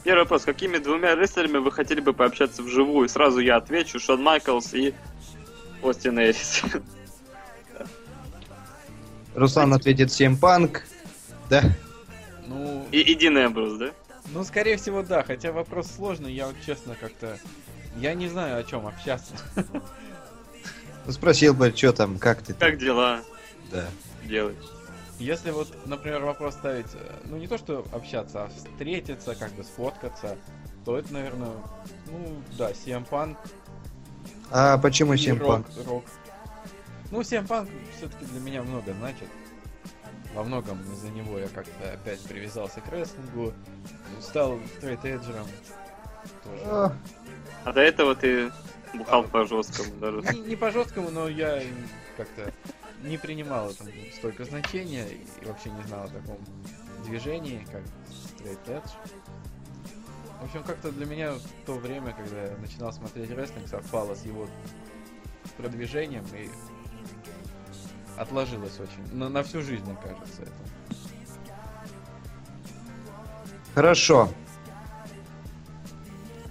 Первый 0.02 0.22
вопрос. 0.22 0.44
Какими 0.44 0.78
двумя 0.78 1.14
рестлерами 1.14 1.58
вы 1.58 1.70
хотели 1.70 2.00
бы 2.00 2.12
пообщаться 2.12 2.62
вживую? 2.62 3.08
Сразу 3.08 3.38
я 3.38 3.56
отвечу. 3.56 4.00
Шон 4.00 4.22
Майклс 4.22 4.74
и 4.74 4.92
Остин 5.82 6.18
Эрис. 6.18 6.62
Руслан 9.36 9.72
ответит 9.74 10.10
всем 10.10 10.36
панк. 10.36 10.82
Да. 11.50 11.62
Ну, 12.46 12.86
И, 12.90 13.00
и 13.00 13.14
Дин 13.14 13.36
Эмбрус, 13.38 13.78
да? 13.78 13.90
ну, 14.32 14.42
скорее 14.44 14.76
всего, 14.78 15.02
да. 15.02 15.22
Хотя 15.22 15.52
вопрос 15.52 15.90
сложный, 15.94 16.32
я 16.32 16.46
вот 16.46 16.56
честно 16.64 16.94
как-то... 16.98 17.38
Я 17.98 18.14
не 18.14 18.28
знаю, 18.28 18.58
о 18.58 18.62
чем 18.64 18.86
общаться. 18.86 19.34
Ну, 21.06 21.12
Спросил 21.12 21.54
бы, 21.54 21.72
что 21.74 21.92
там, 21.92 22.18
как 22.18 22.42
ты? 22.42 22.52
Как 22.54 22.78
дела 22.78 23.20
Да. 23.70 23.84
делаешь? 24.24 24.56
Если 25.18 25.50
вот, 25.50 25.68
например, 25.86 26.22
вопрос 26.24 26.54
ставить, 26.54 26.92
э, 26.92 27.12
ну 27.24 27.36
не 27.38 27.46
то 27.46 27.56
что 27.56 27.86
общаться, 27.92 28.44
а 28.44 28.48
встретиться, 28.48 29.34
как 29.34 29.50
бы 29.52 29.64
сфоткаться, 29.64 30.36
то 30.84 30.98
это, 30.98 31.10
наверное, 31.14 31.52
ну 32.08 32.42
да, 32.58 32.72
CM 32.72 33.08
Punk 33.08 33.36
А 34.50 34.76
почему 34.78 35.14
и 35.14 35.16
всем 35.16 35.38
Рок, 35.38 35.48
панк? 35.48 35.66
Рок. 35.86 36.04
Ну, 37.10 37.20
CM 37.20 37.46
Punk 37.46 37.68
все-таки 37.96 38.24
для 38.26 38.40
меня 38.40 38.62
много 38.62 38.92
значит. 38.94 39.28
во 40.34 40.42
многом 40.42 40.80
из-за 40.92 41.08
него 41.10 41.38
я 41.38 41.48
как-то 41.48 41.92
опять 41.92 42.20
привязался 42.22 42.80
к 42.80 42.92
рестлингу, 42.92 43.52
стал 44.20 44.58
стрейт-эджером. 44.78 45.46
Тоже. 46.42 46.62
А, 46.64 46.92
А 47.64 47.72
до 47.72 47.80
этого 47.80 48.14
ты 48.14 48.50
бухал 48.94 49.24
по 49.24 49.46
жесткому 49.46 49.94
даже. 50.00 50.22
Не, 50.34 50.40
не 50.40 50.56
по 50.56 50.70
жесткому, 50.70 51.10
но 51.10 51.28
я 51.28 51.62
как-то 52.16 52.52
не 53.02 53.18
принимал 53.18 53.70
этому 53.70 53.90
столько 54.16 54.44
значения 54.44 55.06
и 55.08 55.44
вообще 55.44 55.70
не 55.70 55.82
знал 55.84 56.04
о 56.04 56.08
таком 56.08 56.38
движении, 57.04 57.66
как 57.70 57.82
Straight 58.10 58.58
Edge. 58.66 58.90
В 60.40 60.44
общем, 60.44 60.62
как-то 60.64 60.90
для 60.92 61.06
меня 61.06 61.32
в 61.32 61.66
то 61.66 61.74
время, 61.74 62.12
когда 62.12 62.42
я 62.42 62.56
начинал 62.58 62.92
смотреть 62.92 63.30
рестлинг, 63.30 63.68
совпало 63.68 64.14
с 64.14 64.24
его 64.24 64.48
продвижением 65.56 66.24
и 66.34 66.50
отложилось 68.16 68.78
очень. 68.80 69.16
На, 69.16 69.28
на 69.28 69.42
всю 69.42 69.62
жизнь, 69.62 69.84
мне 69.84 69.96
кажется, 70.02 70.42
это. 70.42 70.52
Хорошо. 73.74 74.28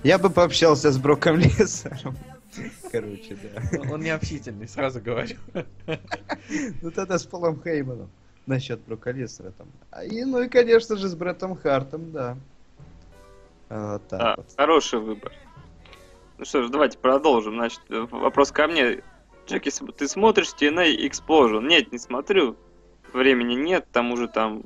Я 0.03 0.20
бы 0.20 0.30
пообщался 0.30 0.91
с 0.91 0.97
Броком 0.97 1.38
Лесаром. 1.38 2.16
Короче, 2.91 3.36
да. 3.41 3.91
Он- 3.91 4.01
не 4.01 4.09
общительный, 4.11 4.68
сразу 4.68 5.01
говорю. 5.01 5.36
Ну 6.82 6.91
тогда 6.91 7.18
с 7.18 7.26
Полом 7.26 7.61
Хейманом. 7.61 8.09
Насчет 8.45 8.80
Брока 8.82 9.11
Лесара 9.11 9.49
там. 9.51 9.68
А 9.89 10.03
И, 10.05 10.24
ну 10.24 10.39
и, 10.41 10.47
конечно 10.47 10.95
же, 10.97 11.07
с 11.09 11.16
Бреттом 11.16 11.57
Хартом, 11.57 12.11
да. 12.11 12.38
А, 13.70 13.93
Вот 13.93 14.07
так 14.07 14.22
А, 14.22 14.36
вот. 14.38 14.53
хороший 14.55 14.99
выбор. 14.99 15.34
Ну 16.38 16.45
что 16.45 16.61
ж, 16.63 16.70
давайте 16.70 16.99
продолжим. 16.99 17.55
Значит, 17.55 17.82
вопрос 17.89 18.51
ко 18.51 18.68
мне. 18.68 19.01
Джеки, 19.48 19.72
ты 19.98 20.08
смотришь 20.08 20.54
TNA 20.60 20.96
Explosion? 21.08 21.66
Нет, 21.68 21.91
не 21.91 22.00
смотрю. 22.00 22.58
Времени 23.14 23.54
нет, 23.56 23.86
к 23.86 23.93
тому 23.93 24.18
же 24.18 24.28
там, 24.28 24.64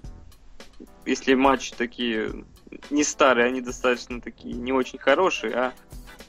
если 1.06 1.34
матчи 1.34 1.74
такие 1.76 2.46
не 2.90 3.04
старые, 3.04 3.48
они 3.48 3.62
достаточно 3.62 4.22
такие 4.22 4.56
не 4.56 4.72
очень 4.72 4.98
хорошие, 4.98 5.54
а 5.54 5.74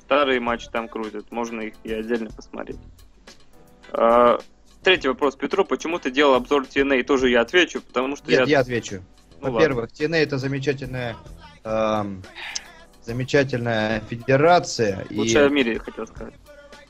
старые 0.04 0.40
матчи 0.40 0.68
там 0.70 0.88
крутят. 0.88 1.30
Можно 1.30 1.62
их 1.62 1.74
и 1.84 1.92
отдельно 1.92 2.30
посмотреть. 2.30 2.78
А, 3.92 4.38
Третий 4.82 5.08
вопрос, 5.08 5.36
Петро, 5.36 5.62
почему 5.64 5.98
ты 5.98 6.10
делал 6.10 6.34
обзор 6.34 6.62
TNA? 6.62 7.02
Тоже 7.04 7.28
я 7.28 7.42
отвечу, 7.42 7.82
потому 7.82 8.16
что 8.16 8.30
Нет, 8.30 8.40
я... 8.40 8.46
я 8.46 8.60
отвечу. 8.60 9.02
Ну 9.40 9.52
Во-первых, 9.52 9.90
TNA 9.92 10.16
это 10.16 10.38
замечательная, 10.38 11.16
эм, 11.64 12.22
замечательная 13.02 14.00
федерация. 14.08 15.02
и- 15.10 15.18
Лучшая 15.18 15.48
в 15.48 15.52
мире, 15.52 15.78
хотел 15.78 16.06
сказать. 16.06 16.34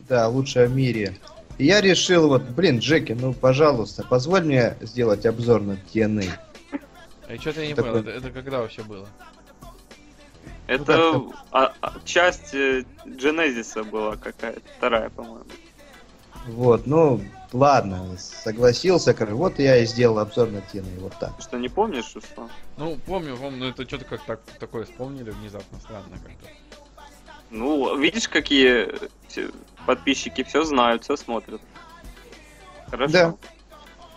Да, 0.08 0.28
лучшая 0.28 0.68
в 0.68 0.74
мире. 0.74 1.16
И 1.60 1.66
я 1.66 1.82
решил, 1.82 2.28
вот, 2.28 2.40
блин, 2.40 2.78
Джеки, 2.78 3.12
ну, 3.12 3.34
пожалуйста, 3.34 4.02
позволь 4.02 4.44
мне 4.44 4.78
сделать 4.80 5.26
обзор 5.26 5.60
на 5.60 5.72
TNA. 5.72 6.30
А 7.28 7.36
что-то 7.36 7.60
я 7.60 7.66
не 7.68 7.74
Такой- 7.74 7.90
понял, 7.90 8.08
это, 8.08 8.10
это 8.12 8.30
когда 8.30 8.60
вообще 8.60 8.82
было? 8.82 9.06
Это 10.66 10.84
как-то- 10.86 11.32
а- 11.50 11.74
а, 11.82 11.92
часть 12.06 12.54
э, 12.54 12.84
Genesis 13.04 13.84
была 13.84 14.16
какая-то, 14.16 14.62
вторая, 14.78 15.10
по-моему. 15.10 15.44
Вот, 16.46 16.86
ну, 16.86 17.20
ладно, 17.52 18.16
согласился, 18.16 19.12
короче, 19.12 19.34
вот 19.34 19.58
я 19.58 19.76
и 19.76 19.84
сделал 19.84 20.18
обзор 20.20 20.48
на 20.48 20.62
TNA, 20.62 20.98
вот 21.00 21.12
так. 21.20 21.36
Ты 21.36 21.42
Что, 21.42 21.58
не 21.58 21.68
помнишь, 21.68 22.10
Руслан? 22.14 22.48
Ну, 22.78 22.96
помню, 23.04 23.36
помню, 23.36 23.58
но 23.58 23.68
это 23.68 23.86
что-то 23.86 24.06
как 24.06 24.24
так, 24.24 24.40
такое 24.58 24.86
вспомнили 24.86 25.28
внезапно, 25.28 25.78
странно 25.78 26.16
как-то. 26.24 26.48
Ну, 27.50 27.98
видишь, 27.98 28.28
какие 28.30 28.88
все- 29.28 29.50
подписчики 29.90 30.44
все 30.44 30.62
знают, 30.62 31.02
все 31.02 31.16
смотрят. 31.16 31.60
Хорошо. 32.90 33.12
Да. 33.12 33.34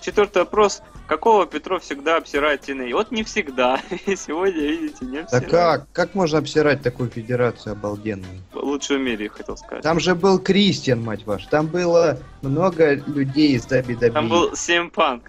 Четвертый 0.01 0.39
вопрос. 0.43 0.83
Какого 1.07 1.47
Петро 1.47 1.79
всегда 1.79 2.17
обсирает 2.17 2.69
TNA? 2.69 2.93
Вот 2.93 3.09
не 3.11 3.23
всегда. 3.23 3.79
Сегодня, 4.05 4.61
видите, 4.61 5.03
не 5.05 5.17
Да 5.17 5.23
обсирает. 5.23 5.49
как? 5.49 5.91
Как 5.91 6.13
можно 6.13 6.37
обсирать 6.37 6.83
такую 6.83 7.09
федерацию 7.09 7.73
обалденную? 7.73 8.39
Лучшую 8.53 8.99
в 8.99 9.03
мире, 9.03 9.29
хотел 9.29 9.57
сказать. 9.57 9.81
Там 9.81 9.99
же 9.99 10.13
был 10.13 10.37
Кристиан, 10.37 11.01
мать 11.03 11.25
вашу. 11.25 11.49
Там 11.49 11.65
было 11.65 12.19
много 12.43 12.93
людей 12.93 13.53
из 13.55 13.65
WWE. 13.65 14.11
Там 14.11 14.29
был 14.29 14.55
Сем 14.55 14.91
Панк. 14.91 15.23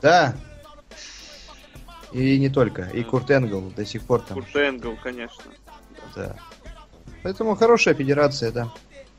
Да. 0.00 0.34
И 2.12 2.38
не 2.38 2.48
только. 2.48 2.84
И 2.94 3.02
Курт 3.02 3.30
Энгл 3.30 3.60
до 3.76 3.84
сих 3.84 4.02
пор 4.04 4.20
там. 4.20 4.38
Курт 4.40 4.56
Энгл, 4.56 4.96
конечно. 5.02 5.44
Да. 6.16 6.34
Поэтому 7.22 7.56
хорошая 7.56 7.94
федерация, 7.94 8.50
да. 8.50 8.72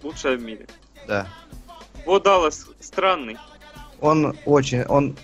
Лучшая 0.05 0.37
в 0.37 0.43
мире. 0.43 0.67
Да. 1.07 1.27
Вот 2.05 2.23
Даллас 2.23 2.67
странный. 2.79 3.37
Он 3.99 4.37
очень, 4.45 4.83
он 4.83 5.17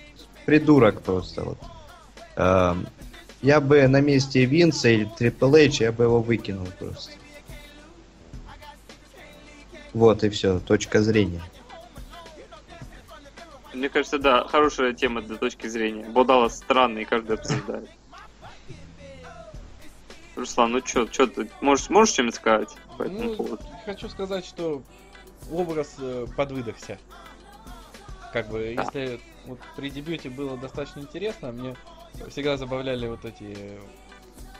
придурок 0.47 1.03
просто 1.03 1.43
вот. 1.43 1.57
Эм, 2.35 2.87
я 3.43 3.61
бы 3.61 3.87
на 3.87 4.01
месте 4.01 4.43
Винса 4.45 4.89
или 4.89 5.05
Трипл 5.05 5.53
Эйч, 5.53 5.81
я 5.81 5.91
бы 5.91 6.05
его 6.05 6.19
выкинул 6.19 6.65
просто. 6.79 7.11
Вот 9.93 10.23
и 10.23 10.29
все, 10.29 10.59
точка 10.59 11.03
зрения. 11.03 11.43
Мне 13.75 13.87
кажется, 13.87 14.17
да, 14.17 14.47
хорошая 14.47 14.93
тема 14.93 15.21
для 15.21 15.35
точки 15.35 15.67
зрения. 15.67 16.05
Бо 16.09 16.25
Даллас 16.25 16.57
странный, 16.57 17.05
каждый 17.05 17.35
обсуждает. 17.35 17.87
Руслан, 20.41 20.71
ну 20.71 20.81
чё, 20.81 21.05
чё 21.07 21.27
ты, 21.27 21.49
можешь, 21.61 21.89
можешь 21.89 22.15
чем-нибудь 22.15 22.35
сказать 22.35 22.75
по 22.97 23.03
этому 23.03 23.23
Ну, 23.23 23.35
поводу? 23.35 23.63
хочу 23.85 24.09
сказать, 24.09 24.45
что 24.45 24.81
образ 25.51 25.95
э, 25.99 26.25
подвыдохся. 26.35 26.97
Как 28.33 28.47
бы, 28.49 28.73
Да. 28.75 28.83
если 28.83 29.19
вот 29.45 29.59
при 29.75 29.89
дебюте 29.89 30.29
было 30.29 30.57
достаточно 30.57 30.99
интересно, 31.01 31.51
мне 31.51 31.75
всегда 32.29 32.57
забавляли 32.57 33.07
вот 33.07 33.23
эти 33.25 33.79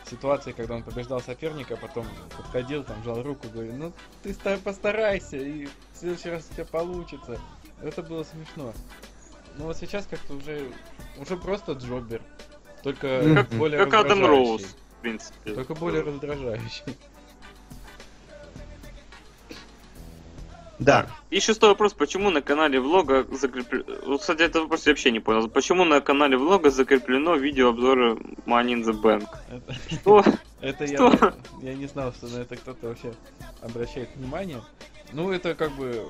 ситуации, 0.09 0.51
когда 0.51 0.75
он 0.75 0.83
побеждал 0.83 1.21
соперника, 1.21 1.77
потом 1.77 2.05
подходил, 2.35 2.83
там, 2.83 3.01
жал 3.03 3.21
руку, 3.23 3.47
говорил, 3.53 3.73
ну 3.75 3.93
ты 4.23 4.33
ста- 4.33 4.57
постарайся, 4.63 5.37
и 5.37 5.65
в 5.65 5.71
следующий 5.97 6.29
раз 6.29 6.47
у 6.49 6.53
тебя 6.53 6.65
получится. 6.65 7.39
Это 7.81 8.03
было 8.03 8.23
смешно. 8.23 8.73
Но 9.57 9.65
вот 9.65 9.77
сейчас 9.77 10.05
как-то 10.09 10.33
уже, 10.33 10.69
уже 11.17 11.37
просто 11.37 11.73
джобер. 11.73 12.21
Только 12.83 13.45
более 13.57 13.85
Как 13.85 13.93
Адам. 14.05 14.25
Роуз, 14.25 14.75
в 15.01 15.03
принципе. 15.03 15.53
Только 15.55 15.73
более 15.73 16.03
раздражающий. 16.03 16.83
Да. 20.77 21.07
И 21.29 21.39
шестой 21.39 21.69
вопрос, 21.69 21.93
почему 21.93 22.29
на 22.31 22.41
канале 22.41 22.79
влога 22.79 23.25
закреплено... 23.31 23.85
Вот, 24.05 24.21
кстати, 24.21 24.41
этот 24.43 24.63
вопрос 24.63 24.85
я 24.85 24.91
вообще 24.93 25.11
не 25.11 25.19
понял. 25.19 25.47
Почему 25.47 25.85
на 25.85 26.01
канале 26.01 26.37
влога 26.37 26.69
закреплено 26.71 27.35
видео 27.35 27.69
обзора 27.69 28.15
Money 28.45 28.73
in 28.75 28.83
the 28.83 28.99
Bank? 28.99 29.27
Это- 29.49 29.95
Что? 29.95 30.23
Это 30.61 30.87
Что? 30.87 31.35
я, 31.61 31.71
я 31.71 31.75
не 31.75 31.87
знал, 31.87 32.13
что 32.13 32.27
на 32.27 32.37
это 32.41 32.55
кто-то 32.55 32.89
вообще 32.89 33.13
обращает 33.61 34.15
внимание. 34.15 34.61
Ну, 35.13 35.31
это 35.31 35.55
как 35.55 35.71
бы 35.71 36.05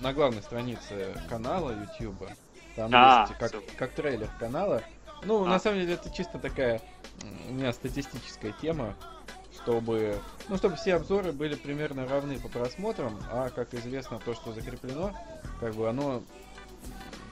на 0.00 0.12
главной 0.12 0.42
странице 0.42 1.14
канала 1.30 1.70
YouTube. 1.98 2.28
Там 2.76 2.90
А, 2.94 3.26
есть 3.28 3.52
как, 3.78 3.92
трейлер 3.92 4.28
канала. 4.38 4.82
Ну, 5.24 5.44
А. 5.44 5.48
на 5.48 5.58
самом 5.58 5.80
деле, 5.80 5.94
это 5.94 6.10
чисто 6.14 6.38
такая 6.38 6.82
у 7.48 7.52
меня 7.52 7.72
статистическая 7.72 8.52
тема, 8.60 8.94
чтобы, 9.54 10.18
ну, 10.48 10.56
чтобы 10.56 10.76
все 10.76 10.94
обзоры 10.94 11.32
были 11.32 11.54
примерно 11.54 12.06
равны 12.06 12.38
по 12.38 12.48
просмотрам, 12.48 13.18
а, 13.30 13.50
как 13.50 13.74
известно, 13.74 14.20
то, 14.24 14.34
что 14.34 14.52
закреплено, 14.52 15.12
как 15.60 15.74
бы 15.74 15.88
оно 15.88 16.22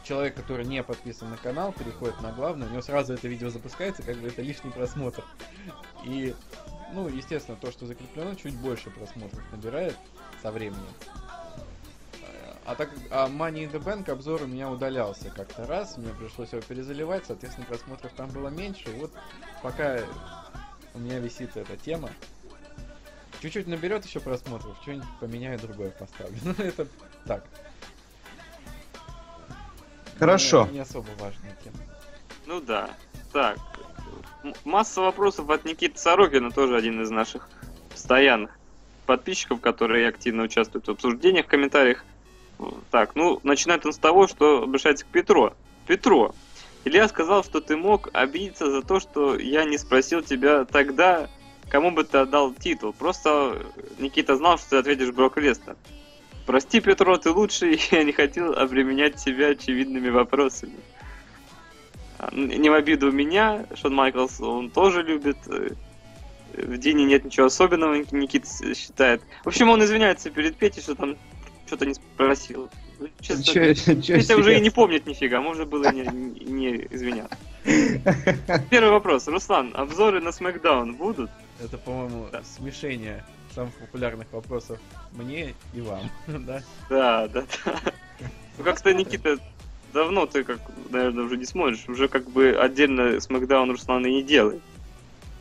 человек, 0.05 0.35
который 0.35 0.65
не 0.65 0.83
подписан 0.83 1.31
на 1.31 1.37
канал, 1.37 1.73
переходит 1.73 2.21
на 2.21 2.33
главный, 2.33 2.67
у 2.67 2.71
него 2.71 2.83
сразу 2.83 3.15
это 3.15 3.27
видео 3.29 3.51
запускается, 3.51 4.03
как 4.03 4.17
бы 4.17 4.29
это 4.29 4.43
лишний 4.43 4.71
просмотр. 4.71 5.25
И, 6.05 6.35
ну, 6.93 7.09
естественно, 7.09 7.57
то, 7.61 7.71
что 7.73 7.87
закреплено, 7.87 8.35
чуть 8.35 8.57
больше 8.57 8.91
просмотров 8.91 9.43
набирает 9.51 9.97
со 10.43 10.53
временем. 10.53 10.87
А 12.67 12.75
так 12.75 12.91
а 13.11 13.29
Money 13.29 13.65
in 13.65 13.73
the 13.73 13.81
Bank 13.81 14.11
обзор 14.11 14.43
у 14.43 14.47
меня 14.47 14.69
удалялся 14.69 15.31
как-то 15.31 15.67
раз, 15.67 15.97
мне 15.97 16.13
пришлось 16.13 16.53
его 16.53 16.61
перезаливать, 16.63 17.25
соответственно, 17.25 17.65
просмотров 17.65 18.11
там 18.17 18.29
было 18.31 18.49
меньше. 18.49 18.91
И 18.91 18.99
вот 18.99 19.13
пока 19.63 20.01
у 20.93 20.99
меня 20.99 21.21
висит 21.21 21.57
эта 21.57 21.77
тема, 21.77 22.11
чуть-чуть 23.41 23.69
наберет 23.69 24.05
еще 24.05 24.19
просмотров, 24.19 24.77
что-нибудь 24.83 25.07
поменяю, 25.21 25.61
другое 25.61 25.91
поставлю. 25.91 26.37
Ну, 26.43 26.53
это 26.59 26.89
так. 27.25 27.45
Хорошо. 30.19 30.67
Не, 30.67 30.75
не 30.75 30.81
особо 30.81 31.09
важная 31.21 31.57
тема. 31.63 31.77
Ну 32.47 32.61
да. 32.61 32.91
Так. 33.33 33.59
Масса 34.65 35.03
вопросов 35.03 35.49
от 35.51 35.65
Никиты 35.65 35.99
Сорокина, 35.99 36.51
тоже 36.51 36.77
один 36.77 37.01
из 37.01 37.11
наших 37.11 37.49
постоянных 37.91 38.59
подписчиков, 39.07 39.61
которые 39.61 40.09
активно 40.09 40.43
участвуют 40.43 40.89
в 40.89 40.91
обсуждениях, 40.91 41.47
в 41.47 41.49
комментариях. 41.49 42.05
Так, 42.91 43.15
ну, 43.15 43.41
начинает 43.43 43.85
он 43.87 43.93
с 43.93 43.99
того, 43.99 44.27
что 44.27 44.63
обращается 44.63 45.05
к 45.05 45.09
Петро. 45.09 45.55
Петро, 45.87 46.35
Илья 46.85 47.09
сказал, 47.09 47.45
что 47.45 47.61
ты 47.61 47.77
мог 47.77 48.09
обидеться 48.13 48.71
за 48.71 48.83
то, 48.83 49.01
что 49.01 49.37
я 49.37 49.65
не 49.65 49.77
спросил 49.77 50.23
тебя 50.23 50.65
тогда, 50.65 51.29
кому 51.69 51.91
бы 51.91 52.05
ты 52.05 52.19
отдал 52.19 52.53
титул. 52.55 52.93
Просто 52.93 53.61
Никита 53.99 54.37
знал, 54.37 54.57
что 54.59 54.71
ты 54.71 54.77
ответишь 54.79 55.13
Брок 55.13 55.37
Лестер. 55.37 55.77
Прости, 56.47 56.81
Петро, 56.81 57.17
ты 57.19 57.31
лучший, 57.31 57.81
я 57.91 58.05
не 58.05 58.13
хотел 58.13 58.53
обременять 58.57 59.17
тебя 59.17 59.49
очевидными 59.49 60.09
вопросами. 60.09 60.77
А, 62.19 62.31
Не 62.33 62.71
в 62.71 62.75
обиду 62.75 63.11
меня, 63.13 63.67
Шон 63.75 63.95
Майклс, 63.95 64.41
он 64.41 64.71
тоже 64.71 65.03
любит. 65.03 65.37
э, 65.49 65.71
В 66.55 66.79
Дине 66.79 67.05
нет 67.05 67.25
ничего 67.25 67.47
особенного, 67.47 67.95
Никита 68.13 68.49
считает. 68.75 69.23
В 69.45 69.49
общем, 69.49 69.69
он 69.69 69.83
извиняется 69.83 70.31
перед 70.31 70.57
Петей, 70.57 70.83
что 70.83 70.95
там 70.95 71.17
что-то 71.67 71.87
не 71.87 71.95
спросил. 71.95 72.71
Ну, 72.99 73.09
Честно, 73.21 73.45
Чё- 73.45 73.75
чё 73.75 74.17
Петя 74.17 74.37
уже 74.37 74.57
и 74.57 74.61
не 74.61 74.71
помнит 74.71 75.07
нифига, 75.07 75.41
можно 75.41 75.67
было 75.67 75.93
не, 75.93 76.03
не 76.07 76.87
извиняться. 76.91 77.37
Первый 78.71 78.91
вопрос. 78.91 79.27
Руслан, 79.29 79.73
обзоры 79.75 80.21
на 80.21 80.33
Смакдаун 80.33 80.95
будут? 80.95 81.31
Это, 81.63 81.77
по-моему, 81.79 82.29
Да. 82.33 82.43
смешение 82.45 83.25
самых 83.55 83.75
популярных 83.75 84.27
вопросов 84.33 84.79
мне 85.13 85.55
и 85.75 85.81
вам, 85.81 86.11
да? 86.27 86.63
Да, 86.89 87.29
да, 87.29 87.45
да. 87.65 87.81
Ну 88.59 88.65
как-то, 88.65 88.95
Никита, 88.95 89.39
давно 89.93 90.27
ты, 90.27 90.45
как, 90.45 90.61
наверное, 90.91 91.25
уже 91.25 91.37
не 91.37 91.45
смотришь. 91.45 91.87
Уже 91.89 92.09
как 92.09 92.31
бы 92.31 92.51
отдельно 92.59 93.21
Смакдаун 93.21 93.71
Руслан 93.71 94.07
и 94.07 94.11
не 94.13 94.23
делает. 94.23 94.63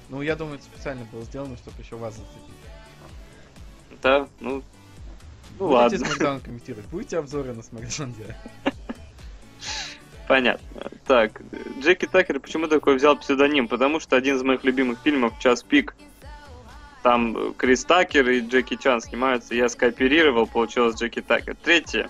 Ну, 0.10 0.22
я 0.22 0.36
думаю, 0.36 0.56
это 0.56 0.66
специально 0.66 1.06
было 1.06 1.24
сделано, 1.24 1.56
чтобы 1.58 1.82
еще 1.82 1.96
вас 1.96 2.14
зацепить. 2.16 2.42
Да, 4.02 4.28
ну, 4.40 4.62
ну 5.60 5.68
Будете 5.68 5.76
ладно. 5.76 5.98
Смакдаун 5.98 6.40
комментировать? 6.40 6.86
Будете 6.88 7.18
обзоры 7.18 7.54
на 7.54 7.64
Смакдаун 7.64 8.14
делать? 8.14 8.36
Понятно. 10.28 10.92
Так, 11.06 11.42
Джеки 11.82 12.08
Такер 12.08 12.40
почему 12.40 12.68
такой 12.68 12.96
взял 12.96 13.16
псевдоним? 13.16 13.68
Потому 13.68 14.00
что 14.00 14.16
один 14.16 14.38
из 14.38 14.44
моих 14.44 14.64
любимых 14.64 15.00
фильмов 15.04 15.34
«Час 15.40 15.62
пик», 15.62 15.96
там 17.04 17.54
Крис 17.54 17.86
Такер 17.86 18.28
и 18.32 18.40
Джеки 18.40 18.76
Чан 18.78 19.00
снимаются, 19.00 19.54
я 19.54 19.70
скооперировал, 19.70 20.48
получилось 20.48 20.96
Джеки 20.96 21.22
Такер. 21.22 21.56
Третье. 21.64 22.10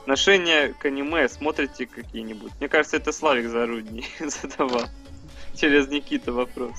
Отношения 0.00 0.68
к 0.68 0.86
аниме 0.86 1.28
смотрите 1.28 1.84
какие-нибудь? 1.84 2.50
Мне 2.58 2.68
кажется, 2.68 2.96
это 2.96 3.12
Славик 3.12 3.48
Зарудний 3.48 4.06
задавал. 4.20 4.84
Через 5.54 5.88
Никита 5.88 6.32
вопрос. 6.32 6.72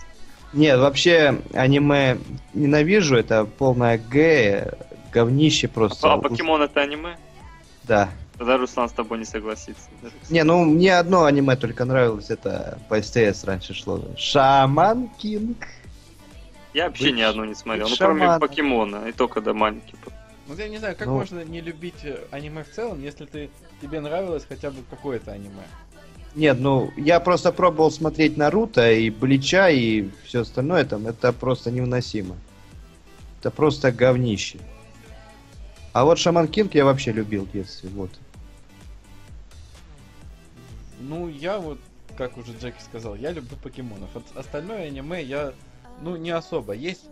Нет, 0.53 0.80
вообще 0.80 1.39
аниме 1.53 2.18
ненавижу, 2.55 3.16
это 3.16 3.45
полное 3.45 3.99
Г, 3.99 4.76
говнище 5.12 5.68
просто. 5.68 6.12
А 6.14 6.18
покемон 6.18 6.62
это 6.62 6.82
аниме? 6.82 7.18
Да. 7.84 8.09
Тогда 8.38 8.57
Руслан 8.57 8.89
с 8.89 8.91
тобой 8.91 9.20
не 9.20 9.26
согласится. 9.26 9.84
Не, 10.30 10.43
ну 10.43 10.64
мне 10.66 10.97
одно 10.97 11.26
аниме 11.26 11.55
только 11.55 11.86
нравилось, 11.86 12.30
это 12.30 12.80
по 12.89 13.01
СТС 13.01 13.43
раньше 13.43 13.74
шло. 13.74 14.01
Шаман 14.18 15.09
Кинг. 15.20 15.57
Я 16.74 16.88
вообще 16.88 17.05
Быть- 17.05 17.16
ни 17.18 17.22
одну 17.22 17.43
не 17.45 17.53
смотрел. 17.53 17.89
Ну, 17.89 17.95
кроме 17.97 18.39
покемона, 18.39 19.07
и 19.07 19.12
то, 19.12 19.28
когда 19.28 19.53
маленький 19.53 19.95
был. 20.03 20.12
Ну, 20.47 20.55
я 20.55 20.70
не 20.70 20.78
знаю, 20.80 20.95
как 20.95 21.07
Ну. 21.07 21.16
можно 21.16 21.43
не 21.43 21.62
любить 21.62 22.03
э, 22.03 22.18
аниме 22.32 22.64
в 22.64 22.72
целом, 22.72 23.01
если 23.03 23.26
ты 23.26 23.49
тебе 23.82 23.99
нравилось 23.99 24.45
хотя 24.47 24.72
бы 24.72 24.78
какое-то 24.89 25.32
аниме. 25.32 25.64
Нет, 26.34 26.57
ну 26.59 26.91
я 26.97 27.20
просто 27.20 27.51
пробовал 27.51 27.91
смотреть 27.91 28.38
Наруто 28.38 28.89
и 28.91 29.09
Блича 29.09 29.70
и 29.70 30.09
все 30.24 30.41
остальное 30.41 30.86
там, 30.86 31.07
это 31.07 31.34
просто 31.34 31.72
невыносимо. 31.72 32.38
Это 33.39 33.51
просто 33.51 33.91
говнище. 33.91 34.57
А 35.93 36.05
вот 36.05 36.17
Шаман 36.19 36.47
Кинг 36.47 36.73
я 36.73 36.85
вообще 36.85 37.11
любил 37.11 37.45
в 37.45 37.51
детстве, 37.51 37.89
вот. 37.89 38.11
Ну, 40.99 41.27
я 41.27 41.59
вот, 41.59 41.79
как 42.17 42.37
уже 42.37 42.53
Джеки 42.53 42.79
сказал, 42.81 43.15
я 43.15 43.31
люблю 43.31 43.57
покемонов. 43.57 44.09
Остальное 44.35 44.87
аниме 44.87 45.21
я, 45.21 45.53
ну, 46.01 46.15
не 46.15 46.29
особо. 46.29 46.73
Есть, 46.73 47.09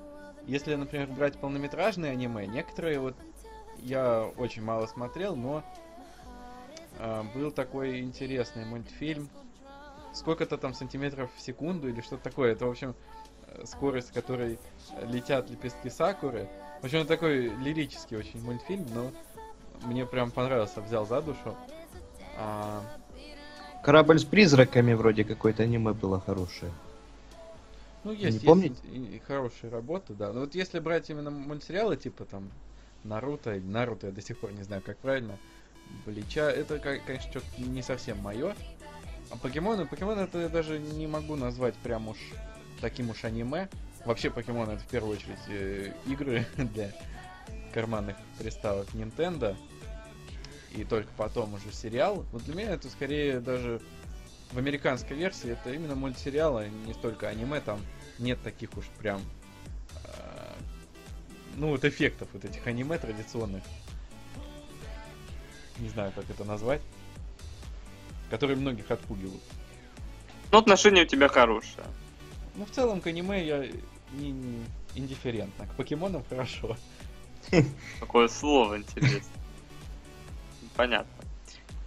если, 0.47 0.75
например, 0.75 1.07
брать 1.07 1.37
полнометражные 1.37 2.11
аниме, 2.11 2.47
некоторые 2.47 2.99
вот 2.99 3.15
я 3.79 4.29
очень 4.37 4.61
мало 4.61 4.85
смотрел, 4.85 5.35
но 5.35 5.63
а, 6.99 7.25
был 7.33 7.51
такой 7.51 7.99
интересный 7.99 8.65
мультфильм. 8.65 9.29
Сколько-то 10.13 10.57
там 10.57 10.73
сантиметров 10.73 11.29
в 11.35 11.41
секунду 11.41 11.89
или 11.89 12.01
что-то 12.01 12.23
такое. 12.23 12.53
Это, 12.53 12.65
в 12.65 12.69
общем, 12.69 12.95
э, 13.47 13.65
скорость, 13.65 14.07
с 14.07 14.11
которой 14.11 14.57
летят 15.03 15.49
лепестки 15.49 15.89
сакуры. 15.89 16.49
В 16.81 16.85
общем, 16.85 17.05
такой 17.05 17.49
лирический 17.57 18.17
очень 18.17 18.41
мультфильм, 18.41 18.85
но 18.93 19.11
мне 19.85 20.05
прям 20.05 20.31
понравился, 20.31 20.81
взял 20.81 21.05
за 21.05 21.21
душу. 21.21 21.55
А, 22.37 22.81
Корабль 23.83 24.19
с 24.19 24.23
призраками 24.23 24.93
вроде 24.93 25.23
какое-то 25.23 25.63
аниме 25.63 25.93
было 25.93 26.19
хорошее. 26.21 26.71
Ну, 28.03 28.11
есть, 28.11 28.23
Не 28.23 28.31
есть 28.33 28.45
помните? 28.45 28.87
и 28.87 29.21
хорошие 29.27 29.69
работы, 29.69 30.13
да. 30.13 30.31
Но 30.31 30.41
вот 30.41 30.55
если 30.55 30.79
брать 30.79 31.09
именно 31.09 31.31
мультсериалы, 31.31 31.97
типа 31.97 32.23
там 32.25 32.49
Наруто, 33.03 33.55
или 33.55 33.65
Наруто, 33.65 34.07
я 34.07 34.13
до 34.13 34.21
сих 34.21 34.37
пор 34.39 34.53
не 34.53 34.63
знаю, 34.63 34.81
как 34.85 34.97
правильно, 34.97 35.37
Блича, 36.05 36.49
это, 36.49 36.79
конечно, 36.79 37.29
что-то 37.29 37.45
не 37.61 37.81
совсем 37.81 38.19
мое. 38.19 38.55
А 39.31 39.35
покемоны, 39.37 39.85
покемоны 39.85 40.21
это 40.21 40.39
я 40.39 40.49
даже 40.49 40.79
не 40.79 41.07
могу 41.07 41.35
назвать 41.35 41.75
прям 41.75 42.07
уж 42.07 42.17
таким 42.79 43.09
уж 43.09 43.23
аниме. 43.25 43.67
Вообще 44.05 44.29
покемоны 44.29 44.71
это 44.71 44.83
в 44.83 44.87
первую 44.87 45.17
очередь 45.17 45.39
э, 45.47 45.93
игры 46.07 46.45
для 46.57 46.91
карманных 47.73 48.15
приставок 48.37 48.87
Nintendo. 48.93 49.55
И 50.75 50.83
только 50.83 51.09
потом 51.17 51.53
уже 51.55 51.71
сериал. 51.71 52.25
Вот 52.31 52.43
для 52.43 52.55
меня 52.55 52.71
это 52.71 52.89
скорее 52.89 53.39
даже 53.39 53.81
в 54.51 54.57
американской 54.57 55.17
версии 55.17 55.51
это 55.51 55.71
именно 55.71 55.95
мультсериал, 55.95 56.57
а 56.57 56.67
не 56.67 56.93
столько 56.93 57.27
аниме, 57.27 57.59
там 57.59 57.79
нет 58.17 58.41
таких 58.43 58.75
уж 58.77 58.85
прям 58.99 59.21
э, 60.03 60.53
ну 61.55 61.69
вот 61.69 61.85
эффектов 61.85 62.29
вот 62.33 62.45
этих 62.45 62.65
аниме 62.67 62.97
традиционных. 62.97 63.63
Не 65.77 65.89
знаю, 65.89 66.11
как 66.15 66.29
это 66.29 66.43
назвать. 66.43 66.81
Которые 68.29 68.57
многих 68.57 68.91
отпугивают. 68.91 69.41
Но 70.51 70.59
отношение 70.59 71.03
у 71.03 71.07
тебя 71.07 71.27
хорошее. 71.27 71.85
Ну, 72.55 72.65
в 72.65 72.71
целом, 72.71 73.01
к 73.01 73.07
аниме 73.07 73.45
я 73.45 73.65
не, 74.13 74.31
не 74.31 74.65
индифферентно. 74.95 75.65
К 75.67 75.75
покемонам 75.75 76.23
хорошо. 76.29 76.75
Какое 77.99 78.27
слово 78.27 78.77
интересное. 78.77 79.21
Понятно. 80.75 81.11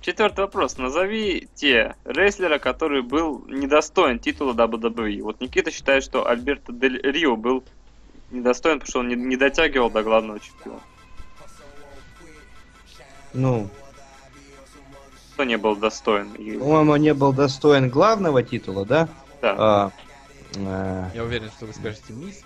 Четвертый 0.01 0.41
вопрос. 0.41 0.79
Назовите 0.79 1.95
рестлера, 2.05 2.59
который 2.59 3.03
был 3.03 3.45
недостоин 3.47 4.19
титула 4.19 4.53
WWE. 4.53 5.23
Вот 5.23 5.41
Никита 5.41 5.71
считает, 5.71 6.03
что 6.03 6.27
Альберто 6.27 6.73
Дель 6.73 7.01
Рио 7.03 7.37
был 7.37 7.63
недостоин, 8.33 8.81
потому 8.81 8.91
что 8.91 8.99
он 9.01 9.09
не, 9.09 9.15
не 9.15 9.37
дотягивал 9.37 9.91
до 9.91 10.03
главного 10.03 10.41
чемпиона. 10.41 10.81
Ну, 13.35 13.69
Кто 15.35 15.45
не 15.45 15.57
был 15.57 15.77
достоин? 15.77 16.33
По-моему, 16.35 16.97
не 16.97 17.15
был 17.15 17.33
достоин 17.33 17.89
главного 17.89 18.43
титула, 18.43 18.85
да? 18.85 19.09
да. 19.41 19.55
А, 19.57 19.91
Я 20.57 21.25
уверен, 21.25 21.51
что 21.51 21.67
вы 21.67 21.73
скажете 21.73 22.13
мисс. 22.13 22.43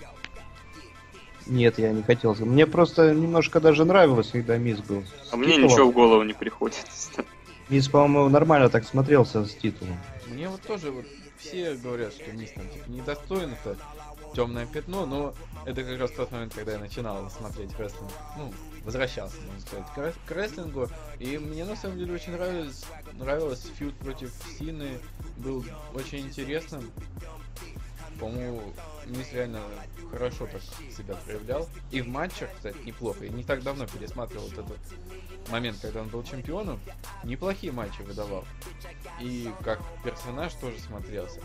нет, 1.47 1.79
я 1.79 1.93
не 1.93 2.03
хотел. 2.03 2.35
сказать. 2.35 2.53
Мне 2.53 2.67
просто 2.67 3.15
немножко 3.15 3.61
даже 3.61 3.85
нравилось, 3.85 4.31
когда 4.33 4.57
Мисс 4.57 4.79
был. 4.81 5.03
с 5.03 5.33
А 5.33 5.37
мне 5.37 5.57
ничего 5.57 5.91
в 5.91 5.93
голову 5.93 6.23
не 6.23 6.35
приходит. 6.35 6.85
Мисс, 7.69 7.89
по-моему, 7.89 8.29
нормально 8.29 8.69
так 8.69 8.87
смотрелся 8.87 9.45
с 9.45 9.55
титулом. 9.55 9.97
Мне 10.29 10.49
вот 10.49 10.61
тоже 10.63 10.91
вот 10.91 11.07
все 11.39 11.75
говорят, 11.75 12.13
что 12.13 12.31
мисс 12.33 12.51
там 12.53 12.69
типа 12.69 12.89
недостоин, 12.89 13.53
это 13.53 13.77
темное 14.35 14.67
пятно, 14.67 15.07
но 15.07 15.35
это 15.65 15.83
как 15.83 15.99
раз 15.99 16.11
тот 16.11 16.31
момент, 16.31 16.55
когда 16.55 16.73
я 16.73 16.79
начинал 16.79 17.31
смотреть 17.31 17.71
рестлинг, 17.79 18.11
ну, 18.37 18.53
возвращался, 18.85 19.37
можно 19.47 19.61
сказать, 19.61 20.15
к 20.27 20.31
рестлингу, 20.31 20.89
и 21.19 21.39
мне 21.39 21.65
на 21.65 21.77
самом 21.77 21.99
деле 21.99 22.15
очень 22.15 22.33
нравилось, 22.33 22.85
нравилось 23.15 23.67
фьюд 23.79 23.95
против 23.95 24.31
Сины, 24.59 24.99
был 25.39 25.65
очень 25.95 26.21
интересным, 26.21 26.91
по-моему, 28.19 28.63
Мисс 29.07 29.33
реально 29.33 29.61
хорошо 30.11 30.47
так 30.47 30.63
себя 30.97 31.15
проявлял. 31.25 31.69
И 31.91 32.01
в 32.01 32.09
матчах, 32.09 32.51
кстати, 32.55 32.77
неплохо. 32.85 33.25
Я 33.25 33.31
не 33.31 33.45
так 33.45 33.63
давно 33.63 33.87
пересматривал 33.87 34.47
вот 34.49 34.53
этот 34.53 34.79
момент, 35.51 35.79
когда 35.81 36.03
он 36.03 36.09
был 36.09 36.23
чемпионом. 36.23 36.81
Неплохие 37.25 37.73
матчи 37.73 38.03
выдавал. 38.03 38.45
И 39.21 39.51
как 39.65 39.81
персонаж 40.05 40.53
тоже 40.55 40.79
смотрелся. 40.81 41.41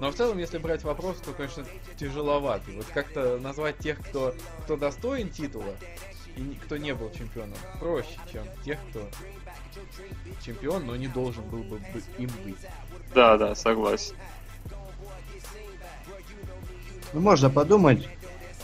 Но 0.00 0.10
в 0.10 0.14
целом, 0.14 0.38
если 0.38 0.58
брать 0.58 0.82
вопрос, 0.84 1.18
то, 1.18 1.32
конечно, 1.32 1.64
тяжеловатый. 1.98 2.76
Вот 2.76 2.86
как-то 2.86 3.38
назвать 3.38 3.78
тех, 3.78 3.98
кто, 4.00 4.34
кто 4.64 4.76
достоин 4.76 5.30
титула, 5.30 5.74
и 6.36 6.58
кто 6.64 6.76
не 6.76 6.94
был 6.94 7.10
чемпионом, 7.12 7.56
проще, 7.78 8.18
чем 8.32 8.44
тех, 8.64 8.78
кто 8.90 9.08
чемпион, 10.44 10.86
но 10.86 10.96
не 10.96 11.08
должен 11.08 11.44
был 11.48 11.62
бы 11.62 11.78
бы- 11.78 12.02
им 12.18 12.30
быть. 12.44 12.56
Да, 13.14 13.36
да, 13.36 13.54
согласен. 13.54 14.16
Ну, 17.14 17.20
можно 17.20 17.48
подумать, 17.48 18.08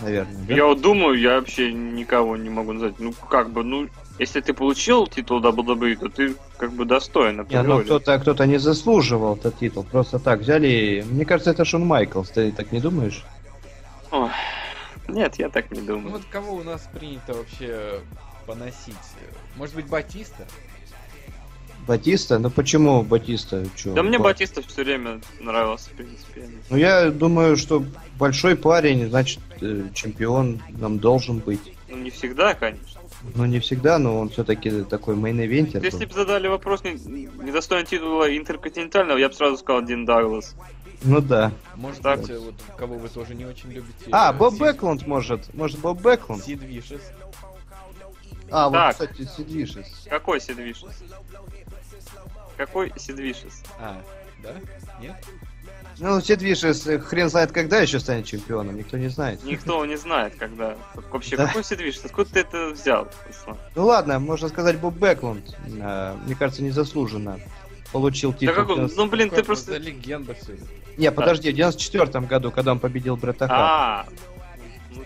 наверное, 0.03 0.45
да? 0.47 0.55
Я 0.55 0.67
вот 0.67 0.81
думаю, 0.81 1.19
я 1.19 1.37
вообще 1.39 1.73
никого 1.73 2.37
не 2.37 2.51
могу 2.51 2.73
назвать. 2.73 2.99
Ну, 2.99 3.13
как 3.29 3.51
бы, 3.51 3.63
ну, 3.63 3.89
если 4.19 4.41
ты 4.41 4.53
получил 4.53 5.07
титул 5.07 5.41
WWE, 5.41 5.97
то 5.97 6.09
ты 6.09 6.35
как 6.59 6.73
бы 6.73 6.85
достоин 6.85 7.47
Не, 7.49 7.63
ну 7.63 7.81
кто-то 7.83 8.19
кто 8.19 8.45
не 8.45 8.59
заслуживал 8.59 9.37
этот 9.37 9.59
титул, 9.59 9.85
просто 9.85 10.19
так 10.19 10.41
взяли. 10.41 11.05
Мне 11.09 11.25
кажется, 11.25 11.53
это 11.53 11.65
Шон 11.65 11.87
Майклс, 11.87 12.31
ты 12.31 12.51
так 12.53 12.73
не 12.73 12.81
думаешь? 12.81 13.25
Ой, 14.11 14.29
Нет, 15.09 15.37
я 15.39 15.49
так 15.49 15.71
не 15.71 15.81
Ну 15.81 15.87
думаю. 15.87 16.11
вот 16.11 16.23
кого 16.31 16.57
у 16.57 16.63
нас 16.65 16.89
принято 16.93 17.33
вообще 17.35 18.01
поносить? 18.47 18.97
Может 19.57 19.77
быть, 19.77 19.87
Батиста? 19.87 20.45
Батиста? 21.87 22.39
Ну 22.39 22.51
почему 22.51 23.03
Батиста? 23.03 23.65
Чё, 23.77 23.95
Да 23.95 24.03
мне 24.03 24.19
Ба- 24.19 24.25
Батиста 24.25 24.63
все 24.63 24.85
время 24.85 25.21
нравился, 25.41 25.91
в 25.91 25.93
принципе. 25.95 26.49
Ну 26.69 26.77
я 26.77 27.11
думаю, 27.11 27.57
что 27.57 27.85
большой 28.19 28.57
парень, 28.57 29.09
значит, 29.09 29.41
э, 29.61 29.85
чемпион 29.95 30.61
нам 30.79 30.99
должен 30.99 31.39
быть. 31.39 31.61
Ну, 31.89 31.97
не 31.97 32.11
всегда, 32.11 32.55
конечно. 32.55 33.01
Ну 33.35 33.45
не 33.45 33.59
всегда, 33.61 33.99
но 33.99 34.19
он 34.21 34.29
все-таки 34.31 34.83
такой 34.83 35.15
main-eventer. 35.17 35.83
Если 35.85 36.05
бы 36.07 36.13
задали 36.15 36.49
вопрос 36.49 36.85
не, 36.85 36.93
недостоин 37.45 37.85
титула 37.85 38.35
интерконтинентального, 38.37 39.19
я 39.19 39.29
бы 39.29 39.35
сразу 39.35 39.57
сказал 39.59 39.83
Дин 39.83 40.05
Даглас. 40.05 40.55
Ну 41.03 41.21
да. 41.21 41.51
Может 41.77 42.03
Так. 42.03 42.21
быть, 42.21 42.31
э, 42.31 42.39
вот 42.39 42.55
кого 42.77 42.97
вы 42.99 43.09
тоже 43.09 43.35
не 43.35 43.47
очень 43.47 43.71
любите. 43.73 43.95
А, 44.13 44.33
э, 44.33 44.37
Боб 44.37 44.55
Сид- 44.55 44.59
Бэклунд 44.59 45.07
может. 45.07 45.53
Может 45.55 45.79
Боб 45.81 46.01
Бэклунд? 46.01 46.45
Сид 46.45 46.63
Вишес. 46.63 47.01
А, 48.53 48.69
вот, 48.69 48.75
Так. 48.75 48.93
кстати, 48.93 49.29
Сид 49.37 49.58
Вишес. 49.58 50.07
Какой 50.11 50.41
Сид 50.41 50.55
Вишес? 50.55 50.89
Какой 52.61 52.93
Сид 52.95 53.15
Вишес? 53.15 53.63
А, 53.79 54.03
да? 54.43 54.51
Нет? 55.01 55.15
Ну, 55.99 56.21
Сид 56.21 56.43
Вишес 56.43 56.87
э, 56.87 56.99
хрен 56.99 57.31
знает, 57.31 57.53
когда 57.53 57.79
еще 57.81 57.99
станет 58.01 58.27
чемпионом, 58.27 58.77
никто 58.77 58.99
не 58.99 59.09
знает. 59.09 59.43
Никто 59.45 59.87
не 59.87 59.97
знает, 59.97 60.35
когда. 60.39 60.77
Вообще, 61.11 61.39
Да. 61.39 61.47
какой 61.47 61.65
Сидвишес? 61.65 62.05
Откуда 62.05 62.31
ты 62.31 62.41
это 62.41 62.69
взял? 62.69 63.09
Ну 63.75 63.87
ладно, 63.87 64.19
можно 64.19 64.51
сказать 64.51 64.77
Боб 64.79 64.93
Бэклунд. 64.95 65.57
э, 65.69 66.17
мне 66.27 66.35
кажется, 66.35 66.63
незаслуженно 66.63 67.41
получил 67.93 68.33
Да 68.33 68.39
титул. 68.39 68.55
как 68.57 68.67
в 68.67 68.71
он- 68.73 68.77
90 68.77 68.97
ну 69.03 69.09
блин, 69.09 69.29
ты 69.31 69.37
Какая 69.37 69.45
просто... 69.47 69.77
легенда 69.79 70.35
все. 70.35 70.59
Не, 70.99 71.11
подожди, 71.11 71.51
в 71.51 71.55
94 71.57 72.27
году, 72.27 72.51
когда 72.51 72.73
он 72.73 72.79
победил 72.79 73.17
Бретта. 73.17 73.47
А, 73.51 74.07
ну, 74.91 75.03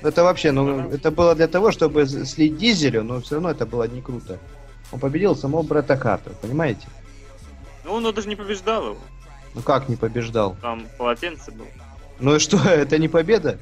Это 0.00 0.22
вообще, 0.24 0.50
ну, 0.50 0.88
это 0.90 1.10
было 1.10 1.34
для 1.34 1.46
того, 1.46 1.72
чтобы 1.72 2.06
слить 2.06 2.56
Дизелю, 2.56 3.04
но 3.04 3.20
все 3.20 3.34
равно 3.34 3.50
это 3.50 3.66
было 3.66 3.86
не 3.86 4.00
круто. 4.00 4.38
Он 4.92 4.98
победил 5.00 5.36
самого 5.36 5.62
Бретта 5.62 5.96
Харта, 5.96 6.30
понимаете? 6.40 6.86
ну 7.84 7.92
он 7.94 8.14
даже 8.14 8.28
не 8.28 8.36
побеждал 8.36 8.84
его. 8.90 8.98
Ну 9.54 9.62
как 9.62 9.88
не 9.88 9.96
побеждал? 9.96 10.56
Там 10.60 10.86
полотенце 10.98 11.50
было. 11.52 11.68
Ну 12.18 12.36
и 12.36 12.38
что, 12.38 12.56
это 12.68 12.98
не 12.98 13.08
победа? 13.08 13.58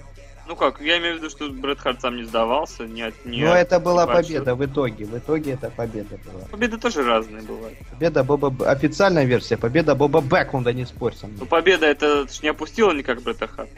Ну 0.46 0.56
как, 0.56 0.80
я 0.80 0.98
имею 0.98 1.14
в 1.14 1.18
виду, 1.18 1.30
что 1.30 1.48
Брэд 1.48 1.78
Харт 1.80 2.02
сам 2.02 2.16
не 2.16 2.24
сдавался, 2.24 2.86
не 2.86 3.00
от 3.00 3.14
не 3.24 3.40
Но 3.42 3.48
Ну, 3.48 3.52
это 3.54 3.80
была 3.80 4.06
победа 4.06 4.54
в 4.54 4.64
итоге. 4.64 5.06
В 5.06 5.16
итоге 5.16 5.52
это 5.52 5.70
победа 5.70 6.18
была. 6.26 6.44
Победы 6.50 6.76
тоже 6.76 7.02
разные 7.02 7.42
бывают. 7.42 7.78
Победа 7.90 8.24
Боба... 8.24 8.70
Официальная 8.70 9.24
версия. 9.24 9.56
Победа 9.56 9.94
Боба 9.94 10.20
Бэклунда, 10.20 10.74
не 10.74 10.84
спорь 10.84 11.14
со 11.14 11.26
Ну 11.26 11.32
мной. 11.32 11.46
победа 11.46 11.86
это 11.86 12.28
ж 12.28 12.42
не 12.42 12.48
опустила 12.50 12.92
никак 12.92 13.22
Брэда 13.22 13.46
Харта. 13.46 13.72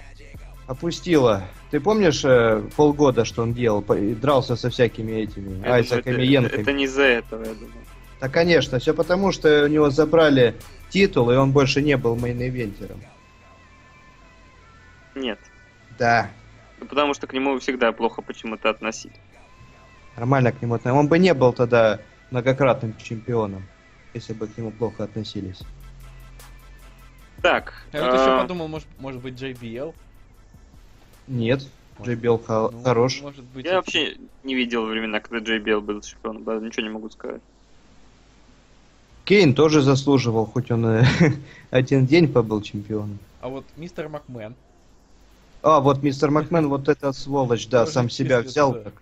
Опустила. 0.67 1.45
Ты 1.71 1.79
помнишь 1.79 2.25
э, 2.25 2.63
полгода, 2.77 3.25
что 3.25 3.43
он 3.43 3.55
делал? 3.55 3.83
Дрался 3.83 4.57
со 4.57 4.69
всякими 4.69 5.13
этими 5.13 5.51
Я 5.51 5.55
думаю, 5.55 5.73
Айзеками 5.73 6.47
это, 6.47 6.57
это 6.57 6.73
не 6.73 6.85
из-за 6.85 7.05
этого, 7.05 7.45
я 7.45 7.55
думаю. 7.55 7.85
Да, 8.21 8.29
конечно. 8.29 8.79
Все 8.79 8.93
потому, 8.93 9.31
что 9.31 9.65
у 9.65 9.69
него 9.69 9.91
забрали 9.91 10.57
титул, 10.91 11.31
и 11.31 11.37
он 11.37 11.53
больше 11.53 11.83
не 11.83 11.97
был 11.97 12.17
main-eventer 12.17 12.84
ом. 12.84 13.01
Нет. 15.15 15.39
Да. 15.99 16.31
Ну, 16.81 16.87
Потому 16.87 17.15
что 17.15 17.27
к 17.27 17.33
нему 17.33 17.59
всегда 17.59 17.93
плохо 17.93 18.23
почему-то 18.23 18.69
относить. 18.69 19.15
Нормально 20.17 20.53
к 20.53 20.61
нему 20.61 20.75
относились. 20.75 20.99
Он 20.99 21.09
бы 21.09 21.19
не 21.19 21.33
был 21.33 21.53
тогда 21.53 22.01
многократным 22.31 22.97
чемпионом, 22.97 23.65
если 24.15 24.33
бы 24.33 24.47
к 24.47 24.57
нему 24.59 24.73
плохо 24.73 25.05
относились. 25.05 25.61
Так. 27.43 27.73
Я 27.93 28.05
вот 28.05 28.15
еще 28.15 28.31
а, 28.31 28.41
подумал, 28.43 28.69
может, 28.69 28.89
может 28.99 29.23
быть 29.23 29.41
JBL? 29.41 29.95
Нет. 31.29 31.67
JBL 31.99 32.45
ха- 32.45 32.71
ну, 32.71 32.83
хорош. 32.83 33.21
Может 33.23 33.45
быть, 33.45 33.65
Я 33.65 33.77
вообще 33.77 34.17
не 34.45 34.55
видел 34.55 34.85
времена, 34.87 35.21
когда 35.21 35.39
JBL 35.39 35.81
был 35.81 36.01
чемпионом, 36.03 36.45
да, 36.45 36.57
ничего 36.59 36.87
не 36.87 36.93
могу 36.93 37.09
сказать. 37.11 37.41
Кейн 39.25 39.55
тоже 39.55 39.83
заслуживал, 39.83 40.47
хоть 40.47 40.71
он 40.71 40.87
э, 40.87 41.05
один 41.71 42.07
день 42.07 42.33
побыл 42.33 42.63
чемпионом. 42.63 43.19
А 43.41 43.49
вот 43.49 43.65
мистер 43.77 44.09
Макмен. 44.09 44.55
А, 45.63 45.81
вот 45.81 46.03
мистер 46.03 46.31
Макмен, 46.31 46.69
вот 46.69 46.89
эта 46.89 47.13
сволочь, 47.13 47.67
да, 47.69 47.81
Тоже 47.81 47.93
сам 47.93 48.11
себя 48.11 48.41
взял. 48.41 48.75
так. 48.75 48.95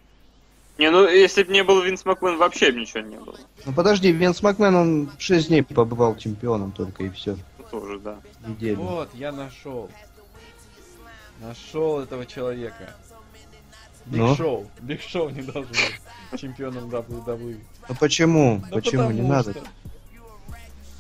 Не, 0.79 0.91
ну 0.91 1.07
если 1.07 1.43
бы 1.43 1.53
не 1.53 1.63
был 1.63 1.83
Винс 1.83 2.05
Макмен, 2.05 2.39
вообще 2.39 2.73
бы 2.73 2.81
ничего 2.81 3.01
не 3.01 3.19
было. 3.19 3.37
Ну 3.67 3.73
подожди, 3.73 4.11
Винс 4.11 4.43
Макмен, 4.43 4.75
он 4.75 5.11
6 5.19 5.49
дней 5.49 5.63
побывал 5.63 6.17
чемпионом 6.17 6.73
только 6.73 7.05
и 7.05 7.11
все. 7.11 7.37
Ну, 7.59 7.65
тоже, 7.71 7.99
да. 7.99 8.19
Неделю. 8.47 8.77
Вот, 8.79 9.11
я 9.15 9.31
нашел. 9.31 9.91
Нашел 11.41 12.01
этого 12.01 12.27
человека. 12.27 12.95
Биг 14.07 14.21
Ну? 14.21 14.37
Шоу. 14.37 14.71
Биг 14.81 15.01
Шоу 15.01 15.31
не 15.31 15.43
должен 15.43 15.71
быть 15.71 16.41
чемпионом 16.41 16.89
WWE. 16.89 17.61
Ну 17.89 17.95
почему? 17.95 18.63
Да 18.71 18.77
почему 18.77 19.11
не 19.11 19.23
потому 19.23 19.29
надо? 19.29 19.53
что. 19.53 19.63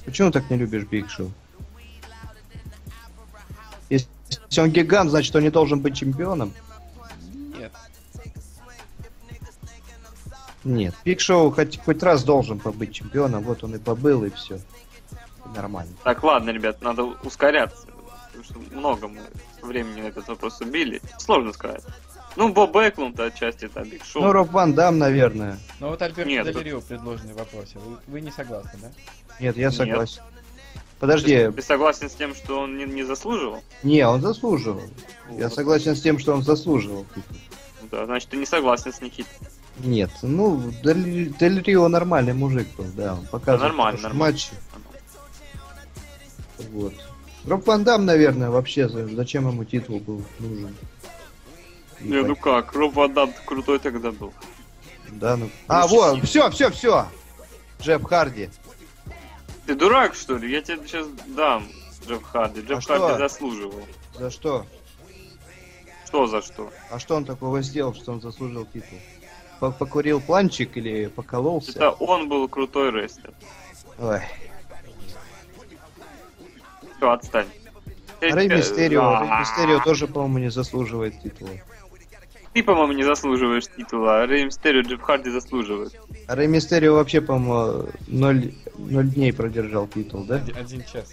Почему 0.04 0.30
так 0.30 0.50
не 0.50 0.56
любишь 0.56 0.84
Биг 0.84 1.08
Шоу? 1.10 1.30
Если 3.90 4.08
если 4.48 4.60
он 4.60 4.70
гигант, 4.70 5.10
значит 5.10 5.34
он 5.36 5.42
не 5.42 5.50
должен 5.50 5.80
быть 5.80 5.96
чемпионом? 5.96 6.52
Нет. 7.58 7.72
Нет. 10.62 10.94
Биг 11.04 11.20
Шоу 11.20 11.50
хоть, 11.50 11.78
хоть 11.82 12.02
раз 12.02 12.24
должен 12.24 12.58
побыть 12.58 12.92
чемпионом, 12.92 13.42
вот 13.42 13.64
он 13.64 13.74
и 13.74 13.78
побыл, 13.78 14.24
и 14.24 14.30
все. 14.30 14.60
Нормально. 15.54 15.92
Так, 16.04 16.22
ладно, 16.22 16.50
ребят, 16.50 16.82
надо 16.82 17.02
ускоряться. 17.02 17.86
Потому 18.34 18.44
что 18.68 18.74
много 18.76 19.08
мы 19.08 19.20
времени 19.62 20.02
на 20.02 20.06
этот 20.08 20.26
вопрос 20.28 20.60
убили. 20.60 21.00
Сложно 21.18 21.52
сказать. 21.52 21.84
Ну, 22.36 22.52
Боб 22.52 22.72
Бэклунд 22.72 23.18
отчасти, 23.20 23.66
это 23.66 23.82
Биг 23.84 24.04
Шоу. 24.04 24.22
Ну, 24.22 24.32
Роб 24.32 24.50
Ван 24.50 24.74
Дам, 24.74 24.98
наверное. 24.98 25.58
Но 25.78 25.90
вот 25.90 26.02
Альберт 26.02 26.26
Нет, 26.26 26.44
Дель 26.46 26.80
предложенный 26.80 27.32
в 27.32 27.36
вопросе. 27.36 27.78
Вы, 27.78 27.96
вы 28.08 28.20
не 28.20 28.32
согласны, 28.32 28.72
да? 28.82 28.90
Нет, 29.38 29.56
я 29.56 29.66
Нет. 29.66 29.74
согласен. 29.74 30.22
Подожди, 30.98 31.50
Ты 31.54 31.62
согласен 31.62 32.10
с 32.10 32.14
тем, 32.14 32.34
что 32.34 32.60
он 32.60 32.76
не, 32.76 32.84
не 32.86 33.04
заслуживал? 33.04 33.62
не, 33.82 34.06
он 34.06 34.20
заслуживал. 34.20 34.82
Я 35.30 35.44
Вот. 35.44 35.54
согласен 35.54 35.94
с 35.94 36.00
тем, 36.00 36.18
что 36.18 36.32
он 36.34 36.42
заслуживал. 36.42 37.06
Ну 37.14 37.88
Да, 37.90 38.06
значит, 38.06 38.30
ты 38.30 38.36
не 38.36 38.46
согласен 38.46 38.92
с 38.92 39.00
Никитой. 39.00 39.32
Нет, 39.78 40.10
ну, 40.22 40.60
Дель, 40.82 41.34
Дель 41.38 41.62
Рио 41.62 41.86
нормальный 41.88 42.32
мужик 42.32 42.68
был, 42.76 42.86
да, 42.96 43.14
он 43.14 43.26
показывал 43.26 43.58
Да, 43.58 43.68
нормально, 43.68 44.00
нормально. 44.02 44.32
матчи. 44.32 44.50
Вот. 46.70 46.94
Роб 47.46 47.66
Ван 47.66 47.84
Дам, 47.84 48.06
наверное, 48.06 48.50
вообще, 48.50 48.88
за- 48.88 49.06
зачем 49.08 49.48
ему 49.48 49.64
титул 49.64 50.00
был 50.00 50.22
нужен? 50.38 50.74
И 52.00 52.04
Не, 52.08 52.22
ну 52.22 52.34
по- 52.36 52.42
как, 52.42 52.72
Роб 52.72 52.94
Ван 52.94 53.12
Дам 53.12 53.32
крутой 53.44 53.78
тогда 53.78 54.12
был. 54.12 54.32
Да, 55.12 55.36
ну... 55.36 55.50
А, 55.68 55.82
Лучше 55.84 55.94
вот, 55.94 56.24
все, 56.24 56.50
все, 56.50 56.70
все! 56.70 57.06
Джефф 57.80 58.02
Харди. 58.04 58.48
Ты 59.66 59.74
дурак, 59.74 60.14
что 60.14 60.36
ли? 60.36 60.50
Я 60.50 60.62
тебе 60.62 60.78
сейчас 60.86 61.06
дам 61.28 61.66
Джефф 62.06 62.22
Харди. 62.22 62.60
Джефф 62.62 62.78
А 62.78 62.80
что? 62.80 62.98
Харди 62.98 63.18
заслуживал. 63.18 63.82
За 64.18 64.30
что? 64.30 64.66
Что 66.06 66.26
за 66.26 66.42
что? 66.42 66.70
А 66.90 66.98
что 66.98 67.16
он 67.16 67.24
такого 67.24 67.60
сделал, 67.62 67.94
что 67.94 68.12
он 68.12 68.20
заслужил 68.22 68.66
титул? 68.72 68.98
По- 69.60 69.70
Покурил 69.70 70.20
планчик 70.20 70.76
или 70.76 71.06
покололся? 71.06 71.72
Это 71.72 71.90
он 71.90 72.28
был 72.28 72.48
крутой 72.48 72.90
рестлер. 72.90 73.32
Ой. 73.98 74.20
Все, 76.96 77.10
отстань. 77.10 77.46
Рэй 78.20 78.48
Э, 78.48 78.56
Мистерио, 78.56 79.02
а, 79.02 79.20
Рэй 79.20 79.40
Мистерио 79.40 79.80
тоже, 79.80 80.06
по-моему, 80.06 80.38
не 80.38 80.50
заслуживает 80.50 81.20
титула. 81.22 81.50
Ты, 82.52 82.62
по-моему, 82.62 82.92
не 82.92 83.02
заслуживаешь 83.02 83.66
титула, 83.66 84.22
а 84.22 84.26
Рэй 84.26 84.44
Мистерио 84.44 84.82
Джефф 84.82 85.00
Харди 85.02 85.30
заслуживает. 85.30 85.92
А 86.28 86.34
Рэй 86.34 86.46
Мистерио 86.46 86.94
вообще, 86.94 87.20
по-моему, 87.20 87.88
ноль, 88.06 88.54
ноль 88.78 89.08
дней 89.08 89.32
продержал 89.32 89.88
титул, 89.88 90.24
да? 90.24 90.36
Один, 90.36 90.56
один 90.56 90.84
час. 90.84 91.12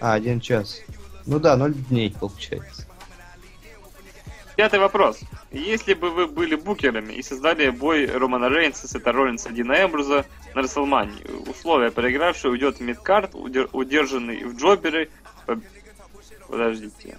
А, 0.00 0.14
один 0.14 0.40
час. 0.40 0.80
Ну 1.26 1.38
да, 1.38 1.56
ноль 1.56 1.74
дней, 1.74 2.14
получается. 2.18 2.86
Пятый 4.56 4.78
вопрос. 4.78 5.20
Если 5.52 5.92
бы 5.92 6.10
вы 6.10 6.26
были 6.26 6.54
букерами 6.54 7.12
и 7.12 7.22
создали 7.22 7.68
бой 7.68 8.06
Романа 8.06 8.48
Рейнса, 8.48 8.88
Сета 8.88 9.12
Роллинса, 9.12 9.50
Дина 9.50 9.84
Эмбруза 9.84 10.24
на 10.54 10.62
Расселмании, 10.62 11.24
условия 11.46 11.90
проигравший 11.90 12.50
уйдет 12.50 12.78
в 12.78 12.80
мидкарт, 12.80 13.34
удер- 13.34 13.68
удержанный 13.72 14.44
в 14.44 14.56
джоберы, 14.56 15.10
поб- 15.46 15.62
подождите, 16.48 17.18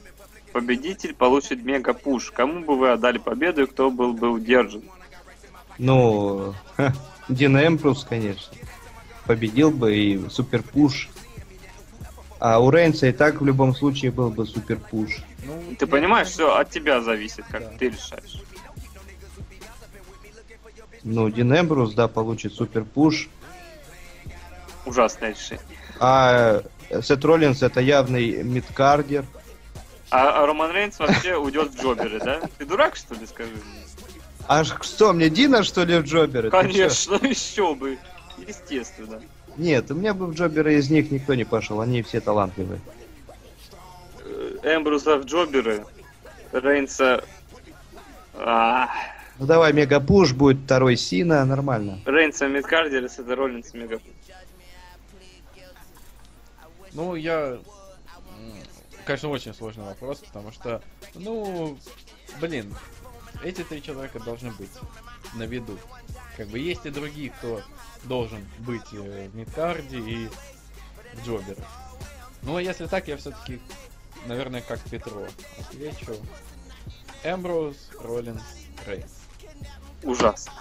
победитель 0.52 1.14
получит 1.14 1.64
мега 1.64 1.94
пуш. 1.94 2.32
Кому 2.32 2.62
бы 2.62 2.76
вы 2.76 2.92
отдали 2.92 3.20
победу 3.20 3.64
и 3.64 3.68
кто 3.68 3.92
был 3.92 4.14
бы 4.14 4.32
удержан? 4.32 4.82
Ну, 5.78 6.56
ха, 6.76 6.92
Дин 7.30 7.56
Эмбрус, 7.56 8.04
конечно. 8.04 8.52
Победил 9.28 9.70
бы 9.70 9.96
и 9.96 10.30
супер 10.30 10.64
пуш. 10.64 11.10
А 12.40 12.60
у 12.60 12.72
Рейнса 12.72 13.08
и 13.08 13.12
так 13.12 13.42
в 13.42 13.46
любом 13.46 13.76
случае 13.76 14.10
был 14.12 14.32
бы 14.32 14.48
супер 14.48 14.78
пуш. 14.78 15.18
Ну, 15.48 15.76
Ты 15.80 15.86
я 15.86 15.88
понимаешь, 15.88 16.28
все 16.28 16.56
от 16.56 16.70
тебя 16.70 17.02
зависит, 17.02 17.46
как 17.50 17.62
Да. 17.64 17.78
ты 17.78 17.90
решаешь. 17.90 18.42
Ну, 21.04 21.30
Дин 21.30 21.58
Эмбрус, 21.58 21.94
да, 21.94 22.08
получит 22.08 22.54
супер 22.54 22.84
пуш. 22.84 23.30
Ужасное 24.86 25.32
решение. 25.32 25.66
А 26.00 26.62
э, 26.90 27.02
Сет 27.02 27.24
Роллинс 27.24 27.64
это 27.64 27.80
явный 27.80 28.44
мидкардер. 28.44 29.26
А, 30.10 30.44
а 30.44 30.46
Роман 30.46 30.72
Рейнс 30.72 31.00
вообще 31.00 31.36
уйдет 31.38 31.72
в 31.74 31.82
джоберы, 31.82 32.20
да? 32.20 32.42
Ты 32.58 32.66
дурак, 32.66 32.96
что 32.96 33.14
ли, 33.16 33.26
скажи 33.26 33.52
мне? 33.52 33.82
А 34.48 34.64
что, 34.64 35.12
мне 35.12 35.30
Дина, 35.30 35.64
что 35.64 35.84
ли, 35.84 35.98
в 35.98 36.04
Джоберы? 36.04 36.50
Конечно, 36.50 37.16
еще 37.22 37.76
бы. 37.76 37.98
Естественно. 38.48 39.22
Нет, 39.58 39.92
у 39.92 39.96
меня 39.96 40.14
бы 40.14 40.28
в 40.28 40.36
джоберы 40.36 40.76
из 40.76 40.90
них 40.90 41.12
никто 41.12 41.34
не 41.36 41.44
пошел, 41.44 41.82
они 41.82 42.02
все 42.04 42.22
талантливые. 42.22 42.80
Эмбруса 44.64 45.18
в 45.18 45.26
Джоберы, 45.26 45.86
Рейнса... 46.52 47.24
А, 48.34 48.90
Ну 49.40 49.46
давай, 49.46 49.74
мегапуш 49.74 50.34
будет 50.34 50.60
второй 50.66 50.96
Сина, 50.96 51.44
нормально. 51.46 52.00
Рейнса 52.06 52.48
Мидкардер, 52.48 53.06
это 53.06 53.36
Роллинс 53.36 53.74
Мега. 53.74 54.00
Ну, 56.94 57.16
я... 57.16 57.60
Конечно, 59.06 59.30
очень 59.30 59.54
сложный 59.54 59.86
вопрос, 59.86 60.20
потому 60.20 60.52
что, 60.52 60.82
ну, 61.16 61.78
блин, 62.42 62.74
эти 63.44 63.64
три 63.64 63.82
человека 63.82 64.20
должны 64.20 64.52
быть 64.52 64.72
на 65.36 65.44
виду. 65.44 65.78
Как 66.36 66.48
бы 66.48 66.60
есть 66.60 66.86
и 66.86 66.90
другие, 66.90 67.30
кто 67.30 67.62
должен 68.04 68.46
быть 68.60 68.94
э, 68.94 69.30
в 69.30 69.36
Мидкарде 69.36 69.98
и 69.98 70.28
в 71.14 71.26
Джоберах. 71.26 71.66
Ну, 72.44 72.58
а 72.58 72.62
если 72.62 72.86
так, 72.86 73.08
я 73.08 73.18
все-таки, 73.18 73.60
наверное, 74.26 74.62
как 74.62 74.80
Петро 74.90 75.24
отвечу. 75.60 76.16
Эмброуз, 77.24 77.76
Роллинс, 78.02 78.42
Рейнс. 78.86 79.22
Ужасно. 80.04 80.54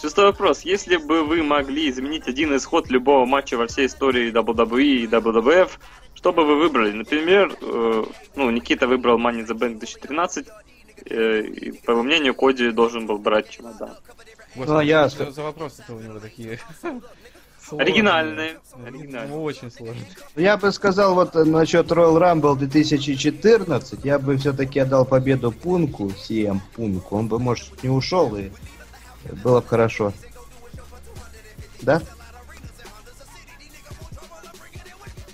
Шестой 0.00 0.26
вопрос. 0.26 0.60
Если 0.62 0.96
бы 0.96 1.24
вы 1.24 1.42
могли 1.42 1.90
изменить 1.90 2.28
один 2.28 2.54
исход 2.56 2.90
любого 2.90 3.24
матча 3.24 3.56
во 3.56 3.66
всей 3.66 3.86
истории 3.86 4.30
WWE 4.32 4.82
и 4.82 5.06
WWF, 5.06 5.70
что 6.14 6.32
бы 6.32 6.44
вы 6.44 6.56
выбрали? 6.58 6.92
Например, 6.92 7.56
э, 7.60 8.04
ну, 8.34 8.50
Никита 8.50 8.86
выбрал 8.86 9.18
Money 9.18 9.46
the 9.46 9.54
Bank 9.54 9.78
2013, 9.78 10.48
э, 11.06 11.40
и, 11.42 11.72
по 11.72 11.92
его 11.92 12.02
мнению, 12.02 12.34
Коди 12.34 12.70
должен 12.70 13.06
был 13.06 13.18
брать 13.18 13.48
чемодан. 13.48 13.96
Господи, 14.54 14.78
а 14.78 14.82
я- 14.82 15.08
что 15.08 15.30
за 15.30 15.42
вопросы-то 15.42 15.94
у 15.94 16.00
него 16.00 16.18
такие? 16.18 16.58
сложные? 17.66 17.84
Оригинальные. 17.86 18.58
Ну, 18.76 18.86
Оригинальные. 18.86 19.38
очень 19.38 19.70
сложные. 19.70 20.06
Я 20.36 20.56
бы 20.56 20.72
сказал 20.72 21.14
вот 21.14 21.34
э, 21.36 21.44
насчет 21.44 21.90
Royal 21.90 22.18
Rumble 22.18 22.56
2014, 22.56 24.04
я 24.04 24.18
бы 24.18 24.36
все-таки 24.36 24.80
отдал 24.80 25.04
победу 25.04 25.52
Пунку, 25.52 26.06
CM 26.08 26.60
Пунку. 26.74 27.16
Он 27.16 27.28
бы, 27.28 27.38
может, 27.38 27.82
не 27.82 27.88
ушел 27.88 28.36
и 28.36 28.50
было 29.42 29.60
бы 29.60 29.66
хорошо. 29.66 30.12
Да? 31.82 32.00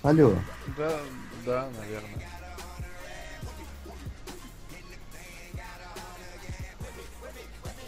Алло. 0.02 0.34
Да, 0.76 0.92
да, 1.46 1.68
наверное. 1.78 2.28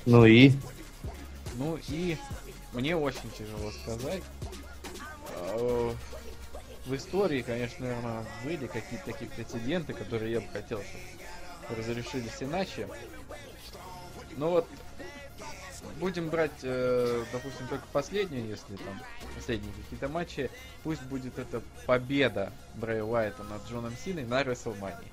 Ну 0.07 0.27
и? 0.27 0.53
Ну 1.57 1.79
и 1.89 2.17
мне 2.75 2.97
очень 2.97 3.31
тяжело 3.31 3.71
сказать. 3.71 4.23
А, 5.31 5.95
В 6.87 6.95
истории, 6.95 7.43
конечно, 7.43 7.87
наверное, 7.87 8.27
были 8.45 8.67
какие-то 8.67 9.07
такие 9.07 9.31
прецеденты, 9.31 9.95
которые 9.95 10.33
я 10.33 10.41
бы 10.41 10.49
хотел, 10.49 10.83
чтобы 10.83 11.81
разрешились 11.81 12.43
иначе. 12.43 12.89
Но 14.37 14.51
вот 14.51 14.67
будем 15.99 16.29
брать, 16.29 16.51
э, 16.63 17.25
допустим, 17.33 17.69
только 17.69 17.85
последнюю, 17.93 18.47
если 18.47 18.77
там 18.77 19.01
последние 19.35 19.73
какие-то 19.83 20.09
матчи. 20.09 20.51
Пусть 20.83 21.03
будет 21.03 21.39
это 21.39 21.63
победа 21.87 22.53
Брэй 22.75 23.03
Уайта 23.03 23.43
над 23.45 23.67
Джоном 23.69 23.95
Синой 24.05 24.25
на 24.25 24.43
WrestleMania. 24.43 25.05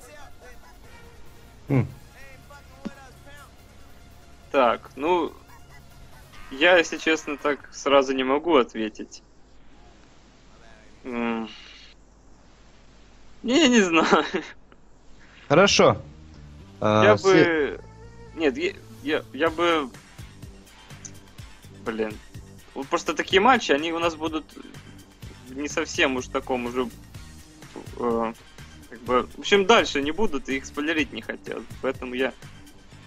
Хм. 1.67 1.87
Так, 4.51 4.91
ну, 4.95 5.33
я, 6.51 6.77
если 6.77 6.97
честно, 6.97 7.37
так 7.37 7.69
сразу 7.73 8.13
не 8.13 8.23
могу 8.23 8.55
ответить. 8.57 9.23
Я 11.03 11.47
не 13.43 13.81
знаю. 13.81 14.25
Хорошо. 15.47 16.01
А, 16.79 17.03
Я 17.03 17.15
бы... 17.15 17.79
Нет, 18.35 18.57
я, 18.57 18.73
я, 19.03 19.23
я 19.33 19.49
бы... 19.49 19.89
Блин. 21.85 22.13
Вот 22.73 22.87
просто 22.87 23.13
такие 23.13 23.41
матчи, 23.41 23.71
они 23.71 23.91
у 23.91 23.99
нас 23.99 24.15
будут 24.15 24.45
не 25.49 25.67
совсем 25.67 26.15
уж 26.15 26.27
таком 26.27 26.65
уже... 26.67 26.87
э, 27.97 28.33
как 28.89 28.99
бы... 29.01 29.27
В 29.35 29.39
общем, 29.39 29.65
дальше 29.65 30.01
не 30.01 30.11
будут, 30.11 30.47
и 30.47 30.57
их 30.57 30.65
спойлерить 30.65 31.11
не 31.11 31.21
хотел. 31.21 31.63
Поэтому 31.81 32.13
я... 32.13 32.33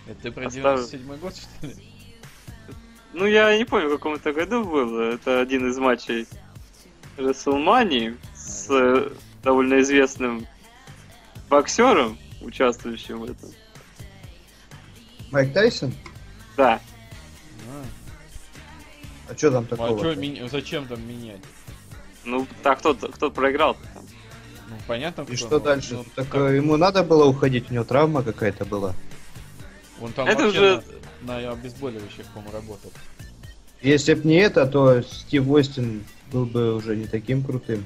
Это 0.06 0.20
ты 0.22 0.32
про 0.32 0.46
Оставлю. 0.48 0.84
97 0.86 1.16
год, 1.16 1.36
что 1.36 1.66
ли? 1.66 1.74
Ну, 3.14 3.26
я 3.26 3.56
не 3.56 3.64
помню, 3.64 3.88
в 3.88 3.92
каком 3.92 4.14
это 4.14 4.32
году 4.32 4.64
было. 4.64 5.12
Это 5.12 5.40
один 5.40 5.70
из 5.70 5.78
матчей 5.78 6.26
WrestleMania 7.16 8.16
с 8.34 8.66
э, 8.70 9.08
довольно 9.42 9.80
известным 9.80 10.46
боксером, 11.48 12.18
участвующим 12.40 13.20
в 13.20 13.24
этом. 13.24 13.50
Майк 15.30 15.52
Тайсон? 15.52 15.94
Да. 16.56 16.80
А. 17.68 17.84
А 19.32 19.36
что 19.36 19.52
там 19.52 19.64
А 19.70 19.76
такого? 19.76 20.00
чё, 20.14 20.48
зачем 20.48 20.86
там 20.88 21.00
менять? 21.08 21.40
Ну, 22.24 22.48
так 22.64 22.80
кто, 22.80 22.94
кто 22.94 23.30
проиграл 23.30 23.74
там? 23.74 24.04
Ну, 24.70 24.76
понятно, 24.88 25.22
И 25.22 25.26
кто, 25.26 25.36
что 25.36 25.48
но- 25.50 25.58
дальше? 25.60 25.94
ну, 25.94 26.04
так 26.16 26.26
там- 26.26 26.42
э, 26.46 26.56
ему 26.56 26.76
надо 26.76 27.04
было 27.04 27.26
уходить, 27.26 27.70
у 27.70 27.74
него 27.74 27.84
травма 27.84 28.24
какая-то 28.24 28.64
была. 28.64 28.92
Он 30.00 30.12
там 30.12 30.26
Это 30.26 30.48
уже- 30.48 30.76
на, 30.76 30.82
на 31.24 31.36
обезболивающих, 31.52 32.26
по-моему, 32.34 32.52
работал. 32.52 32.92
Если 33.82 34.14
б 34.14 34.26
не 34.26 34.36
это, 34.36 34.66
то 34.66 35.02
Стив 35.02 35.48
Остин 35.48 36.04
был 36.32 36.46
бы 36.46 36.74
уже 36.74 36.96
не 36.96 37.06
таким 37.06 37.42
крутым. 37.44 37.84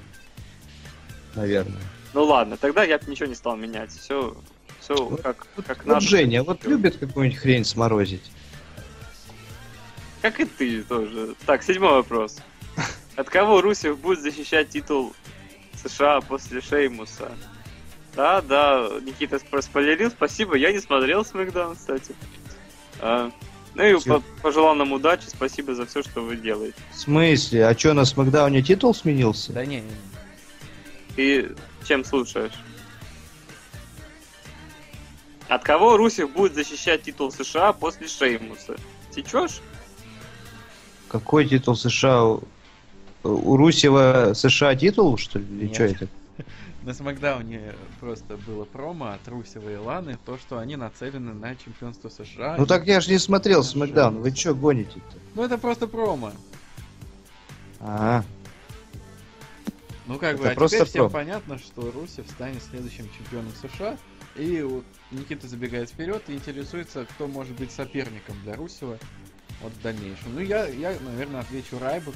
Наверное. 1.34 1.80
Ну 2.14 2.24
ладно, 2.24 2.56
тогда 2.56 2.84
я 2.84 2.98
бы 2.98 3.10
ничего 3.10 3.26
не 3.26 3.34
стал 3.34 3.56
менять. 3.56 3.90
Все, 3.90 4.36
все 4.80 4.94
Вот- 4.94 5.22
как, 5.22 5.46
как 5.66 5.78
Вот 5.78 5.86
надо. 5.86 6.00
Женя 6.00 6.42
вот 6.42 6.64
любит 6.64 6.96
какую-нибудь 6.98 7.38
хрень 7.40 7.64
сморозить. 7.64 8.30
Как 10.22 10.40
и 10.40 10.44
ты 10.44 10.82
тоже. 10.82 11.34
Так, 11.46 11.62
седьмой 11.62 11.92
вопрос. 11.92 12.38
От 13.16 13.28
кого 13.28 13.60
Русев 13.60 13.98
будет 13.98 14.20
защищать 14.20 14.68
титул 14.70 15.12
США 15.82 16.20
после 16.20 16.60
Шеймуса? 16.60 17.30
Да, 18.16 18.40
да, 18.40 18.88
Никита 19.02 19.36
спро- 19.36 19.62
спойлерил, 19.62 20.10
спасибо, 20.10 20.56
я 20.56 20.72
не 20.72 20.80
смотрел 20.80 21.24
Смакдаун, 21.24 21.76
кстати. 21.76 22.14
А, 23.00 23.30
ну 23.74 23.82
и 23.84 23.94
по- 24.00 24.22
пожелал 24.42 24.74
нам 24.74 24.92
удачи, 24.92 25.24
спасибо 25.28 25.74
за 25.74 25.86
все, 25.86 26.02
что 26.02 26.20
вы 26.22 26.36
делаете. 26.36 26.76
В 26.92 26.98
смысле? 26.98 27.66
А 27.66 27.78
что, 27.78 27.94
на 27.94 28.04
Смакдауне 28.04 28.62
титул 28.62 28.94
сменился? 28.94 29.52
Да 29.52 29.64
не, 29.64 29.76
не, 29.76 29.82
не. 29.82 31.14
Ты 31.16 31.54
чем 31.86 32.04
слушаешь? 32.04 32.52
От 35.48 35.62
кого 35.64 35.96
Русев 35.96 36.30
будет 36.32 36.54
защищать 36.54 37.02
титул 37.02 37.32
США 37.32 37.72
после 37.72 38.06
Шеймуса? 38.06 38.76
Течешь? 39.14 39.60
Какой 41.08 41.48
титул 41.48 41.74
США? 41.74 42.24
У- 42.24 43.56
Русева 43.56 44.32
США 44.34 44.74
титул, 44.76 45.16
что 45.16 45.38
ли? 45.38 45.46
Или 45.66 45.72
что 45.72 45.84
это? 45.84 46.08
На 46.88 46.94
Смакдауне 46.94 47.74
просто 48.00 48.38
было 48.38 48.64
промо 48.64 49.08
от 49.08 49.28
Русева 49.28 49.68
и 49.68 49.76
Ланы, 49.76 50.16
то, 50.24 50.38
что 50.38 50.56
они 50.56 50.74
нацелены 50.74 51.34
на 51.34 51.54
чемпионство 51.54 52.08
США. 52.08 52.56
Ну 52.56 52.64
так 52.64 52.86
я 52.86 53.02
же 53.02 53.10
не 53.10 53.18
смотрел. 53.18 53.62
Смакдаун. 53.62 54.22
Вы 54.22 54.30
что 54.30 54.54
гоните-то? 54.54 55.18
Ну 55.34 55.44
это 55.44 55.58
просто 55.58 55.86
промо. 55.86 56.32
А, 57.80 58.24
Ну 60.06 60.18
как 60.18 60.38
бы, 60.38 60.44
Это 60.44 60.52
а 60.52 60.54
просто 60.54 60.76
теперь 60.78 60.88
всем 60.88 61.10
понятно, 61.10 61.58
что 61.58 61.90
Русев 61.90 62.26
станет 62.30 62.62
следующим 62.62 63.06
чемпионом 63.18 63.52
США. 63.60 63.98
И 64.36 64.62
вот 64.62 64.84
Никита 65.10 65.46
забегает 65.46 65.90
вперед 65.90 66.22
и 66.28 66.32
интересуется, 66.32 67.04
кто 67.04 67.26
может 67.26 67.54
быть 67.58 67.70
соперником 67.70 68.34
для 68.44 68.56
Русева 68.56 68.98
вот 69.60 69.74
в 69.74 69.82
дальнейшем. 69.82 70.34
Ну 70.34 70.40
я, 70.40 70.66
я 70.66 70.96
наверное, 71.04 71.42
отвечу 71.42 71.78
Райбок. 71.78 72.14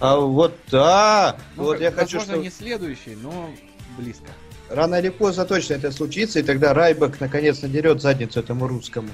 А 0.00 0.16
вот, 0.18 0.56
а, 0.72 1.36
Ну, 1.56 1.64
вот 1.64 1.72
как- 1.74 1.80
я 1.82 1.92
хочу, 1.92 2.20
что 2.20 2.36
не 2.36 2.50
следующий, 2.50 3.14
но 3.16 3.50
близко. 3.98 4.26
рано 4.68 4.96
или 4.96 5.10
поздно 5.10 5.44
точно 5.44 5.74
это 5.74 5.92
случится, 5.92 6.40
и 6.40 6.42
тогда 6.42 6.72
Райбек 6.74 7.20
наконец 7.20 7.60
надерет 7.62 8.00
задницу 8.02 8.40
этому 8.40 8.66
русскому. 8.66 9.10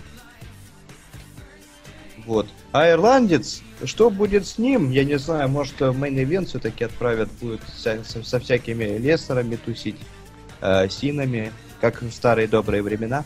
Вот. 2.24 2.48
А 2.72 2.90
ирландец, 2.90 3.62
что 3.84 4.10
будет 4.10 4.46
с 4.46 4.58
ним, 4.58 4.90
я 4.90 5.04
не 5.04 5.18
знаю, 5.18 5.48
может 5.48 5.80
main 5.80 6.09
event 6.09 6.46
все-таки 6.48 6.84
отправят, 6.84 7.30
будет 7.40 7.60
со, 7.68 8.02
со- 8.04 8.40
всякими 8.40 8.98
Леснерами 8.98 9.54
тусить, 9.56 9.96
э, 10.60 10.88
Синами, 10.88 11.52
как 11.80 12.02
в 12.02 12.10
старые 12.10 12.48
добрые 12.48 12.82
времена. 12.82 13.24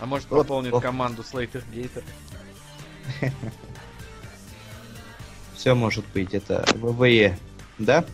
А 0.00 0.06
может 0.06 0.30
Вот, 0.30 0.46
пополнит 0.46 0.72
вот. 0.72 0.82
команду 0.82 1.22
Слейтер 1.22 1.62
Гейта. 1.72 2.02
Все 5.64 5.74
может 5.74 6.04
быть, 6.12 6.34
это 6.34 6.62
ВВЕ, 6.74 7.38
да? 7.78 8.04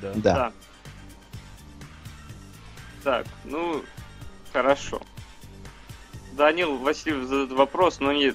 Да. 0.00 0.12
Да. 0.16 0.52
Так, 3.04 3.26
ну, 3.44 3.84
хорошо. 4.52 5.00
Данил 6.32 6.76
Васильев 6.78 7.28
задает 7.28 7.52
вопрос, 7.52 8.00
но 8.00 8.10
не 8.10 8.34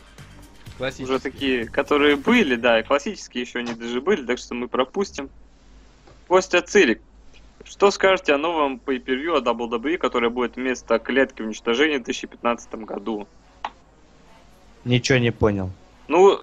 Классический. 0.77 1.03
уже 1.03 1.19
такие, 1.19 1.67
которые 1.67 2.15
были, 2.15 2.55
да, 2.55 2.79
и 2.79 2.83
классические 2.83 3.41
еще 3.41 3.61
не 3.61 3.73
даже 3.73 3.99
были, 3.99 4.25
так 4.25 4.39
что 4.39 4.53
мы 4.53 4.69
пропустим. 4.69 5.29
Костя 6.29 6.61
Цирик, 6.61 7.01
что 7.65 7.91
скажете 7.91 8.33
о 8.33 8.37
новом 8.37 8.77
pay-per-view 8.77 9.35
от 9.35 9.43
WWE, 9.43 9.97
который 9.97 10.29
будет 10.29 10.55
вместо 10.55 10.99
клетки 10.99 11.41
уничтожения 11.41 11.99
в 11.99 12.03
2015 12.03 12.75
году? 12.85 13.27
Ничего 14.85 15.17
не 15.17 15.31
понял. 15.31 15.69
Ну, 16.07 16.39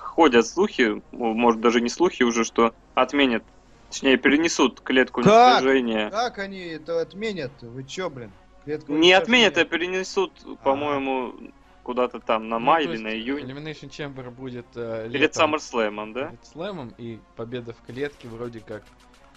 ходят 0.00 0.46
слухи, 0.46 1.02
может 1.12 1.60
даже 1.60 1.80
не 1.80 1.88
слухи 1.88 2.22
уже, 2.22 2.44
что 2.44 2.74
отменят, 2.94 3.42
точнее 3.90 4.16
перенесут 4.16 4.80
клетку 4.80 5.22
Как? 5.22 5.54
уничтожения. 5.60 6.10
Как 6.10 6.38
они 6.38 6.60
это 6.60 7.00
отменят? 7.00 7.52
Вы 7.60 7.84
чё, 7.84 8.10
блин? 8.10 8.30
Клетку 8.64 8.92
Не 8.92 9.12
отменят, 9.12 9.58
а 9.58 9.64
перенесут, 9.64 10.32
по-моему, 10.62 11.34
куда-то 11.82 12.18
там 12.18 12.48
на 12.48 12.58
Ну, 12.58 12.64
май 12.64 12.84
или 12.84 12.96
на 12.96 13.08
июнь. 13.08 13.44
Elimination 13.50 13.90
Chamber 13.90 14.30
будет 14.30 14.66
э, 14.74 15.08
Перед 15.12 15.20
летом 15.36 15.54
SummerSlam, 15.54 16.12
да? 16.14 16.26
перед 16.28 16.46
Слэмом, 16.46 16.94
и 16.96 17.18
победа 17.36 17.74
в 17.74 17.86
клетке 17.86 18.26
вроде 18.28 18.60
как 18.60 18.82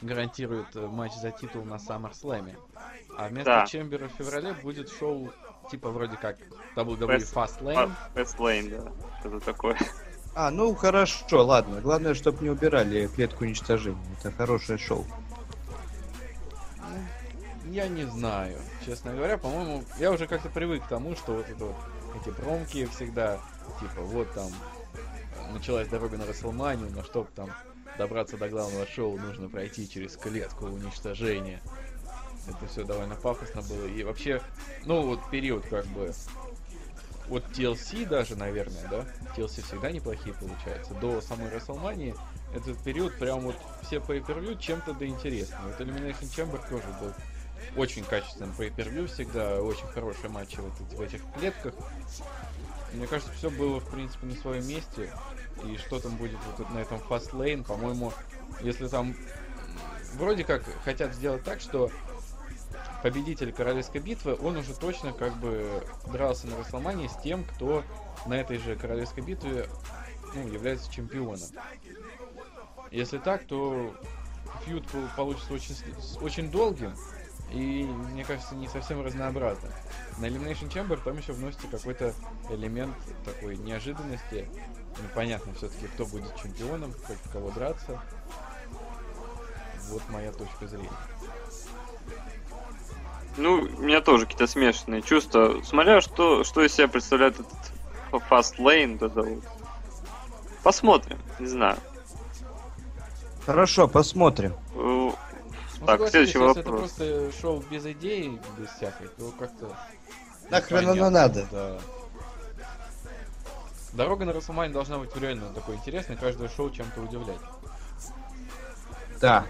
гарантирует 0.02 0.68
э, 0.76 0.88
матч 0.88 1.12
за 1.16 1.32
титул 1.32 1.66
на 1.66 1.76
SummerSlam. 1.76 2.56
А 3.18 3.28
вместо 3.28 3.46
Да. 3.52 3.66
Чембера 3.66 4.08
в 4.08 4.12
феврале 4.14 4.54
будет 4.54 4.90
шоу 4.90 5.30
типа 5.72 5.90
вроде 5.90 6.16
как 6.16 6.38
WWE 6.78 7.18
Fast- 7.18 7.34
Fastlane. 7.62 7.92
Fastlane, 8.16 8.70
да. 8.70 8.92
Это 9.28 9.40
такое. 9.42 9.76
А, 10.40 10.52
ну 10.52 10.76
хорошо, 10.76 11.44
ладно. 11.44 11.82
Главное, 11.82 12.14
чтобы 12.14 12.44
не 12.44 12.52
убирали 12.52 13.08
клетку 13.08 13.44
уничтожения. 13.44 13.98
Это 14.20 14.32
хорошее 14.32 14.78
шоу. 14.78 15.04
Ну, 16.78 17.72
Я 17.72 17.88
не 17.88 18.06
знаю, 18.06 18.56
честно 18.86 19.16
говоря, 19.16 19.40
по-моему, 19.40 19.84
я 19.98 20.12
уже 20.12 20.28
как-то 20.28 20.50
привык 20.50 20.86
к 20.86 20.90
тому, 20.90 21.16
что 21.16 21.34
вот 21.34 21.50
это 21.50 21.66
вот, 21.66 21.76
эти 22.22 22.30
промки 22.30 22.86
всегда, 22.86 23.40
типа, 23.80 24.02
вот 24.02 24.32
там 24.34 24.50
э, 24.94 25.54
началась 25.54 25.88
дорога 25.88 26.18
на 26.18 26.28
Расселманию, 26.28 26.92
но 26.94 27.02
чтобы 27.02 27.30
там 27.36 27.50
добраться 27.98 28.38
до 28.38 28.48
главного 28.48 28.86
шоу, 28.86 29.18
нужно 29.18 29.50
пройти 29.50 29.90
через 29.90 30.18
клетку 30.18 30.68
уничтожения. 30.68 31.62
Это 32.48 32.68
все 32.68 32.84
довольно 32.84 33.16
пафосно 33.16 33.64
было. 33.64 33.88
И 33.88 34.04
вообще, 34.04 34.40
ну 34.86 35.02
вот 35.02 35.32
период 35.32 35.66
как 35.66 35.88
бы 35.88 36.14
от 37.30 37.44
TLC 37.52 38.08
даже, 38.08 38.36
наверное, 38.36 38.88
да? 38.90 39.06
TLC 39.36 39.64
всегда 39.64 39.92
неплохие 39.92 40.34
получаются. 40.34 40.94
До 40.96 41.22
самой 41.22 41.50
Расселмании 41.50 42.16
этот 42.54 42.78
период 42.80 43.18
прям 43.18 43.42
вот 43.42 43.56
все 43.84 43.98
pay 43.98 44.26
per 44.26 44.58
чем-то 44.58 44.94
да 44.94 45.06
интересно. 45.06 45.58
Вот 45.66 45.80
Elimination 45.80 46.24
Chamber 46.24 46.70
тоже 46.70 46.88
был 47.02 47.14
очень 47.76 48.04
качественным 48.04 48.54
pay 48.58 48.74
per 48.74 49.08
всегда, 49.08 49.62
очень 49.62 49.88
хорошие 49.88 50.30
матчи 50.30 50.60
вот 50.60 50.74
в 50.80 51.02
этих 51.02 51.22
клетках. 51.38 51.74
Мне 52.94 53.06
кажется, 53.06 53.34
все 53.34 53.50
было, 53.50 53.80
в 53.80 53.90
принципе, 53.90 54.28
на 54.28 54.36
своем 54.36 54.68
месте. 54.68 55.12
И 55.66 55.78
что 55.78 56.00
там 56.00 56.16
будет 56.18 56.38
вот 56.58 56.70
на 56.72 56.80
этом 56.80 56.98
Fast 57.10 57.32
Lane, 57.32 57.64
по-моему, 57.64 58.14
если 58.62 58.88
там 58.88 59.16
вроде 60.14 60.44
как 60.44 60.64
хотят 60.84 61.14
сделать 61.14 61.44
так, 61.44 61.60
что 61.60 61.92
победитель 63.04 63.52
королевской 63.52 64.02
битвы, 64.02 64.38
он 64.42 64.58
уже 64.58 64.74
точно 64.74 65.14
как 65.14 65.36
бы 65.38 65.84
дрался 66.12 66.48
на 66.48 66.58
Расселмании 66.58 67.08
с 67.08 67.18
тем, 67.22 67.44
кто 67.44 67.84
на 68.26 68.36
этой 68.36 68.58
же 68.58 68.76
королевской 68.76 69.24
битве 69.24 69.68
ну, 70.34 70.48
является 70.48 70.92
чемпионом. 70.92 71.40
Если 72.92 73.18
так, 73.18 73.46
то 73.46 73.94
фьюд 74.66 74.88
пол- 74.88 75.08
получится 75.16 75.54
очень, 75.54 75.76
очень 76.22 76.52
долгим 76.52 76.94
и, 77.52 77.84
мне 77.84 78.26
кажется, 78.26 78.56
не 78.56 78.68
совсем 78.68 79.04
разнообразным. 79.04 79.72
На 80.18 80.26
Elimination 80.26 80.70
Chamber 80.70 81.00
там 81.02 81.18
еще 81.18 81.34
вносится 81.34 81.68
какой-то 81.68 82.14
элемент 82.50 82.96
такой 83.24 83.58
неожиданности. 83.58 84.50
Непонятно 85.02 85.54
все-таки, 85.54 85.88
кто 85.88 86.06
будет 86.06 86.36
чемпионом, 86.36 86.92
против 86.92 87.32
кого 87.32 87.52
драться. 87.52 88.02
Вот 89.90 90.02
моя 90.10 90.32
точка 90.32 90.68
зрения. 90.68 90.90
Ну, 93.38 93.60
у 93.62 93.82
меня 93.82 94.02
тоже 94.02 94.26
какие-то 94.26 94.48
смешанные 94.48 95.02
чувства. 95.02 95.62
Смотря 95.64 96.02
что, 96.02 96.44
что 96.44 96.64
из 96.64 96.74
себя 96.74 96.88
представляет 96.88 97.36
этот 97.40 97.72
Fast 98.30 98.58
Lane, 98.58 98.96
это 98.96 99.22
вот. 99.22 99.44
Посмотрим, 100.64 101.20
не 101.40 101.48
знаю. 101.48 101.78
Хорошо, 103.46 103.88
посмотрим. 103.88 104.54
Э, 104.74 104.76
Ну, 104.76 105.16
Так, 105.86 106.00
следующий 106.10 106.40
если 106.40 106.40
вопрос. 106.40 106.58
это 106.58 106.70
просто 106.72 107.32
шоу 107.40 107.64
без 107.70 107.86
идей, 107.86 108.40
без 108.58 108.70
всякой, 108.72 109.08
то 109.10 109.32
как-то... 109.38 109.78
Нахрен 110.50 110.90
оно 110.90 111.10
надо? 111.12 111.46
Да. 111.52 111.78
Дорога 113.94 114.26
на 114.26 114.34
Расселмане 114.34 114.74
должна 114.74 114.98
быть 114.98 115.16
реально 115.16 115.54
такой 115.54 115.76
интересной, 115.76 116.18
каждое 116.18 116.50
шоу 116.50 116.70
чем-то 116.72 117.02
удивлять. 117.02 117.40
Да, 119.22 119.46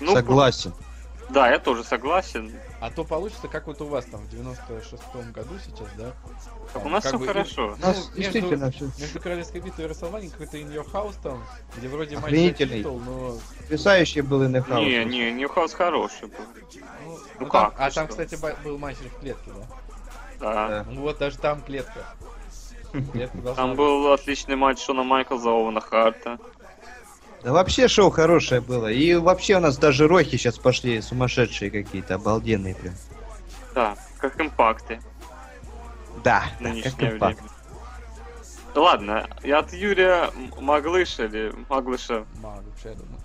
Ну, 0.00 0.12
согласен. 0.14 0.72
Да, 1.30 1.50
я 1.50 1.58
тоже 1.58 1.82
согласен. 1.84 2.52
А 2.78 2.90
то 2.90 3.04
получится, 3.04 3.48
как 3.48 3.66
вот 3.68 3.80
у 3.80 3.86
вас 3.86 4.04
там 4.04 4.20
в 4.20 4.28
96-м 4.32 5.32
году 5.32 5.54
сейчас, 5.64 5.88
да? 5.96 6.12
Там 6.74 6.86
у 6.86 6.88
нас 6.90 7.04
все 7.06 7.18
бы 7.18 7.24
и- 7.24 7.28
хорошо. 7.28 7.74
У 7.74 7.76
нас 7.80 7.96
между- 7.96 8.16
действительно 8.16 8.70
все 8.70 8.90
Между 8.98 9.20
Королевской 9.20 9.60
битвой 9.62 9.84
и 9.86 9.88
Расселмани 9.88 10.28
какой-то 10.28 10.58
In 10.58 10.72
Your 10.74 10.90
House 10.92 11.14
там, 11.22 11.42
где 11.76 11.88
вроде 11.88 12.18
матч 12.18 12.32
титул, 12.56 13.00
но... 13.00 13.38
потрясающий 13.62 14.20
был 14.20 14.42
и 14.42 14.48
Не, 14.48 15.04
не, 15.06 15.32
Ньюхаус 15.32 15.72
хороший 15.72 16.28
был. 16.28 16.36
Ну, 17.04 17.12
Ну 17.12 17.18
ну 17.40 17.46
как, 17.46 17.74
там- 17.74 17.74
а 17.78 17.88
ты 17.88 17.94
там, 17.94 18.04
что? 18.06 18.12
кстати, 18.12 18.40
ба- 18.40 18.56
был 18.62 18.76
матч 18.78 18.96
в 18.98 19.20
клетке, 19.20 19.50
да? 19.50 19.66
Да. 20.38 20.68
Да. 20.68 20.86
Ну 20.90 21.00
вот 21.00 21.16
даже 21.18 21.38
там 21.38 21.62
клетка. 21.62 22.04
Там 23.56 23.70
быть. 23.70 23.78
был 23.78 24.12
отличный 24.12 24.56
матч 24.56 24.82
Шона 24.82 25.02
Майклза, 25.02 25.50
Оуэна 25.50 25.80
Харта. 25.80 26.38
Да 27.46 27.52
вообще 27.52 27.86
шоу 27.86 28.10
хорошее 28.10 28.60
было. 28.60 28.88
И 28.88 29.14
вообще 29.14 29.54
у 29.58 29.60
нас 29.60 29.78
даже 29.78 30.08
рохи 30.08 30.30
сейчас 30.36 30.58
пошли 30.58 31.00
сумасшедшие 31.00 31.70
какие-то, 31.70 32.16
обалденные 32.16 32.74
прям. 32.74 32.94
Да, 33.72 33.96
как 34.18 34.40
импакты 34.40 35.00
Да, 36.24 36.42
да, 36.58 36.68
нынешнее 36.68 36.90
как 36.90 36.98
время. 36.98 37.14
импакт. 37.14 37.42
Ладно, 38.74 39.28
и 39.44 39.52
от 39.52 39.72
Юрия 39.72 40.32
Маглыша 40.60 41.26
или 41.26 41.52
Маглыша 41.68 42.26
вообще, 42.42 42.88
я 42.88 42.94
думаю. 42.96 43.20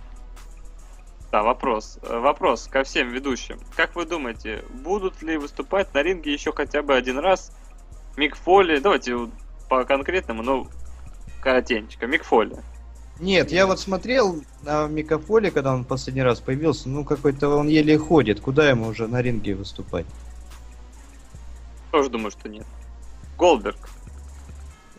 Да, 1.32 1.42
вопрос. 1.42 1.98
Э, 2.02 2.18
Вопрос 2.20 2.68
ко 2.68 2.84
всем 2.84 3.08
ведущим. 3.08 3.58
Как 3.74 3.96
вы 3.96 4.04
думаете, 4.06 4.62
будут 4.84 5.20
ли 5.22 5.36
выступать 5.36 5.92
на 5.94 6.02
ринге 6.04 6.32
еще 6.32 6.52
хотя 6.52 6.82
бы 6.82 6.94
один 6.94 7.18
раз 7.18 7.50
Мик 8.16 8.36
Фоли? 8.36 8.78
Давайте 8.78 9.16
по 9.68 9.82
конкретному, 9.84 10.44
но 10.44 10.68
коротенько. 11.40 12.06
Мик 12.06 12.22
Фоли. 12.22 12.62
Нет, 13.20 13.52
я 13.52 13.66
вот 13.66 13.78
смотрел 13.78 14.42
на 14.62 14.86
Микафоле, 14.88 15.50
когда 15.50 15.74
он 15.74 15.84
последний 15.84 16.22
раз 16.22 16.40
появился, 16.40 16.88
ну 16.88 17.04
какой-то 17.04 17.48
он 17.50 17.68
еле 17.68 17.98
ходит. 17.98 18.40
Куда 18.40 18.68
ему 18.68 18.88
уже 18.88 19.06
на 19.06 19.22
ринге 19.22 19.54
выступать? 19.54 20.06
Тоже 21.90 22.08
думаю, 22.08 22.30
что 22.30 22.48
нет. 22.48 22.66
Голдберг. 23.38 23.90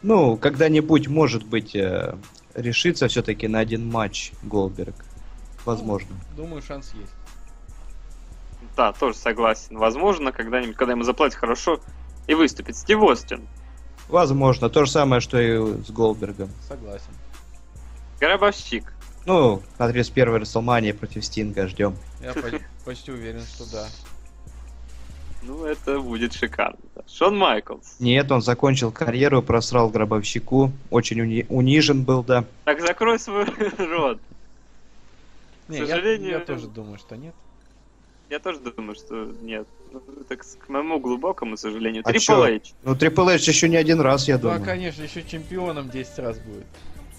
Ну, 0.03 0.38
когда-нибудь, 0.38 1.07
может 1.07 1.45
быть, 1.45 1.76
э, 1.76 2.16
решится 2.53 3.07
все-таки 3.07 3.47
на 3.47 3.59
один 3.59 3.89
матч 3.89 4.32
Голдберг. 4.43 4.95
Возможно. 5.66 6.16
Думаю, 6.36 6.61
шанс 6.61 6.93
есть. 6.93 7.11
Да, 8.76 8.91
тоже 8.93 9.18
согласен. 9.18 9.78
Возможно, 9.78 10.32
когда-нибудь, 10.32 10.76
когда 10.76 10.93
ему 10.93 11.03
заплатят 11.03 11.38
хорошо, 11.38 11.80
и 12.28 12.36
выступит. 12.36 12.76
Стив 12.76 13.01
Остин. 13.01 13.47
Возможно. 14.09 14.70
То 14.70 14.86
же 14.86 14.91
самое, 14.91 15.22
что 15.22 15.39
и 15.39 15.84
с 15.84 15.89
Голдбергом. 15.89 16.49
Согласен. 16.68 17.11
Гробовщик. 18.28 18.93
Ну, 19.26 19.61
на 19.78 19.89
31-й 19.89 20.38
Расселмании 20.39 20.93
против 20.93 21.26
Стинга 21.26 21.67
ждем. 21.67 21.97
Я 22.21 22.34
по- 22.34 22.41
почти 22.86 23.11
уверен, 23.11 23.41
что 23.41 23.69
да. 23.69 23.88
Ну, 25.41 25.65
это 25.65 25.99
будет 25.99 26.34
шикарно. 26.34 26.78
да. 26.95 27.01
Шон 27.05 27.38
Майклс. 27.38 27.95
Нет, 27.99 28.32
он 28.32 28.41
закончил 28.41 28.91
карьеру, 28.91 29.41
просрал 29.41 29.89
гробовщику. 29.89 30.71
Очень 30.89 31.19
уни- 31.19 31.45
унижен 31.49 32.03
был, 32.03 32.24
да. 32.24 32.45
Так 32.63 32.80
закрой 32.80 33.19
свой 33.19 33.45
рот. 33.78 34.19
Не, 35.67 35.80
К 35.80 35.82
я- 35.82 35.88
сожалению, 35.88 36.32
я, 36.32 36.39
тоже 36.39 36.67
думаю, 36.67 36.97
что 36.99 37.17
нет. 37.17 37.34
Я 38.30 38.39
тоже 38.39 38.59
думаю, 38.59 38.95
что 38.95 39.26
нет. 39.41 39.67
Ну, 39.91 40.01
это 40.21 40.38
к 40.38 40.69
моему 40.69 40.97
глубокому 40.99 41.57
сожалению. 41.57 42.03
А 42.05 42.09
Трипл? 42.09 42.43
Эйч. 42.45 42.74
Ну, 42.84 42.95
Трипл 42.95 43.28
Эйч 43.28 43.45
еще 43.49 43.67
не 43.67 43.76
один 43.76 43.99
раз, 43.99 44.30
я 44.30 44.36
Ну, 44.38 44.47
а, 44.47 44.53
думаю. 44.53 44.63
конечно, 44.63 45.03
еще 45.03 45.24
чемпионом 45.24 45.89
10 45.89 46.19
раз 46.19 46.38
будет. 46.39 46.65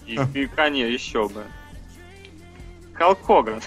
И, 0.06 0.18
и 0.34 0.46
Канье 0.46 0.92
еще 0.92 1.28
бы. 1.28 1.44
Халк. 2.94 3.18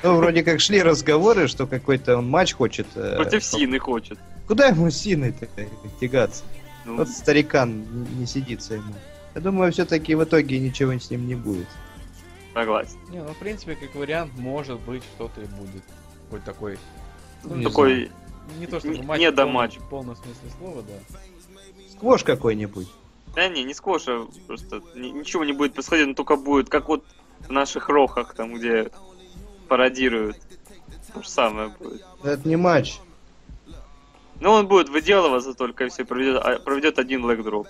Ну, 0.03 0.15
вроде 0.17 0.43
как 0.43 0.59
шли 0.61 0.81
разговоры, 0.81 1.47
что 1.47 1.67
какой-то 1.67 2.17
он 2.17 2.29
матч 2.29 2.53
хочет. 2.53 2.88
э, 2.95 3.15
Против 3.17 3.43
Сины 3.43 3.77
хочет. 3.79 4.17
Куда 4.47 4.67
ему 4.67 4.89
синой-то 4.89 5.47
тягаться? 5.99 6.43
Ну, 6.85 6.95
Вот 6.97 7.09
старикан 7.09 7.85
не 8.17 8.25
сидится 8.25 8.75
ему. 8.75 8.93
Я 9.35 9.41
думаю, 9.41 9.73
все-таки 9.73 10.15
в 10.15 10.23
итоге 10.23 10.57
ничего 10.59 10.93
с 10.93 11.09
ним 11.11 11.27
не 11.27 11.35
будет. 11.35 11.67
согласен. 12.53 12.97
Не, 13.09 13.21
ну, 13.21 13.33
в 13.33 13.38
принципе, 13.38 13.75
как 13.75 13.93
вариант, 13.95 14.31
может 14.38 14.79
быть, 14.79 15.03
что-то 15.15 15.41
и 15.41 15.45
будет. 15.45 15.83
Хоть 16.31 16.43
такой, 16.45 16.79
Ну, 17.43 17.55
не 17.55 17.63
Такой 17.65 18.09
не 18.59 18.65
то 18.65 18.79
чтобы 18.79 18.95
Не- 18.97 19.03
матч 19.03 19.19
не 19.19 19.31
до 19.31 19.45
матча. 19.45 19.79
в 19.81 19.89
полном 19.89 20.15
смысле 20.15 20.49
слова, 20.57 20.81
да. 20.81 21.19
Сквош 21.91 22.23
какой-нибудь. 22.23 22.88
Да 23.38 23.49
не, 23.49 23.63
не 23.63 23.75
скоша, 23.75 24.25
просто 24.47 24.81
ни- 24.95 25.09
ничего 25.09 25.45
не 25.45 25.53
будет 25.53 25.75
происходить, 25.75 26.07
но 26.07 26.15
только 26.15 26.38
будет, 26.38 26.69
как 26.69 26.88
вот 26.88 27.05
в 27.47 27.51
наших 27.51 27.88
рохах, 27.88 28.33
там, 28.33 28.55
где 28.55 28.89
пародируют. 29.67 30.38
То 31.13 31.21
же 31.21 31.29
самое 31.29 31.69
будет. 31.69 32.03
Это 32.23 32.49
не 32.49 32.55
матч. 32.55 32.97
Ну, 34.39 34.49
он 34.53 34.67
будет 34.67 34.89
выделываться 34.89 35.53
только, 35.53 35.83
если 35.83 36.01
проведет, 36.01 36.41
а, 36.43 36.57
проведет 36.57 36.97
один 36.97 37.25
лэг-дроп. 37.25 37.67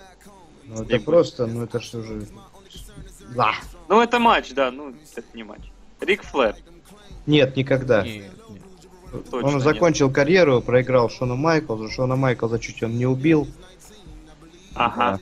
Ну, 0.64 0.84
это 0.84 1.00
просто, 1.00 1.46
ну 1.46 1.64
это 1.64 1.80
что 1.80 2.02
же... 2.02 2.26
Да. 3.36 3.52
Ну, 3.90 4.00
это 4.00 4.18
матч, 4.18 4.54
да, 4.54 4.70
ну, 4.70 4.94
это 5.14 5.26
не 5.34 5.42
матч. 5.42 5.70
Рик 6.00 6.22
Флэр. 6.22 6.56
Нет, 7.26 7.56
никогда. 7.58 8.06
Нет, 8.06 8.32
нет. 8.48 9.30
точно 9.30 9.48
он 9.48 9.54
нет. 9.56 9.62
закончил 9.62 10.10
карьеру, 10.10 10.62
проиграл 10.62 11.10
Шону 11.10 11.36
Майклзу. 11.36 11.90
Шона 11.90 12.16
Майклза 12.16 12.58
чуть 12.58 12.82
он 12.82 12.96
не 12.96 13.04
убил. 13.04 13.46
Ага. 14.74 15.20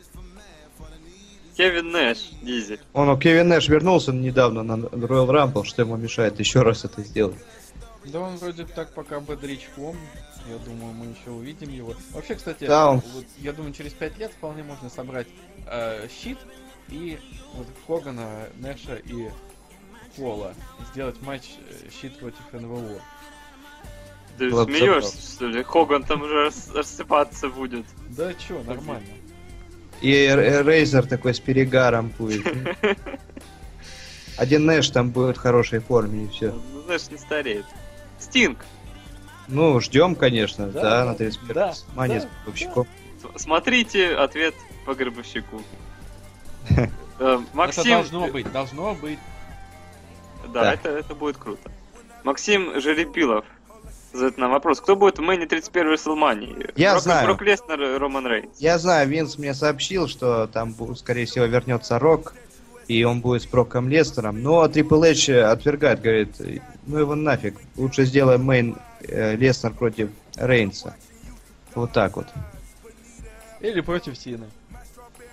Кевин 1.57 1.91
Нэш, 1.91 2.19
Дизель. 2.43 2.81
Он, 2.93 3.09
у 3.09 3.17
Кевин 3.19 3.49
Нэш 3.49 3.69
вернулся 3.69 4.13
недавно 4.13 4.63
на 4.63 4.75
Royal 4.87 5.27
Rumble, 5.29 5.65
что 5.65 5.83
ему 5.83 5.97
мешает 5.97 6.39
еще 6.39 6.63
раз 6.63 6.85
это 6.85 7.03
сделать. 7.03 7.37
Да 8.05 8.21
он 8.21 8.37
вроде 8.37 8.67
так 8.67 8.93
пока 8.95 9.21
бодрячком. 9.21 9.97
Я 10.49 10.59
думаю, 10.59 10.93
мы 10.93 11.07
еще 11.07 11.31
увидим 11.31 11.71
его. 11.71 11.95
Вообще, 12.13 12.37
кстати, 12.37 12.65
Да, 12.67 12.91
он- 12.91 13.03
вот, 13.15 13.25
я 13.39 13.53
думаю, 13.53 13.73
через 13.73 13.93
пять 13.95 14.17
лет 14.19 14.31
вполне 14.33 14.63
можно 14.63 14.89
собрать 14.91 15.27
э, 15.67 16.07
щит 16.09 16.39
и 16.89 17.19
вот 17.55 17.67
Хогана, 17.87 18.47
Нэша 18.59 18.97
и 18.97 19.29
Пола. 20.17 20.55
Сделать 20.93 21.21
матч 21.23 21.55
э, 21.69 21.89
щит 22.01 22.17
против 22.19 22.41
НВО. 22.53 23.01
Ты 24.39 24.51
бы 24.51 24.65
смеешься, 24.65 25.35
что 25.35 25.47
ли? 25.47 25.63
Хоган 25.65 26.05
там 26.05 26.23
уже 26.23 26.45
рас- 26.45 26.71
рассыпаться 26.73 27.49
будет. 27.49 27.87
Да 28.17 28.33
чё, 28.35 28.63
нормально. 28.63 29.07
И 30.01 30.27
Рейзер 30.65 31.07
такой 31.07 31.35
с 31.35 31.41
перегаром 31.41 32.13
будет. 32.19 32.47
Один 34.37 34.67
Нэш 34.67 34.91
там 34.91 35.11
будет 35.11 35.37
в 35.39 35.41
хорошей 35.41 35.79
форме 35.79 36.25
и 36.25 36.29
все. 36.29 36.53
Ну, 36.75 36.83
знаешь, 36.83 37.11
не 37.11 37.17
стареет. 37.17 37.65
Стинг. 38.19 38.59
Ну, 39.49 39.81
ждем, 39.81 40.15
конечно, 40.15 40.67
Да, 40.67 40.81
да, 40.83 40.91
да, 40.91 41.05
на 41.07 41.15
31 41.15 41.55
да, 41.55 41.75
мане 41.95 42.21
да, 42.21 42.21
с 42.21 42.47
Бобщиком. 42.47 42.87
С- 43.35 43.43
Смотрите 43.43 44.15
ответ 44.17 44.55
по 44.85 44.95
Гробовщику. 44.95 45.63
Э, 47.19 47.39
Это 47.39 47.43
Максим... 47.55 47.85
должно 47.85 48.29
быть, 48.29 48.53
должно 48.53 48.95
быть. 48.95 49.19
Да, 50.53 50.65
Да. 50.65 50.75
Это, 50.75 50.91
это 50.91 51.15
будет 51.15 51.39
круто. 51.39 51.71
Максим 52.25 52.79
Жеребилов 52.79 53.47
задает 54.17 54.39
нам 54.39 54.51
вопрос. 54.51 54.81
Кто 54.81 54.97
будет 54.97 55.19
в 55.19 55.23
main 55.23 55.42
е 55.42 55.47
31 55.47 55.95
WrestleMania? 55.95 56.73
Я 56.77 56.93
Брок, 56.93 57.03
знаю. 57.03 57.27
Брок 57.27 57.43
Леснер 57.43 57.83
и 57.83 57.99
Роман 57.99 58.27
Рейнс. 58.27 58.59
Я 58.59 58.79
знаю, 58.79 59.09
Винс 59.09 59.39
мне 59.39 59.55
сообщил, 59.55 60.09
что 60.09 60.47
там, 60.47 60.75
скорее 60.97 61.27
всего, 61.27 61.45
вернется 61.45 61.99
Рок, 61.99 62.35
и 62.89 63.05
он 63.05 63.21
будет 63.21 63.43
с 63.43 63.47
Броком 63.47 63.89
Леснером. 63.89 64.43
Но 64.43 64.67
Трипл 64.69 65.03
Эйч 65.03 65.29
отвергает, 65.31 66.01
говорит, 66.01 66.37
ну 66.87 66.99
его 66.99 67.15
нафиг, 67.15 67.59
лучше 67.77 68.05
сделаем 68.05 68.45
main 68.45 68.77
э, 69.01 69.37
Леснер 69.37 69.73
против 69.73 70.11
Рейнса. 70.37 70.97
Вот 71.75 71.93
так 71.93 72.17
вот. 72.17 72.27
Или 73.61 73.81
против 73.81 74.17
Сины. 74.17 74.47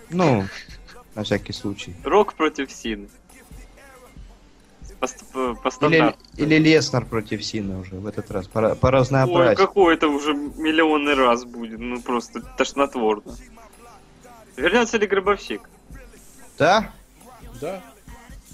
Ну, 0.09 0.45
на 1.15 1.23
всякий 1.23 1.53
случай. 1.53 1.95
Рок 2.03 2.33
против 2.33 2.71
Сины. 2.71 3.07
По, 5.03 5.53
по- 5.53 5.55
по 5.55 5.67
Или, 5.67 5.71
стандарту. 5.71 6.19
или 6.37 6.55
Леснер 6.59 7.05
против 7.05 7.43
Сина 7.43 7.79
уже 7.79 7.95
в 7.95 8.07
этот 8.07 8.31
раз, 8.31 8.47
по, 8.47 8.73
по 8.75 8.85
Ой, 8.87 8.91
разнообразию. 8.93 9.57
какой 9.57 9.95
это 9.95 10.07
уже 10.07 10.33
миллионный 10.33 11.13
раз 11.13 11.43
будет. 11.43 11.77
Ну 11.79 12.01
просто 12.01 12.39
тошнотворно. 12.57 13.35
Вернется 14.55 14.97
ли 14.97 15.05
Гробовщик? 15.05 15.61
Да? 16.57 16.91
Да, 17.59 17.81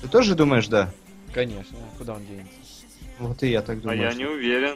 Ты 0.01 0.07
тоже 0.07 0.33
думаешь, 0.33 0.67
да? 0.67 0.89
конечно. 1.33 1.77
Куда 1.99 2.13
он 2.15 2.25
денется? 2.25 2.51
Вот 3.19 3.43
и 3.43 3.49
я 3.49 3.61
так 3.61 3.77
А 3.77 3.81
думаю. 3.81 4.01
я 4.01 4.09
что- 4.11 4.19
не 4.19 4.25
уверен. 4.25 4.75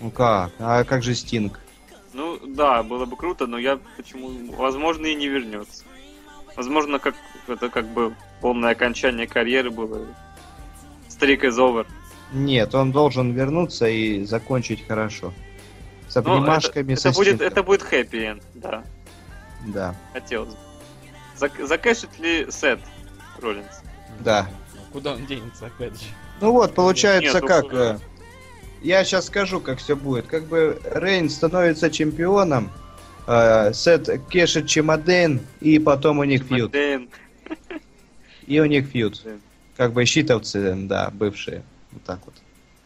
Ну 0.00 0.10
как? 0.10 0.52
А 0.58 0.84
как 0.84 1.02
же 1.02 1.14
Стинг? 1.14 1.60
Ну 2.14 2.38
да, 2.46 2.82
было 2.82 3.04
бы 3.04 3.16
круто, 3.16 3.46
но 3.46 3.58
я 3.58 3.78
почему, 3.98 4.30
возможно, 4.56 5.04
и 5.06 5.14
не 5.14 5.28
вернется. 5.28 5.84
Возможно, 6.56 6.98
как 6.98 7.14
это 7.48 7.68
как 7.68 7.86
бы 7.88 8.14
полное 8.40 8.70
окончание 8.70 9.26
карьеры 9.26 9.70
было. 9.70 10.06
Стрик 11.20 11.44
из 11.44 11.58
over. 11.58 11.86
Нет, 12.32 12.74
он 12.74 12.92
должен 12.92 13.32
вернуться 13.32 13.86
и 13.86 14.24
закончить 14.24 14.86
хорошо. 14.88 15.34
С 16.08 16.14
Ну, 16.14 16.20
это, 16.22 16.32
обнимашками 16.32 16.94
это 16.94 17.12
будет, 17.12 17.40
это 17.42 17.62
будет 17.62 17.82
хэппи 17.82 18.16
энд, 18.16 18.42
да, 18.54 18.82
Да, 19.66 19.94
хотелось 20.14 20.54
бы. 20.54 20.58
Зак- 21.38 21.66
закэшит 21.66 22.18
ли 22.18 22.46
Сет 22.50 22.80
Роллинс? 23.42 23.82
да. 24.20 24.48
Ну, 24.74 24.80
Куда 24.94 25.12
он 25.12 25.26
денется, 25.26 25.66
опять 25.66 25.92
же? 26.00 26.06
Ну 26.40 26.52
вот, 26.52 26.74
получается 26.74 27.34
Нет, 27.34 27.42
ну, 27.42 27.46
как... 27.48 27.64
э, 27.74 27.98
Я 28.80 29.04
сейчас 29.04 29.26
скажу, 29.26 29.60
как 29.60 29.78
все 29.78 29.94
будет. 29.94 30.26
Как 30.26 30.44
бы 30.46 30.80
Рейн 30.94 31.28
становится 31.28 31.90
чемпионом, 31.90 32.70
э, 33.26 33.74
Сет 33.74 34.08
кешит 34.30 34.66
Чемоден, 34.68 35.40
и 35.60 35.78
потом 35.78 36.18
у 36.20 36.24
них 36.24 36.44
фьют. 36.44 36.72
Мадейн. 36.72 37.10
И 38.46 38.58
у 38.58 38.64
них 38.64 38.86
фьют. 38.86 39.20
Да. 39.22 39.32
Как 39.80 39.94
бы 39.94 40.04
щитовцы, 40.04 40.74
да, 40.76 41.08
бывшие. 41.10 41.62
Вот 41.92 42.02
так 42.04 42.18
вот. 42.26 42.34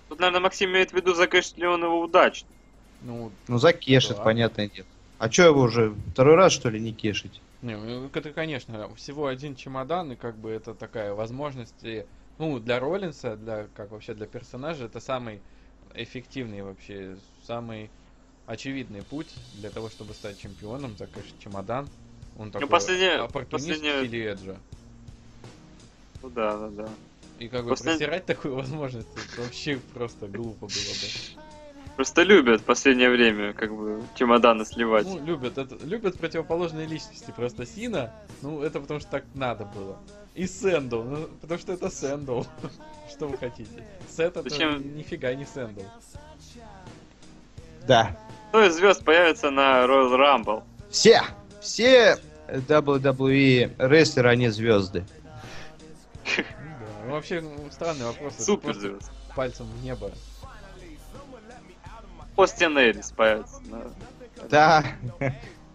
Тут, 0.09 0.21
наверное, 0.21 0.43
Максим 0.43 0.71
имеет 0.71 0.93
в 0.93 0.95
виду, 0.95 1.13
закэшит 1.13 1.59
ли 1.59 1.67
он 1.67 1.83
его 1.83 2.01
удачно. 2.01 2.49
Ну, 3.03 3.33
Ну, 3.49 3.59
закешит, 3.59 4.17
Да. 4.17 4.23
понятное 4.23 4.69
дело. 4.69 4.87
А 5.19 5.29
что 5.29 5.43
его 5.43 5.63
уже 5.63 5.93
второй 6.13 6.37
раз, 6.37 6.53
что 6.53 6.71
ли, 6.71 6.79
не 6.79 6.93
кешить? 6.93 7.41
не, 7.63 7.77
ну, 7.77 8.09
это, 8.15 8.31
конечно, 8.31 8.95
всего 8.95 9.27
один 9.27 9.57
чемодан, 9.57 10.13
и 10.13 10.15
как 10.15 10.37
бы 10.37 10.51
это 10.51 10.73
такая 10.73 11.15
возможность, 11.15 11.83
и, 11.83 12.05
ну, 12.39 12.61
для 12.61 12.79
Роллинса, 12.79 13.35
для, 13.35 13.67
как 13.75 13.91
вообще 13.91 14.15
для 14.15 14.27
персонажа, 14.27 14.85
это 14.85 15.01
самый 15.01 15.41
эффективный 15.95 16.63
вообще, 16.63 17.17
самый 17.45 17.91
очевидный 18.47 19.03
путь 19.03 19.35
для 19.55 19.71
того, 19.71 19.89
чтобы 19.91 20.15
стать 20.15 20.39
чемпионом, 20.41 20.95
так 20.95 21.11
конечно, 21.11 21.37
чемодан. 21.41 21.89
Он 22.39 22.53
такой 22.53 22.69
последнее- 22.69 23.15
оппортунист 23.17 23.67
последнее- 23.69 24.01
в 24.03 24.07
стиле 24.07 24.27
Эджа. 24.31 24.57
Ну 26.25 26.31
да, 26.31 26.57
да, 26.57 26.69
да. 26.69 26.89
И 27.39 27.49
как 27.49 27.67
бы 27.67 27.75
просирать 27.75 28.25
такую 28.25 28.55
возможность, 28.55 29.09
это 29.13 29.43
вообще 29.43 29.79
просто 29.93 30.27
глупо 30.27 30.61
было 30.61 30.69
бы. 30.69 31.43
Просто 31.97 32.23
любят 32.23 32.63
в 32.63 32.65
последнее 32.65 33.11
время, 33.11 33.53
как 33.53 33.77
бы, 33.77 34.03
чемоданы 34.15 34.65
сливать. 34.65 35.07
Ну, 35.07 35.23
любят, 35.23 35.59
это, 35.59 35.77
любят 35.85 36.19
противоположные 36.19 36.87
личности. 36.87 37.31
Просто 37.37 37.67
Сина, 37.67 38.11
ну, 38.41 38.63
это 38.63 38.81
потому 38.81 39.01
что 39.01 39.11
так 39.11 39.25
надо 39.35 39.67
было. 39.67 39.99
И 40.35 40.47
Сэндоу, 40.47 41.03
ну, 41.03 41.29
потому 41.43 41.61
что 41.61 41.75
это 41.75 41.91
Сэндоу. 41.91 42.45
Что 43.11 43.29
вы 43.29 43.37
хотите? 43.37 43.85
Сет 44.09 44.39
это 44.39 44.49
Зачем? 44.49 44.97
нифига 44.97 45.35
не 45.35 45.45
Сэндл. 45.45 45.83
Да. 47.87 48.17
Кто 48.49 48.65
из 48.65 48.75
звезд 48.77 49.05
появится 49.05 49.51
на 49.51 49.85
Royal 49.85 50.17
Rumble? 50.17 50.63
Все! 50.91 51.21
Все 51.61 52.17
WWE 52.49 53.75
рестлеры, 53.77 54.31
они 54.31 54.49
звезды. 54.49 55.05
Да. 56.25 56.43
Ну, 57.07 57.13
вообще, 57.13 57.41
ну, 57.41 57.71
странный 57.71 58.07
вопрос. 58.07 58.37
Супер 58.39 58.75
звезд. 58.75 59.11
Пальцем 59.37 59.67
в 59.67 59.85
небо. 59.85 60.11
Остин 62.37 62.79
Эрис 62.79 63.13
появится. 63.13 63.61
Да. 64.49 64.85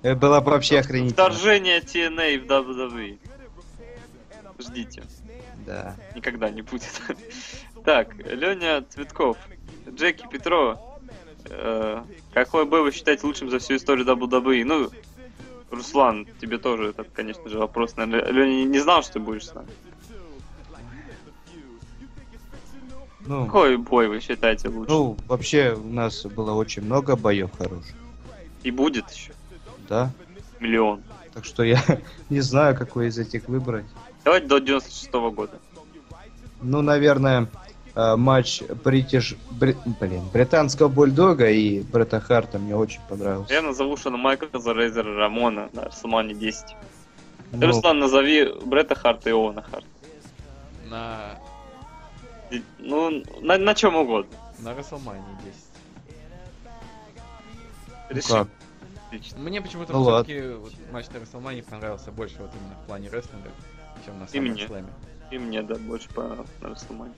Это 0.02 0.16
было 0.16 0.40
бы 0.40 0.52
вообще 0.52 0.80
охренительно. 0.80 1.14
Вторжение 1.14 1.80
TNA 1.82 2.40
в 2.40 2.46
WWE. 2.48 3.20
Ждите. 4.60 5.04
Да. 5.66 5.96
Никогда 6.16 6.50
не 6.50 6.62
будет. 6.62 7.02
Так, 7.86 8.14
Леня 8.18 8.84
Цветков. 8.90 9.38
Джеки 9.90 10.28
Петро. 10.30 11.00
Э, 11.46 12.04
какой 12.34 12.66
бой 12.66 12.82
вы 12.82 12.92
считаете 12.92 13.26
лучшим 13.26 13.50
за 13.50 13.60
всю 13.60 13.78
историю 13.78 14.06
WWE? 14.06 14.66
Ну, 14.66 14.92
Руслан, 15.72 16.28
тебе 16.42 16.58
тоже, 16.58 16.90
это, 16.90 17.06
конечно 17.06 17.48
же, 17.48 17.58
вопрос. 17.58 17.96
Наверное, 17.96 18.32
Леня 18.32 18.66
не 18.66 18.80
знал, 18.80 19.02
что 19.02 19.14
ты 19.14 19.20
будешь 19.20 19.48
с 19.48 19.54
нами. 19.54 19.70
Ну, 23.30 23.46
Какой 23.46 23.78
бой 23.78 24.08
вы 24.08 24.20
считаете 24.22 24.70
лучшим? 24.70 24.88
ну, 24.96 25.18
вообще 25.28 25.78
у 25.80 25.88
нас 25.88 26.26
было 26.26 26.52
очень 26.54 26.82
много 26.84 27.16
боев 27.16 27.52
хороших. 27.56 27.96
И 28.64 28.72
будет 28.72 29.08
еще. 29.12 29.34
Да. 29.88 30.10
Миллион. 30.60 31.04
Так 31.36 31.46
что 31.46 31.62
я 31.64 31.80
не 32.30 32.40
знаю, 32.42 32.76
какой 32.76 33.08
из 33.08 33.20
этих 33.20 33.48
выбрать. 33.48 33.86
Давайте 34.26 34.48
до 34.48 34.58
96 34.60 35.12
года. 35.12 35.52
Ну, 36.64 36.82
наверное, 36.82 37.48
э, 37.96 38.16
матч 38.16 38.64
Бритиш... 38.84 39.36
Бри- 39.52 39.78
Блин, 40.00 40.24
британского 40.34 40.88
бульдога 40.88 41.52
и 41.52 41.82
Бретта 41.82 42.20
Харта 42.20 42.58
мне 42.58 42.76
очень 42.76 43.00
понравился. 43.08 43.54
Я 43.54 43.62
назову 43.62 43.96
Шона 43.96 44.18
Майклза, 44.18 44.74
Рейзера 44.74 45.16
Рамона 45.16 45.70
на 45.74 45.82
WrestleMania 45.82 46.34
10. 46.34 46.66
Ты, 46.66 46.76
Ну, 47.58 47.68
Руслан, 47.68 48.00
назови 48.00 48.52
Бретта 48.66 48.96
Харта 48.96 49.30
и 49.30 49.34
Оуэна 49.34 49.62
Харта. 49.62 49.88
На, 50.90 51.38
Ну, 52.80 53.24
на, 53.42 53.58
на 53.58 53.76
чем 53.76 53.96
угодно. 53.96 54.36
на 54.60 54.70
WrestleMania 54.70 55.24
10. 55.44 55.56
ну 58.10 58.16
Реши. 58.16 58.28
как? 58.30 58.48
Отлично. 59.08 59.40
Мне 59.40 59.62
почему-то 59.62 59.94
Ну 59.94 60.04
все-таки 60.04 60.44
матч 60.92 61.08
на 61.14 61.20
Расселмане 61.20 61.64
понравился 61.64 62.12
больше 62.12 62.36
вот 62.40 62.52
именно 62.60 62.76
в 62.84 62.86
плане 62.88 63.10
рестлинга, 63.10 63.50
чем 64.06 64.20
на 64.20 64.26
И 64.32 64.40
мне. 64.40 64.64
SummerSlam. 64.66 64.86
И 65.32 65.38
мне, 65.38 65.62
да, 65.64 65.76
больше 65.76 66.10
по 66.10 66.46
на 66.62 66.70
Расселмане. 66.70 67.14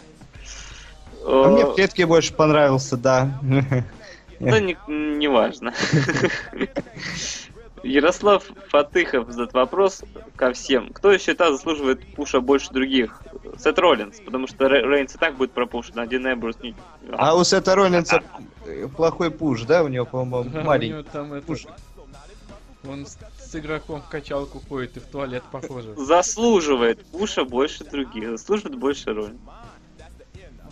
А 1.26 1.49
мне 1.49 1.66
в 1.66 1.72
Э, 1.72 1.76
клетке 1.76 2.06
больше 2.06 2.34
понравился, 2.34 2.98
да. 2.98 3.40
Да 4.40 4.60
не, 4.60 4.76
не 4.88 5.28
важно. 5.28 5.74
Ярослав 7.84 8.44
Фатыхов 8.70 9.30
задает 9.30 9.53
вопрос 9.53 10.03
ко 10.36 10.53
всем. 10.53 10.90
Кто 10.94 11.18
считает 11.18 11.53
заслуживает 11.56 12.16
пуша 12.16 12.40
больше 12.40 12.72
других? 12.72 13.22
Сет 13.58 13.80
Роллинс, 13.80 14.20
потому 14.20 14.48
что 14.48 14.68
Ре- 14.70 14.84
Рейнс 14.86 15.16
и 15.16 15.18
так 15.18 15.36
будет 15.36 15.52
пропушен, 15.52 15.98
а 15.99 16.06
Дин 16.08 16.26
Эмбрус 16.32 16.58
не... 16.62 16.76
А 17.12 17.36
у 17.36 17.44
Сета 17.44 17.76
Роллинса 17.76 18.22
э, 18.66 18.88
плохой 18.95 19.32
пуш, 19.32 19.64
да? 19.64 19.84
У 19.84 19.88
него, 19.88 20.06
по-моему, 20.06 20.49
Да, 20.52 20.62
у 20.62 20.64
маленький. 20.64 20.94
него 20.94 21.03
там 21.12 21.34
это... 21.34 21.45
Пуш. 21.48 21.66
Он 22.88 23.06
с, 23.06 23.18
с 23.40 23.56
игроком 23.56 24.02
в 24.02 24.08
качалку 24.10 24.62
ходит 24.68 24.98
и 24.98 24.99
в 24.99 25.03
туалет 25.03 25.44
похоже. 25.52 25.94
Заслуживает 25.95 27.03
пуша 27.06 27.44
больше 27.45 27.84
других, 27.84 28.30
заслуживает 28.30 28.78
больше 28.78 29.14
Роллинс. 29.14 29.38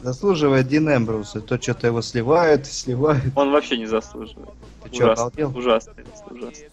Заслуживает 0.01 0.67
Дин 0.67 0.89
Эмбрус. 0.89 1.35
И 1.35 1.39
то 1.41 1.61
что-то 1.61 1.87
его 1.87 2.01
сливают, 2.01 2.65
сливают. 2.67 3.23
Он 3.35 3.51
вообще 3.51 3.77
не 3.77 3.85
заслуживает. 3.85 4.49
Ты 4.83 4.95
что, 4.95 5.11
обалдел? 5.11 5.55
ужасно, 5.57 5.93
ужасно. 6.29 6.65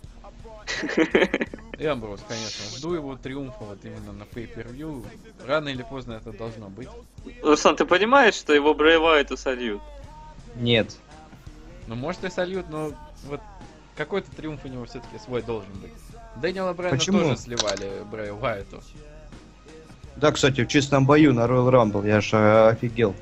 И 1.78 1.84
Амброс, 1.84 2.20
конечно. 2.26 2.76
Жду 2.76 2.94
его 2.94 3.16
триумфа 3.16 3.64
вот 3.64 3.84
именно 3.84 4.12
на 4.12 4.22
pay-per-view. 4.22 5.06
Рано 5.46 5.68
или 5.68 5.82
поздно 5.82 6.14
это 6.14 6.32
должно 6.32 6.68
быть. 6.68 6.88
Руслан, 7.42 7.76
ты 7.76 7.84
понимаешь, 7.84 8.34
что 8.34 8.54
его 8.54 8.74
Брейвайт 8.74 9.30
усольют? 9.30 9.82
Нет. 10.54 10.96
Ну, 11.86 11.94
может 11.94 12.24
и 12.24 12.30
сольют, 12.30 12.68
но 12.70 12.92
вот 13.24 13.40
какой-то 13.96 14.30
триумф 14.30 14.64
у 14.64 14.68
него 14.68 14.84
все-таки 14.86 15.18
свой 15.18 15.42
должен 15.42 15.72
быть. 15.74 15.92
Дэниела 16.36 16.72
Брайана 16.72 16.98
Почему? 16.98 17.20
тоже 17.20 17.36
сливали 17.36 18.04
Брэй 18.10 18.32
Уайту. 18.32 18.82
Да, 20.16 20.32
кстати, 20.32 20.64
в 20.64 20.68
чистом 20.68 21.04
бою 21.04 21.34
на 21.34 21.44
Royal 21.44 21.70
Rumble 21.70 22.06
я 22.06 22.20
же 22.20 22.36
э, 22.36 22.68
офигел. 22.70 23.14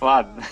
Ладно. 0.00 0.42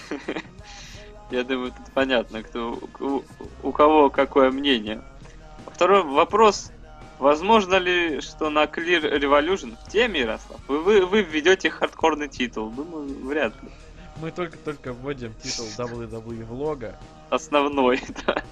Я 1.31 1.43
думаю, 1.45 1.73
тут 1.73 1.93
понятно, 1.95 2.43
кто, 2.43 2.79
у, 3.01 3.23
у 3.63 3.73
кого 3.73 4.11
какое 4.11 4.51
мнение. 4.51 5.03
Второй 5.67 6.03
вопрос. 6.03 6.71
Возможно 7.19 7.77
ли, 7.77 8.21
что 8.21 8.51
на 8.51 8.65
Clear 8.65 9.19
Revolution 9.19 9.77
в 9.77 9.91
теме, 9.91 10.21
Ярослав, 10.21 10.61
вы, 10.69 10.81
вы, 10.81 11.07
вы 11.07 11.23
введете 11.23 11.71
хардкорный 11.71 12.29
титул? 12.29 12.71
Думаю, 12.71 13.07
вряд 13.25 13.55
ли. 13.63 13.71
Мы 14.17 14.31
только-только 14.31 14.93
вводим 14.93 15.33
титул 15.35 15.67
WWE 15.79 16.45
влога, 16.45 16.99
Основной, 17.31 18.01
да. 18.27 18.43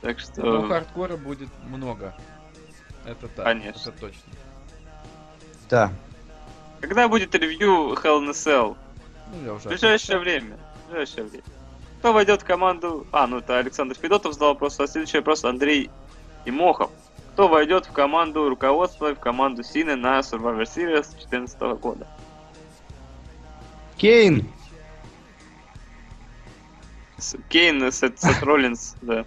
Так 0.00 0.18
что... 0.18 0.42
но 0.42 0.68
хардкора 0.68 1.16
будет 1.16 1.48
много. 1.68 2.14
Это 3.04 3.28
так, 3.28 3.44
Конечно. 3.44 3.90
это 3.90 4.00
точно. 4.00 4.32
Да. 5.68 5.92
Когда 6.80 7.08
будет 7.08 7.34
ревью 7.34 7.94
Hell 7.94 8.20
in 8.20 8.28
a 8.28 8.32
Cell? 8.32 8.76
Ну, 9.32 9.44
я 9.46 9.52
уже 9.54 9.64
В 9.64 9.68
ближайшее 9.68 10.18
время. 10.18 10.56
В 10.86 10.90
ближайшее 10.90 11.24
время. 11.24 11.44
Кто 11.98 12.12
войдет 12.12 12.42
в 12.42 12.44
команду... 12.44 13.06
А, 13.12 13.26
ну 13.26 13.38
это 13.38 13.58
Александр 13.58 13.94
Федотов 13.94 14.32
задал 14.34 14.50
вопрос, 14.50 14.80
а 14.80 14.86
следующий 14.86 15.18
вопрос 15.18 15.44
Андрей 15.44 15.90
Имохов. 16.46 16.90
Кто 17.34 17.48
войдет 17.48 17.86
в 17.86 17.92
команду 17.92 18.48
руководства 18.48 19.10
и 19.10 19.14
в 19.14 19.18
команду 19.20 19.62
Сины 19.62 19.96
на 19.96 20.20
Survivor 20.20 20.62
Series 20.62 21.10
2014 21.10 21.60
года? 21.80 22.06
Кейн! 23.96 24.48
С- 27.18 27.36
Кейн, 27.48 27.92
Сет, 27.92 28.18
Сет 28.20 28.42
Роллинс, 28.42 28.96
да. 29.02 29.24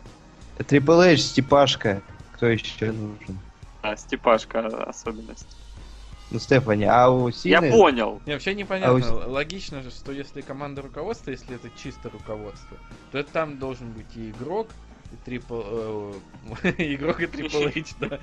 Трипл 0.68 1.00
Эйч, 1.02 1.22
Степашка. 1.22 2.02
Кто 2.34 2.48
еще 2.48 2.92
нужен? 2.92 3.40
А, 3.84 3.96
Степашка 3.96 4.66
особенность. 4.86 5.48
Ну, 6.34 6.40
Стефани, 6.40 6.86
а 6.86 7.10
у 7.10 7.28
Я 7.28 7.34
Сины... 7.34 7.72
понял. 7.72 8.22
Не, 8.26 8.34
вообще 8.34 8.56
непонятно. 8.56 9.24
А 9.24 9.28
Логично 9.28 9.84
же, 9.84 9.92
что 9.92 10.12
если 10.12 10.42
команда 10.42 10.82
руководства, 10.82 11.30
если 11.30 11.56
это 11.56 11.70
чисто 11.78 12.10
руководство, 12.10 12.78
то 13.12 13.20
это 13.20 13.32
там 13.32 13.60
должен 13.60 13.92
быть 13.92 14.08
и 14.16 14.32
игрок, 14.32 14.68
и 15.12 15.16
трипл... 15.26 15.62
э, 15.64 16.14
игрок 16.80 17.22
и 17.22 17.28
трипл 17.28 17.68
Эйч, 17.68 17.94
да. 18.00 18.20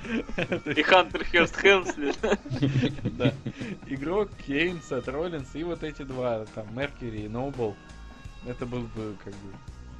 И 0.72 0.82
Хантер 0.82 1.24
Херст 1.24 1.56
Хемсли. 1.56 2.12
Да. 3.16 3.32
Игрок, 3.86 4.30
Кейн, 4.44 4.80
Сет 4.82 5.06
Роллинс 5.08 5.54
и 5.54 5.62
вот 5.62 5.84
эти 5.84 6.02
два, 6.02 6.46
там, 6.54 6.66
Меркьюри 6.74 7.22
и 7.26 7.28
Ноубл. 7.28 7.76
Это 8.44 8.66
был 8.66 8.80
бы, 8.80 9.16
как 9.22 9.32
бы... 9.34 9.52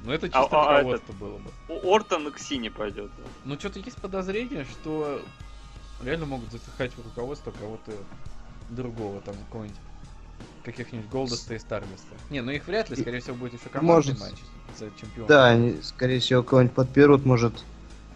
Ну, 0.03 0.11
это 0.11 0.27
чисто 0.27 0.39
А- 0.51 0.67
а 0.67 0.77
руководство 0.79 1.13
было 1.13 1.37
бы. 1.37 1.51
Ортон 1.83 2.29
к 2.31 2.39
Сине 2.39 2.71
пойдет. 2.71 3.11
да. 3.17 3.23
Ну, 3.45 3.55
что-то 3.55 3.79
есть 3.79 4.01
подозрение, 4.01 4.65
что 4.65 5.21
реально 6.03 6.25
могут 6.25 6.51
запихать 6.51 6.91
в 6.93 7.03
руководство 7.03 7.51
кого-то 7.51 7.91
другого, 8.69 9.21
там, 9.21 9.35
какого-нибудь 9.47 9.77
каких-нибудь 10.63 11.09
Голдаста 11.09 11.55
и 11.55 11.59
Стардаста. 11.59 12.13
Не, 12.29 12.41
ну 12.41 12.51
их 12.51 12.67
вряд 12.67 12.89
ли, 12.89 12.95
скорее 12.95 13.19
всего, 13.19 13.35
будет 13.35 13.53
еще 13.53 13.69
командный 13.69 14.13
Может. 14.13 14.19
матч 14.19 14.39
за 14.77 14.89
чемпиона. 14.99 15.27
Да, 15.27 15.47
они, 15.47 15.81
скорее 15.81 16.19
всего, 16.19 16.43
кого-нибудь 16.43 16.75
подберут, 16.75 17.25
может, 17.25 17.63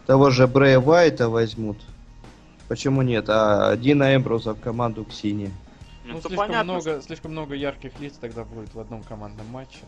того 0.06 0.30
же 0.30 0.48
Брэя 0.48 0.80
Уайта 0.80 1.30
возьмут. 1.30 1.78
Почему 2.68 3.02
нет? 3.02 3.26
А 3.30 3.76
Дина 3.78 4.16
Эмброуза 4.16 4.54
в 4.54 4.60
команду 4.60 5.06
к 5.06 5.12
Сине. 5.12 5.52
Ну, 6.04 6.14
Ну, 6.14 6.22
слишком 6.22 6.38
понятно. 6.38 6.74
много, 6.74 7.02
слишком 7.02 7.32
много 7.32 7.56
ярких 7.56 8.00
лиц 8.00 8.14
тогда 8.20 8.44
будет 8.44 8.74
в 8.74 8.80
одном 8.80 9.02
командном 9.04 9.48
матче. 9.48 9.80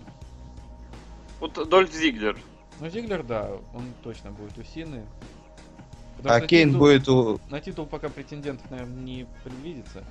Вот 1.40 1.69
Дольф 1.69 1.94
Зиглер. 1.94 2.38
Ну, 2.80 2.90
Зиглер, 2.90 3.24
да, 3.24 3.52
он 3.74 3.84
точно 4.03 4.32
будет 4.32 4.57
у 4.57 4.64
Сины. 4.64 5.03
А 6.19 6.23
Потому 6.23 6.38
что 6.39 6.48
Кейн 6.48 6.69
титул- 6.72 6.77
будет 6.80 7.10
у... 7.10 7.39
На 7.49 7.60
титул 7.61 7.85
пока 7.85 8.10
претендентов, 8.10 8.69
наверное, 8.72 8.95
не 9.03 9.27
предвидится. 9.44 10.03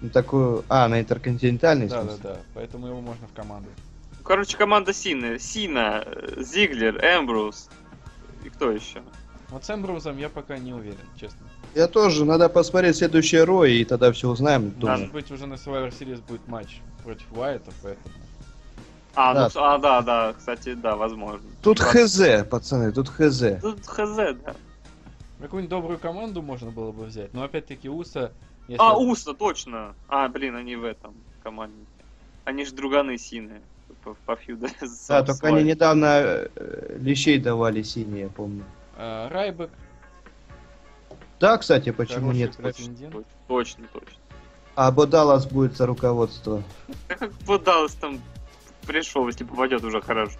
ну, 0.00 0.10
такую... 0.10 0.64
А, 0.68 0.88
на 0.88 1.00
интерконтинентальный 1.00 1.88
Да, 1.88 2.02
да, 2.02 2.02
смысле? 2.10 2.20
да. 2.22 2.36
Поэтому 2.54 2.86
его 2.88 3.00
можно 3.00 3.26
в 3.28 3.32
команду. 3.32 3.68
Короче, 4.24 4.56
команда 4.56 4.92
Сины. 4.92 5.38
Сина, 5.38 6.04
Зиглер, 6.36 6.96
Эмбрус. 6.98 7.68
И 8.44 8.48
кто 8.48 8.70
еще? 8.70 9.02
Вот 9.50 9.64
с 9.64 9.70
Эмброузом 9.70 10.16
я 10.18 10.28
пока 10.28 10.58
не 10.58 10.72
уверен, 10.72 10.98
честно. 11.20 11.46
Я 11.74 11.86
тоже, 11.86 12.24
надо 12.24 12.48
посмотреть 12.48 12.96
следующее 12.96 13.44
Рой, 13.44 13.74
и 13.74 13.84
тогда 13.84 14.10
все 14.12 14.28
узнаем. 14.28 14.70
думаю. 14.72 14.98
Может 14.98 15.12
быть, 15.12 15.30
уже 15.30 15.46
на 15.46 15.54
Survivor 15.54 15.90
Series 15.90 16.20
будет 16.26 16.46
матч 16.48 16.80
против 17.04 17.26
Уайта, 17.36 17.70
поэтому... 17.82 18.14
А, 19.14 19.34
Да. 19.34 19.50
ну, 19.54 19.60
а, 19.62 19.78
да, 19.78 20.02
да, 20.02 20.32
кстати, 20.32 20.74
да, 20.74 20.96
возможно. 20.96 21.46
Тут 21.62 21.80
Ладно. 21.80 22.00
ХЗ, 22.02 22.44
пацаны, 22.48 22.92
тут 22.92 23.08
ХЗ. 23.08 23.60
Тут 23.60 23.86
хз, 23.86 24.16
да. 24.16 24.54
Какую-нибудь 25.40 25.68
добрую 25.70 25.98
команду 25.98 26.40
можно 26.40 26.70
было 26.70 26.92
бы 26.92 27.04
взять, 27.04 27.34
но 27.34 27.42
опять-таки 27.42 27.88
Уса... 27.88 28.32
если- 28.68 28.80
А, 28.82 28.96
Уста, 28.96 29.34
точно. 29.34 29.94
А, 30.08 30.28
блин, 30.28 30.56
они 30.56 30.76
в 30.76 30.84
этом 30.84 31.14
команде. 31.42 31.76
Они 32.44 32.64
же 32.64 32.72
друганы 32.72 33.18
Сины. 33.18 33.60
По, 34.04 34.14
по 34.26 34.34
фьюду 34.36 34.66
Да, 35.08 35.22
только 35.22 35.46
они 35.48 35.62
недавно 35.62 36.06
э, 36.06 36.96
лещей 37.00 37.38
давали 37.38 37.82
синие, 37.82 38.22
я 38.22 38.28
помню. 38.28 38.64
А, 38.96 39.28
Райбек, 39.28 39.70
Да, 41.38 41.58
кстати, 41.58 41.90
почему 41.92 42.28
хороший 42.28 42.38
нет? 42.38 42.56
претендент. 42.56 43.26
Точно, 43.46 43.84
точно. 43.92 44.16
А 44.74 44.90
Бодалас 44.90 45.46
будет 45.46 45.76
за 45.76 45.86
руководство. 45.86 46.62
Как 47.08 47.32
бы 47.46 47.58
Даллас 47.58 47.94
там 47.94 48.20
пришел, 48.86 49.26
если 49.26 49.44
попадет 49.44 49.84
уже 49.84 50.00
хорошо. 50.00 50.38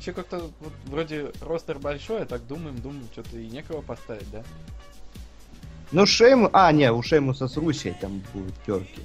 Еще 0.00 0.12
как-то 0.12 0.50
вот, 0.60 0.72
вроде 0.86 1.32
ростер 1.40 1.78
большой, 1.78 2.22
а 2.22 2.26
так 2.26 2.44
думаем, 2.46 2.76
думаем, 2.80 3.06
что-то 3.12 3.38
и 3.38 3.46
некого 3.46 3.82
поставить, 3.82 4.28
да? 4.32 4.42
Ну, 5.92 6.06
Шейму... 6.06 6.50
А, 6.52 6.72
не, 6.72 6.90
у 6.90 7.02
Шеймуса 7.02 7.46
с 7.46 7.56
Русей 7.56 7.94
там 8.00 8.22
будут 8.32 8.54
терки. 8.64 9.02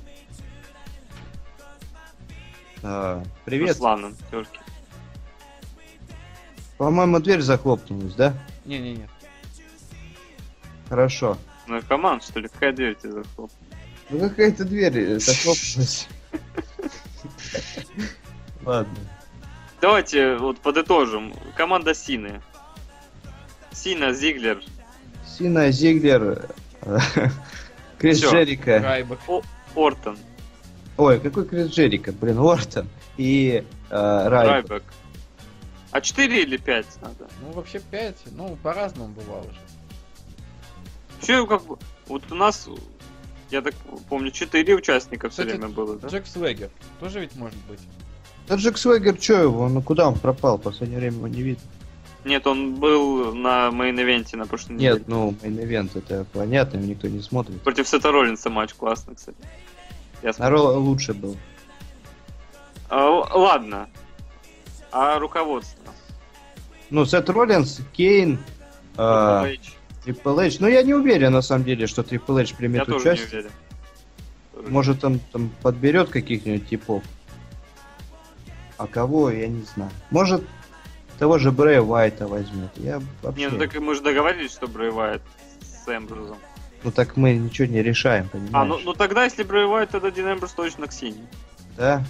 А, 2.81 3.23
привет. 3.45 3.69
Русланом, 3.69 4.15
терки. 4.31 4.59
По-моему, 6.77 7.19
дверь 7.19 7.41
захлопнулась, 7.41 8.13
да? 8.13 8.33
Не-не-не. 8.65 9.07
Хорошо. 10.89 11.37
Ну, 11.67 11.81
команд, 11.87 12.23
что 12.23 12.39
ли? 12.39 12.47
Какая 12.47 12.71
дверь 12.71 12.95
тебе 12.95 13.11
захлопнула? 13.13 13.49
Ну, 14.09 14.19
какая-то 14.19 14.63
дверь 14.63 14.97
э, 14.97 15.19
захлопнулась. 15.19 16.07
Ладно. 18.65 18.97
Давайте 19.81 20.35
вот 20.37 20.59
подытожим. 20.59 21.33
Команда 21.55 21.93
Сины. 21.93 22.41
Сина, 23.71 24.11
Зиглер, 24.11 24.63
Сина, 25.37 25.69
Зиглер, 25.71 26.49
Крис 27.99 28.17
Всё. 28.17 28.31
Джерика. 28.31 29.05
Ортон, 29.75 30.17
Ой, 30.97 31.19
какой 31.19 31.45
Крис 31.45 31.67
Джерика? 31.67 32.11
Блин, 32.11 32.39
Уортон. 32.39 32.87
И 33.17 33.63
э, 33.89 34.27
Райбек. 34.27 34.69
Райбек. 34.69 34.83
А 35.91 36.01
4 36.01 36.41
или 36.41 36.57
5 36.57 36.85
надо? 37.01 37.27
Ну, 37.41 37.51
вообще 37.51 37.79
5, 37.79 38.15
ну, 38.31 38.57
по-разному 38.63 39.13
бывало 39.13 39.43
же. 39.43 39.59
Че, 41.21 41.45
как 41.45 41.65
бы, 41.65 41.77
вот 42.07 42.31
у 42.31 42.35
нас 42.35 42.67
Я 43.49 43.61
так 43.61 43.73
помню, 44.09 44.31
четыре 44.31 44.75
участника 44.75 45.29
все 45.29 45.43
Кстати, 45.43 45.57
время 45.57 45.73
было, 45.73 45.97
да? 45.97 46.07
Джек 46.07 46.27
Свегер 46.27 46.69
тоже 46.99 47.21
ведь 47.21 47.35
может 47.35 47.57
быть. 47.69 47.79
Да 48.47 48.55
Джек 48.55 48.77
Свегер, 48.77 49.17
чё 49.17 49.41
его? 49.43 49.69
Ну 49.69 49.81
куда 49.81 50.07
он 50.07 50.15
пропал? 50.15 50.57
В 50.57 50.61
последнее 50.61 50.99
время 50.99 51.17
его 51.17 51.27
не 51.27 51.41
видно. 51.41 51.63
Нет, 52.25 52.45
он 52.45 52.75
был 52.75 53.33
на 53.33 53.69
Main 53.69 53.96
Event 53.96 54.29
е 54.29 54.35
на 54.35 54.45
прошлой 54.45 54.73
неделе. 54.73 54.95
Нет, 54.95 55.07
ну, 55.07 55.33
Main 55.41 55.61
Event, 55.61 55.91
это 55.95 56.25
понятно, 56.33 56.77
его 56.77 56.87
никто 56.87 57.07
не 57.07 57.21
смотрит. 57.21 57.61
Против 57.61 57.87
Сета 57.87 58.11
Роллинса 58.11 58.49
матч 58.49 58.73
классный, 58.73 59.15
кстати. 59.15 59.37
Я. 60.21 60.33
Ро 60.37 60.73
лучше 60.73 61.13
был. 61.13 61.37
А, 62.89 63.09
ладно. 63.37 63.89
А 64.91 65.19
руководство? 65.19 65.93
Ну, 66.89 67.05
Сет 67.05 67.29
Роллинс, 67.29 67.79
Кейн, 67.93 68.39
а, 68.97 69.47
Triple 70.07 70.39
H. 70.39 70.43
Эйч. 70.43 70.59
Ну, 70.59 70.67
я 70.67 70.83
не 70.83 70.93
уверен, 70.93 71.33
на 71.33 71.41
самом 71.41 71.65
деле, 71.65 71.87
что 71.87 72.03
Трипл 72.03 72.37
Эйч 72.37 72.51
Я 72.51 72.57
примет 72.57 72.85
тоже 72.85 73.05
не 73.05 73.11
участие. 73.11 73.39
уверен. 73.39 73.51
Может, 74.71 75.03
он 75.03 75.19
там 75.31 75.51
подберет 75.61 76.09
каких-нибудь 76.09 76.67
типов. 76.67 77.03
А 78.77 78.87
кого, 78.87 79.29
я 79.29 79.47
не 79.47 79.63
знаю. 79.63 79.91
Может, 80.11 80.43
того 81.19 81.37
же 81.37 81.51
Брэя 81.51 81.81
Уайта 81.81 82.27
возьмет. 82.27 82.69
Я 82.75 83.01
вообще... 83.21 83.45
Не, 83.45 83.49
ну 83.49 83.57
так 83.57 83.75
мы 83.79 83.95
же 83.95 84.01
договорились, 84.01 84.51
что 84.51 84.67
Брэй 84.67 84.91
Уайт 84.91 85.21
с 85.61 85.87
Эмбрузом. 85.87 86.37
Ну, 86.83 86.91
так 86.91 87.17
мы 87.17 87.33
ничего 87.33 87.67
не 87.67 87.81
решаем, 87.81 88.29
понимаешь? 88.29 88.53
А, 88.53 88.65
ну, 88.65 88.79
ну 88.79 88.93
тогда, 88.93 89.23
если 89.25 89.43
Брэй 89.43 89.65
Уайт, 89.65 89.89
тогда 89.89 90.11
Дин 90.11 90.31
Эмбрус 90.31 90.53
точно 90.53 90.87
Ксини. 90.87 91.27
Да? 91.75 92.03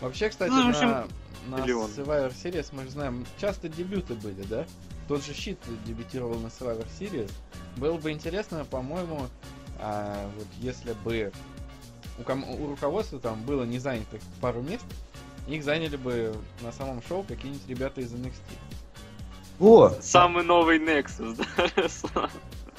Вообще, 0.00 0.28
кстати, 0.30 0.50
Ну, 0.50 0.66
в 0.66 0.70
общем, 0.70 0.88
на, 0.88 1.58
на. 1.58 1.64
Survivor 1.64 2.32
Series, 2.32 2.68
мы 2.72 2.84
же 2.84 2.90
знаем, 2.90 3.26
часто 3.38 3.68
дебюты 3.68 4.14
были, 4.14 4.42
да? 4.48 4.66
Тот 5.08 5.24
же 5.24 5.32
Щит 5.34 5.58
дебютировал 5.86 6.38
на 6.38 6.48
Survivor 6.48 6.86
Series. 6.98 7.30
Было 7.76 7.96
бы 7.96 8.10
интересно, 8.10 8.64
по-моему, 8.68 9.26
а, 9.78 10.28
вот 10.36 10.46
если 10.60 10.94
бы 11.04 11.32
у, 12.18 12.22
ком- 12.22 12.48
у 12.48 12.68
руководства 12.68 13.18
там 13.20 13.42
было 13.42 13.64
не 13.64 13.78
занятых 13.78 14.20
пару 14.40 14.62
мест, 14.62 14.84
их 15.48 15.62
заняли 15.62 15.96
бы 15.96 16.34
на 16.62 16.72
самом 16.72 17.02
шоу 17.08 17.22
какие-нибудь 17.22 17.68
ребята 17.68 18.00
из 18.00 18.12
NXT. 18.12 18.40
О, 19.60 19.90
Самый 20.00 20.44
новый 20.44 20.78
Nexus, 20.78 21.36
да, 22.14 22.28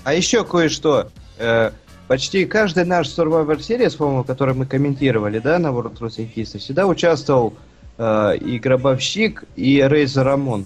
а 0.04 0.14
еще 0.14 0.44
кое-что. 0.44 1.10
Э, 1.38 1.72
почти 2.08 2.46
каждый 2.46 2.86
наш 2.86 3.08
Survivor 3.08 3.58
Series, 3.58 3.98
по-моему, 3.98 4.24
который 4.24 4.54
мы 4.54 4.66
комментировали, 4.66 5.40
да, 5.40 5.60
на 5.60 5.68
World 5.68 5.98
Wrestling 6.00 6.34
History, 6.34 6.60
всегда 6.60 6.86
участвовал 6.86 7.54
э, 7.98 8.38
и 8.38 8.60
Гробовщик, 8.60 9.46
и 9.56 9.82
Рейзер 9.82 10.26
Рамон 10.26 10.66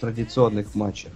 традиционных 0.00 0.74
матчах. 0.74 1.12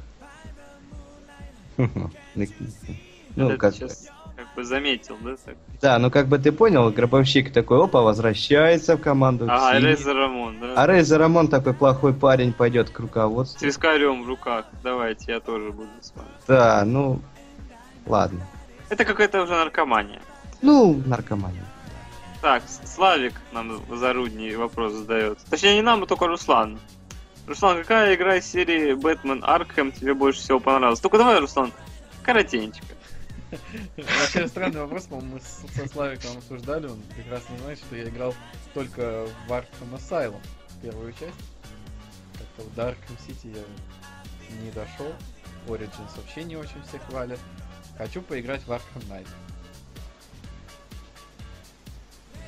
Ну, 3.36 3.56
как 3.56 3.74
сейчас 3.74 4.08
как 4.36 4.54
бы 4.54 4.64
заметил, 4.64 5.16
да? 5.22 5.36
Так? 5.44 5.54
Да, 5.82 5.98
ну 5.98 6.10
как 6.10 6.26
бы 6.26 6.38
ты 6.38 6.50
понял, 6.50 6.90
Гробовщик 6.90 7.52
такой, 7.52 7.82
опа, 7.84 8.00
возвращается 8.00 8.96
в 8.96 9.00
команду. 9.00 9.46
Ксении. 9.46 9.86
Рейзер 9.88 10.16
Рамон, 10.16 10.60
да? 10.60 10.74
А 10.82 10.86
Рейзер 10.86 11.18
Рамон 11.20 11.48
такой 11.48 11.74
плохой 11.74 12.14
парень 12.14 12.52
пойдет 12.52 12.90
к 12.90 12.96
С 12.96 13.00
руководству. 13.00 13.66
вискарем 13.66 14.22
в 14.24 14.28
руках. 14.28 14.64
Давайте, 14.82 15.32
я 15.32 15.40
тоже 15.40 15.70
буду 15.72 15.88
с 16.00 16.12
вами. 16.14 16.28
Да, 16.48 16.82
ну, 16.86 17.20
ладно. 18.06 18.40
Это 18.88 19.04
какая-то 19.04 19.42
уже 19.42 19.52
наркомания. 19.52 20.20
Ну, 20.62 21.00
наркомания. 21.06 21.64
Так, 22.40 22.62
С- 22.66 22.94
Славик 22.94 23.34
нам 23.52 23.80
зарудний 23.94 24.56
вопрос 24.56 24.94
задает. 24.94 25.38
Точнее, 25.50 25.74
не 25.76 25.82
нам, 25.82 26.02
а 26.02 26.06
только 26.06 26.26
Руслан. 26.26 26.78
Руслан, 27.50 27.78
какая 27.78 28.14
игра 28.14 28.36
из 28.36 28.46
серии 28.46 28.94
Бэтмен 28.94 29.42
Аркхэм 29.42 29.90
тебе 29.90 30.14
больше 30.14 30.38
всего 30.38 30.60
понравилась? 30.60 31.00
Только 31.00 31.18
давай, 31.18 31.40
Руслан, 31.40 31.72
коротенько. 32.22 32.78
Вообще 33.96 34.46
странный 34.46 34.82
вопрос, 34.82 35.08
мы 35.10 35.40
со 35.40 35.88
Славиком 35.88 36.38
обсуждали, 36.38 36.86
он 36.86 37.02
прекрасно 37.16 37.58
знает, 37.58 37.78
что 37.80 37.96
я 37.96 38.04
играл 38.04 38.36
только 38.72 39.26
в 39.48 39.50
Arkham 39.50 39.92
Asylum, 39.94 40.40
первую 40.80 41.12
часть. 41.12 41.34
Как-то 42.38 42.62
в 42.62 42.78
Darkham 42.78 43.18
City 43.26 43.52
я 43.52 44.56
не 44.62 44.70
дошел, 44.70 45.12
Origins 45.66 46.16
вообще 46.16 46.44
не 46.44 46.54
очень 46.54 46.80
все 46.86 47.00
хвалят. 47.00 47.40
Хочу 47.98 48.22
поиграть 48.22 48.62
в 48.62 48.70
Arkham 48.70 49.04
Knight. 49.08 49.26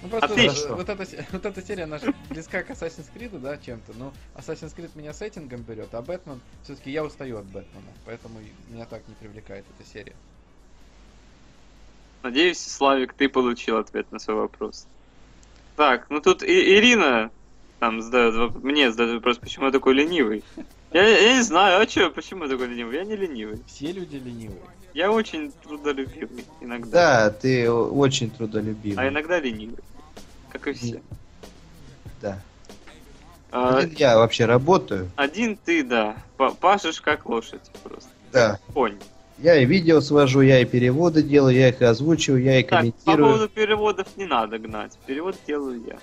Ну, 0.03 0.09
просто 0.09 0.33
Отлично. 0.33 0.75
вот, 0.75 0.89
вот 0.89 0.89
эта, 0.89 1.25
вот 1.33 1.47
эта 1.47 1.63
серия 1.63 1.87
наша 1.87 2.13
близка 2.29 2.63
к 2.63 2.71
Assassin's 2.71 3.07
Creed, 3.15 3.39
да, 3.39 3.57
чем-то. 3.57 3.93
Но 3.97 4.13
Assassin's 4.35 4.75
Creed 4.75 4.91
меня 4.95 5.13
сеттингом 5.13 5.63
берет, 5.63 5.95
а 5.95 6.03
Бэтмен, 6.03 6.41
все-таки 6.65 6.91
я 6.91 7.05
устаю 7.05 7.39
от 7.39 7.45
Бэтмена, 7.45 7.93
поэтому 8.05 8.41
меня 8.69 8.85
так 8.87 9.03
не 9.07 9.15
привлекает 9.15 9.65
эта 9.79 9.89
серия. 9.89 10.15
Надеюсь, 12.23 12.61
Славик, 12.61 13.15
ты 13.15 13.29
получил 13.29 13.79
ответ 13.79 14.11
на 14.13 14.19
свой 14.19 14.37
вопрос. 14.37 14.87
Так, 15.77 16.11
ну 16.11 16.21
тут 16.21 16.43
и- 16.43 16.77
Ирина 16.77 17.31
там 17.79 18.03
задает 18.03 18.55
мне 18.63 18.91
задает 18.91 19.15
вопрос, 19.15 19.39
почему 19.39 19.67
я 19.67 19.73
такой 19.73 19.95
ленивый. 19.95 20.45
Я, 20.93 21.09
я 21.09 21.37
не 21.37 21.43
знаю, 21.43 21.81
а 21.81 21.89
что, 21.89 22.11
почему 22.11 22.45
я 22.45 22.51
такой 22.51 22.69
ленивый? 22.69 22.97
Я 22.97 23.05
не 23.05 23.17
ленивый. 23.17 23.61
Все 23.67 23.93
люди 23.93 24.17
ленивые. 24.17 24.61
Я 24.95 25.11
очень 25.11 25.51
трудолюбивый 25.65 26.45
иногда. 26.61 26.91
Да, 26.91 27.31
ты 27.31 27.71
очень 27.71 28.31
трудолюбивый. 28.31 29.05
А 29.05 29.09
иногда 29.09 29.41
ленивый. 29.41 29.79
Как 30.53 30.67
и 30.69 30.73
все. 30.73 31.01
Да. 32.21 32.39
А, 33.51 33.79
Один 33.79 33.97
я 33.97 34.17
вообще 34.19 34.45
работаю. 34.45 35.11
один 35.17 35.57
ты, 35.57 35.83
да. 35.83 36.17
па- 36.37 36.51
Пашешь 36.51 37.01
как 37.01 37.27
лошадь 37.27 37.71
просто. 37.83 38.09
Да. 38.33 38.59
Конь. 38.73 38.99
Я 39.39 39.57
и 39.61 39.65
видео 39.65 40.01
свожу, 40.01 40.41
я 40.43 40.61
и 40.61 40.65
переводы 40.65 41.23
делаю, 41.23 41.55
я 41.57 41.71
их 41.71 41.81
озвучиваю, 41.83 42.43
я 42.43 42.61
и 42.61 42.63
Так, 42.63 42.71
по 42.71 42.77
комментирую. 42.79 43.33
поводу 43.33 43.49
переводов 43.49 44.07
не 44.17 44.25
надо 44.27 44.59
гнать. 44.59 44.97
Перевод 45.07 45.37
делаю 45.47 45.83
я. 45.87 45.99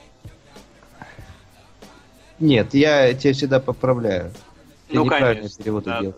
Нет, 2.39 2.73
я 2.73 3.13
тебя 3.13 3.33
всегда 3.33 3.59
поправляю. 3.59 4.31
Ты 4.87 4.95
Ну, 4.95 5.05
неправильно 5.05 5.35
конечно, 5.35 5.63
переводы 5.63 5.85
да. 5.89 5.99
делаешь. 6.01 6.15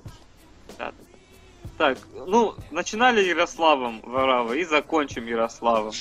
Да, 0.77 0.85
да, 0.85 0.91
да. 0.91 1.69
Так, 1.77 1.97
ну, 2.27 2.55
начинали 2.71 3.21
Ярославом 3.23 4.01
Варавой 4.01 4.61
и 4.61 4.65
закончим 4.65 5.25
Ярославом 5.27 5.91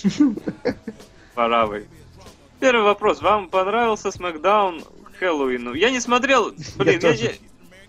Варавой. 1.35 1.87
Первый 2.61 2.85
вопрос. 2.85 3.23
Вам 3.23 3.49
понравился 3.49 4.11
Смакдаун 4.11 4.85
Хэллоуину? 5.19 5.73
Я 5.75 5.91
не 5.91 6.01
смотрел. 6.01 6.53
Блин, 6.77 6.95
я, 6.95 7.01
тоже. 7.01 7.25
я- 7.25 7.33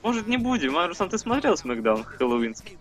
Может, 0.02 0.28
не 0.28 0.38
будем. 0.38 0.78
А, 0.78 0.88
Руслан, 0.88 1.10
ты 1.10 1.18
смотрел 1.18 1.58
Смакдаун 1.58 2.04
хэллоуинский? 2.04 2.78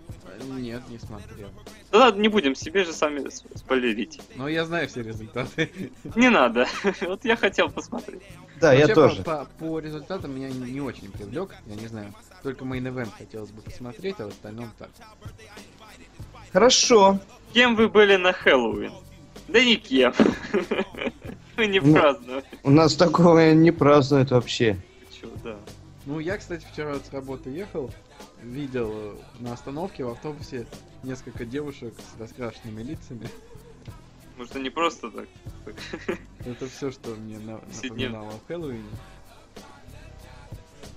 Нет, 0.57 0.83
не 0.89 0.99
смотрел. 0.99 1.49
Да 1.93 1.99
ладно, 1.99 2.21
не 2.23 2.29
будем, 2.29 2.55
себе 2.55 2.85
же 2.85 2.93
сами 2.93 3.29
спойлерить. 3.57 4.21
Но 4.37 4.49
я 4.49 4.65
знаю 4.65 4.89
все 4.89 5.03
результаты. 5.03 5.91
Не 6.15 6.31
надо. 6.31 6.67
Вот 7.03 7.25
я 7.25 7.37
хотел 7.37 7.69
посмотреть. 7.69 8.23
Да, 8.61 8.73
я 8.73 8.81
Вообще, 8.87 8.95
тоже. 8.95 9.23
По, 9.23 9.45
по- 9.59 9.67
по 9.67 9.79
результатам 9.81 10.35
меня 10.35 10.49
не, 10.49 10.71
не 10.73 10.81
очень 10.81 11.11
привлек. 11.11 11.55
Я 11.67 11.75
не 11.75 11.89
знаю. 11.89 12.15
Только 12.43 12.65
мейн 12.65 12.87
event 12.87 13.11
хотелось 13.19 13.51
бы 13.51 13.61
посмотреть, 13.63 14.17
а 14.21 14.27
в 14.27 14.29
остальном 14.29 14.71
так. 14.79 14.89
Хорошо. 16.53 17.19
Кем 17.53 17.75
вы 17.77 17.89
были 17.89 18.17
на 18.17 18.33
Хэллоуин? 18.33 18.93
Да 19.49 19.63
никем. 19.65 20.15
Вы 21.61 21.67
не 21.67 21.79
Ну. 21.81 21.93
праздновали. 21.93 22.45
У 22.63 22.71
нас 22.71 22.95
такого 22.97 23.53
не 23.53 23.71
празднуют 23.71 24.31
вообще. 24.31 24.79
Да. 25.45 25.59
Ну, 26.07 26.19
я, 26.19 26.39
кстати, 26.39 26.67
вчера 26.73 26.95
с 26.95 27.13
работы 27.13 27.51
ехал, 27.51 27.91
видел 28.43 28.91
э, 28.95 29.15
на 29.41 29.53
остановке 29.53 30.03
в 30.05 30.09
автобусе 30.09 30.67
несколько 31.03 31.45
девушек 31.45 31.93
с 31.99 32.19
раскрашенными 32.19 32.83
лицами. 32.83 33.29
Может, 34.39 34.57
они 34.57 34.71
просто 34.71 35.11
так. 35.11 35.27
Это 36.47 36.67
все, 36.67 36.91
что 36.91 37.11
мне 37.11 37.39
напоминало 37.39 38.29
о 38.31 38.41
Хэллоуине. 38.49 38.83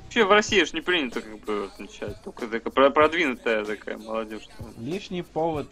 Вообще 0.06 0.24
в 0.24 0.32
России 0.32 0.64
ж 0.64 0.72
не 0.72 0.80
принято 0.80 1.20
как 1.20 1.40
бы 1.40 1.66
отмечать. 1.74 2.24
Только 2.24 2.48
такая 2.48 2.72
про- 2.72 2.90
продвинутая 2.90 3.66
такая 3.66 3.98
молодежь. 3.98 4.44
Лишний 4.78 5.24
повод 5.24 5.68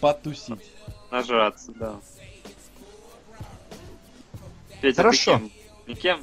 потусить. 0.00 0.70
Нажраться, 1.10 1.72
да. 1.72 1.96
Петя, 4.80 4.96
ты 4.96 5.02
Хорошо. 5.02 5.32
кем? 5.38 5.50
Никем? 5.86 6.20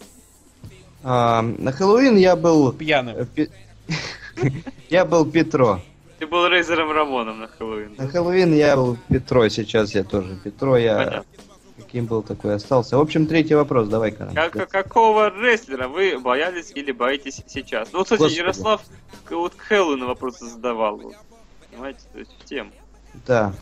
А, 1.04 1.42
на 1.42 1.72
Хэллоуин 1.72 2.18
я 2.18 2.36
был... 2.36 2.72
э, 2.72 2.74
Пьяным. 2.74 3.28
Я 4.90 5.06
был 5.06 5.26
Петро. 5.30 5.80
Ты 6.20 6.28
был 6.28 6.48
Рейзером 6.48 6.92
Рамоном 6.92 7.40
на 7.40 7.48
Хэллоуин. 7.48 7.96
На? 7.98 8.08
Хэллоуин 8.08 8.54
я 8.54 8.76
был 8.76 8.98
Петро, 9.10 9.48
сейчас 9.50 9.94
я 9.96 10.04
тоже 10.04 10.38
Петро, 10.44 10.78
я 10.78 11.24
каким 11.78 12.06
был 12.06 12.24
такой 12.24 12.56
остался. 12.56 12.98
В 12.98 13.02
общем, 13.02 13.28
третий 13.28 13.56
вопрос, 13.56 13.88
давай-ка. 13.88 14.32
Как- 14.34 14.70
какого 14.70 15.30
рестлера 15.30 15.88
вы 15.88 16.20
боялись 16.20 16.72
или 16.74 16.92
боитесь 16.92 17.42
сейчас? 17.48 17.90
Ну, 17.92 18.00
вот, 18.00 18.06
кстати, 18.06 18.20
Господи. 18.22 18.40
Ярослав 18.40 18.82
вот 19.30 19.56
к 19.56 19.62
Хэллоуину 19.62 20.08
вопросы 20.08 20.46
задавал. 20.46 20.98
Вот. 20.98 21.16
Понимаете, 21.72 22.00
то 22.12 22.20
есть 22.20 22.32
в 22.40 22.46
тему. 22.46 22.72
Да. 23.28 23.54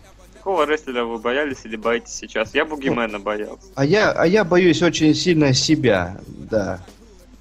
Какого 0.44 0.66
рестлера 0.66 1.06
вы 1.06 1.20
боялись 1.20 1.60
или 1.64 1.78
боитесь 1.78 2.16
сейчас? 2.16 2.54
Я 2.54 2.66
Бугимена 2.66 3.18
боялся. 3.18 3.66
А 3.76 3.86
я, 3.86 4.12
а 4.12 4.28
я 4.28 4.44
боюсь 4.44 4.82
очень 4.82 5.16
сильно 5.16 5.54
себя, 5.54 6.20
да. 6.28 6.82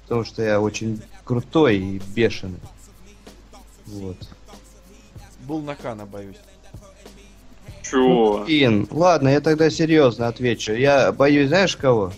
Потому 0.03 0.23
что 0.23 0.41
я 0.41 0.61
очень 0.61 1.01
крутой 1.25 1.79
и 1.79 2.01
бешеный. 2.15 2.61
Вот. 3.87 4.15
Булнакана 5.41 6.05
боюсь. 6.05 6.37
Чё? 7.81 8.45
Ин, 8.47 8.87
ладно, 8.89 9.27
я 9.27 9.41
тогда 9.41 9.69
серьезно 9.69 10.29
отвечу. 10.29 10.71
Я 10.71 11.11
боюсь, 11.11 11.49
знаешь 11.49 11.75
кого? 11.75 12.13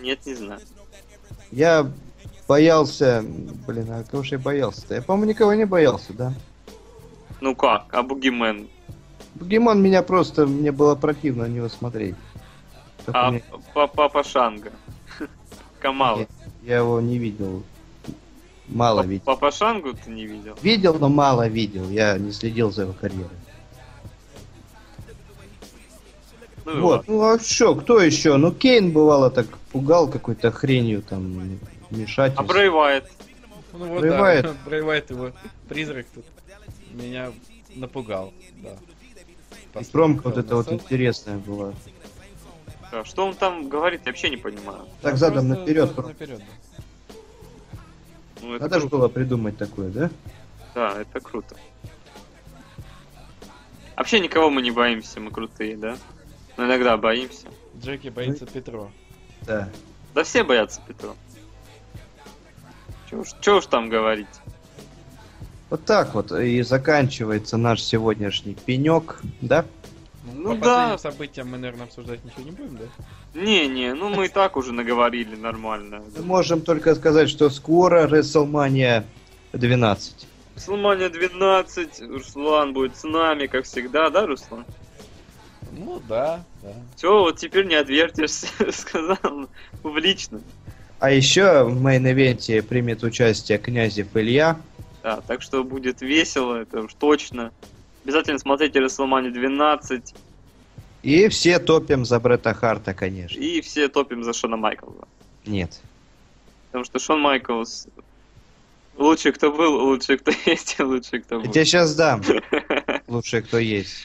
Нет, 0.00 0.18
не 0.26 0.34
знаю. 0.34 0.60
Я 1.52 1.88
боялся... 2.48 3.24
Блин, 3.68 3.86
а 3.88 4.02
кого 4.02 4.24
же 4.24 4.34
я 4.34 4.40
боялся-то? 4.40 4.96
Я, 4.96 5.02
по-моему, 5.02 5.30
никого 5.30 5.54
не 5.54 5.64
боялся, 5.64 6.12
да? 6.12 6.34
Ну 7.40 7.54
как, 7.54 7.86
а 7.92 8.02
Бугимен? 8.02 8.68
Бугимон 9.34 9.82
меня 9.82 10.02
просто... 10.02 10.46
Мне 10.46 10.72
было 10.72 10.94
противно 10.94 11.44
на 11.44 11.48
него 11.48 11.68
смотреть. 11.68 12.14
Как 13.06 13.14
А 13.14 13.32
па- 13.74 13.86
Папа 13.86 14.22
Шанга? 14.22 14.72
Камала. 15.80 16.18
Нет, 16.18 16.30
Я 16.62 16.78
его 16.78 17.00
не 17.00 17.18
видел. 17.18 17.62
Мало 18.68 19.02
видел. 19.02 19.24
Папа 19.24 19.50
Шангу 19.50 19.92
ты 19.94 20.10
не 20.10 20.26
видел? 20.26 20.56
Видел, 20.62 20.94
но 20.98 21.08
мало 21.08 21.48
видел. 21.48 21.88
Я 21.90 22.16
не 22.18 22.32
следил 22.32 22.70
за 22.70 22.82
его 22.82 22.92
карьерой. 22.92 23.28
Ну 26.64 26.80
вот. 26.80 27.08
Ну 27.08 27.22
а 27.22 27.38
что, 27.38 27.74
кто 27.74 28.00
еще? 28.00 28.36
Ну 28.36 28.52
Кейн 28.52 28.92
бывало 28.92 29.30
так 29.30 29.46
пугал 29.72 30.08
какой-то 30.08 30.50
хренью 30.52 31.02
там 31.02 31.58
мешать. 31.90 32.34
А 32.36 32.42
Брейвайт? 32.42 33.10
Ну 33.72 33.86
вот 33.86 34.00
Брейвайт. 34.00 34.44
да, 34.44 34.54
Брейвайт 34.64 35.10
его 35.10 35.32
призрак 35.68 36.06
тут 36.14 36.24
меня 36.92 37.32
напугал, 37.74 38.32
да. 38.62 38.76
И 39.80 39.84
промка 39.84 40.22
вот 40.24 40.38
это 40.38 40.56
вот 40.56 40.70
интересная 40.70 41.38
была. 41.38 41.72
Да, 42.90 43.04
Что 43.04 43.26
он 43.26 43.34
там 43.34 43.68
говорит, 43.68 44.02
я 44.04 44.12
вообще 44.12 44.28
не 44.28 44.36
понимаю. 44.36 44.86
Так 45.00 45.16
задом 45.16 45.46
просто 45.46 45.60
наперед. 45.60 45.88
задом 45.88 46.06
наперед, 46.08 46.38
да. 46.38 47.14
Ну, 48.42 48.54
это 48.54 48.64
Надо 48.64 48.80
же 48.80 48.88
было 48.88 49.08
придумать 49.08 49.56
такое, 49.56 49.88
да? 49.90 50.10
Да, 50.74 51.00
это 51.00 51.20
круто. 51.20 51.56
Вообще 53.96 54.20
никого 54.20 54.50
мы 54.50 54.62
не 54.62 54.70
боимся, 54.70 55.20
мы 55.20 55.30
крутые, 55.30 55.76
да? 55.76 55.96
Но 56.56 56.66
иногда 56.66 56.96
боимся. 56.96 57.46
Джеки 57.80 58.08
боится 58.08 58.46
Петро. 58.46 58.90
Да. 59.42 59.68
Да 60.14 60.24
все 60.24 60.44
боятся 60.44 60.80
Петро. 60.86 61.14
Чего 63.08 63.22
уж, 63.22 63.32
уж 63.46 63.66
там 63.66 63.88
говорить. 63.88 64.26
Вот 65.72 65.86
так 65.86 66.12
вот 66.12 66.30
и 66.32 66.60
заканчивается 66.60 67.56
наш 67.56 67.82
сегодняшний 67.82 68.52
пенек, 68.52 69.22
да? 69.40 69.64
Ну 70.34 70.54
по 70.58 70.66
да. 70.66 70.98
событиям 70.98 71.48
мы, 71.48 71.56
наверное, 71.56 71.86
обсуждать 71.86 72.22
ничего 72.26 72.42
не 72.42 72.50
будем, 72.50 72.76
да? 72.76 73.40
Не-не, 73.40 73.94
ну 73.94 74.10
мы 74.10 74.26
и 74.26 74.28
так 74.28 74.58
уже 74.58 74.74
наговорили 74.74 75.34
нормально. 75.34 76.02
Мы 76.14 76.24
можем 76.24 76.60
только 76.60 76.94
сказать, 76.94 77.30
что 77.30 77.48
скоро 77.48 78.06
WrestleMania 78.06 79.04
12. 79.54 80.26
Сломания 80.56 81.08
12, 81.08 82.02
Руслан 82.02 82.74
будет 82.74 82.94
с 82.98 83.04
нами, 83.04 83.46
как 83.46 83.64
всегда, 83.64 84.10
да, 84.10 84.26
Руслан? 84.26 84.66
Ну 85.70 86.02
да, 86.06 86.44
да. 86.62 86.74
Все, 86.96 87.18
вот 87.18 87.38
теперь 87.38 87.64
не 87.64 87.76
отвертишься, 87.76 88.46
сказал 88.72 89.48
в 89.82 89.96
личном. 89.96 90.42
А 90.98 91.10
еще 91.10 91.64
в 91.64 91.82
main 91.82 92.14
event 92.14 92.54
е 92.54 92.62
примет 92.62 93.02
участие 93.02 93.56
Князев 93.56 94.08
Илья. 94.14 94.56
Да, 95.02 95.20
так 95.26 95.42
что 95.42 95.64
будет 95.64 96.00
весело, 96.00 96.56
это 96.56 96.82
уж 96.82 96.94
точно. 96.94 97.52
Обязательно 98.04 98.38
смотрите 98.38 98.80
WrestleMania 98.80 99.30
12 99.30 100.14
И 101.02 101.28
все 101.28 101.58
топим 101.58 102.04
за 102.04 102.20
Бретта 102.20 102.54
Харта, 102.54 102.94
конечно. 102.94 103.38
и 103.38 103.60
все 103.60 103.88
топим 103.88 104.22
за 104.24 104.32
Шона 104.32 104.56
Майклза. 104.56 105.06
Нет. 105.46 105.80
Потому 106.70 106.84
что 106.84 106.98
Шон 106.98 107.20
Майклс 107.20 107.86
лучший, 108.96 109.32
кто 109.32 109.52
был, 109.52 109.74
лучший, 109.84 110.18
кто 110.18 110.32
есть, 110.46 110.76
и 110.78 110.82
лучший, 110.82 111.20
кто 111.20 111.36
Я 111.36 111.44
был. 111.44 111.52
тебе 111.52 111.64
сейчас 111.64 111.94
дам. 111.96 112.22
Лучший, 113.08 113.42
кто 113.42 113.58
есть. 113.58 113.96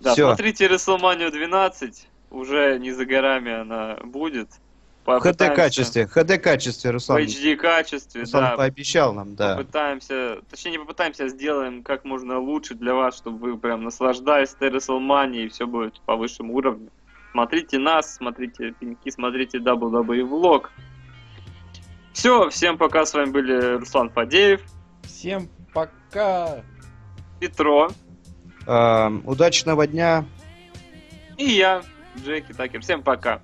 Да, 0.00 0.12
Все. 0.14 0.26
смотрите 0.26 0.66
Расселманию 0.68 1.30
12, 1.30 2.06
уже 2.30 2.78
не 2.78 2.92
за 2.92 3.04
горами 3.04 3.52
она 3.52 3.98
будет. 4.04 4.48
В 5.04 5.08
HD 5.08 5.32
Попытаемся- 5.32 5.56
качестве. 5.56 6.02
HD 6.14 6.38
качестве, 6.38 6.90
В 6.90 6.92
Руслан. 6.94 7.18
HD 7.22 7.56
качестве, 7.56 8.20
Руслан 8.20 8.42
да. 8.44 8.56
пообещал 8.56 9.12
нам, 9.12 9.34
да. 9.34 9.56
Попытаемся, 9.56 10.38
точнее 10.48 10.72
не 10.72 10.78
попытаемся, 10.78 11.24
а 11.24 11.28
сделаем 11.28 11.82
как 11.82 12.04
можно 12.04 12.38
лучше 12.38 12.74
для 12.74 12.94
вас, 12.94 13.16
чтобы 13.16 13.52
вы 13.52 13.58
прям 13.58 13.82
наслаждались 13.82 14.54
WrestleMania 14.60 15.46
и 15.46 15.48
все 15.48 15.66
будет 15.66 16.00
по 16.02 16.14
высшему 16.14 16.54
уровню. 16.54 16.88
Смотрите 17.32 17.78
нас, 17.78 18.14
смотрите 18.14 18.72
пеньки, 18.78 19.10
смотрите 19.10 19.58
WWE 19.58 20.28
Vlog. 20.28 20.66
Все, 22.12 22.48
всем 22.50 22.78
пока, 22.78 23.04
с 23.06 23.14
вами 23.14 23.30
были 23.30 23.78
Руслан 23.78 24.10
Фадеев, 24.10 24.60
Всем 25.02 25.48
пока! 25.72 26.62
Петро 27.40 27.88
Эм, 28.66 29.22
удачного 29.26 29.86
дня. 29.88 30.24
и 31.36 31.44
я, 31.50 31.82
Джеки 32.24 32.52
Такер. 32.52 32.80
Всем 32.82 33.02
пока. 33.02 33.40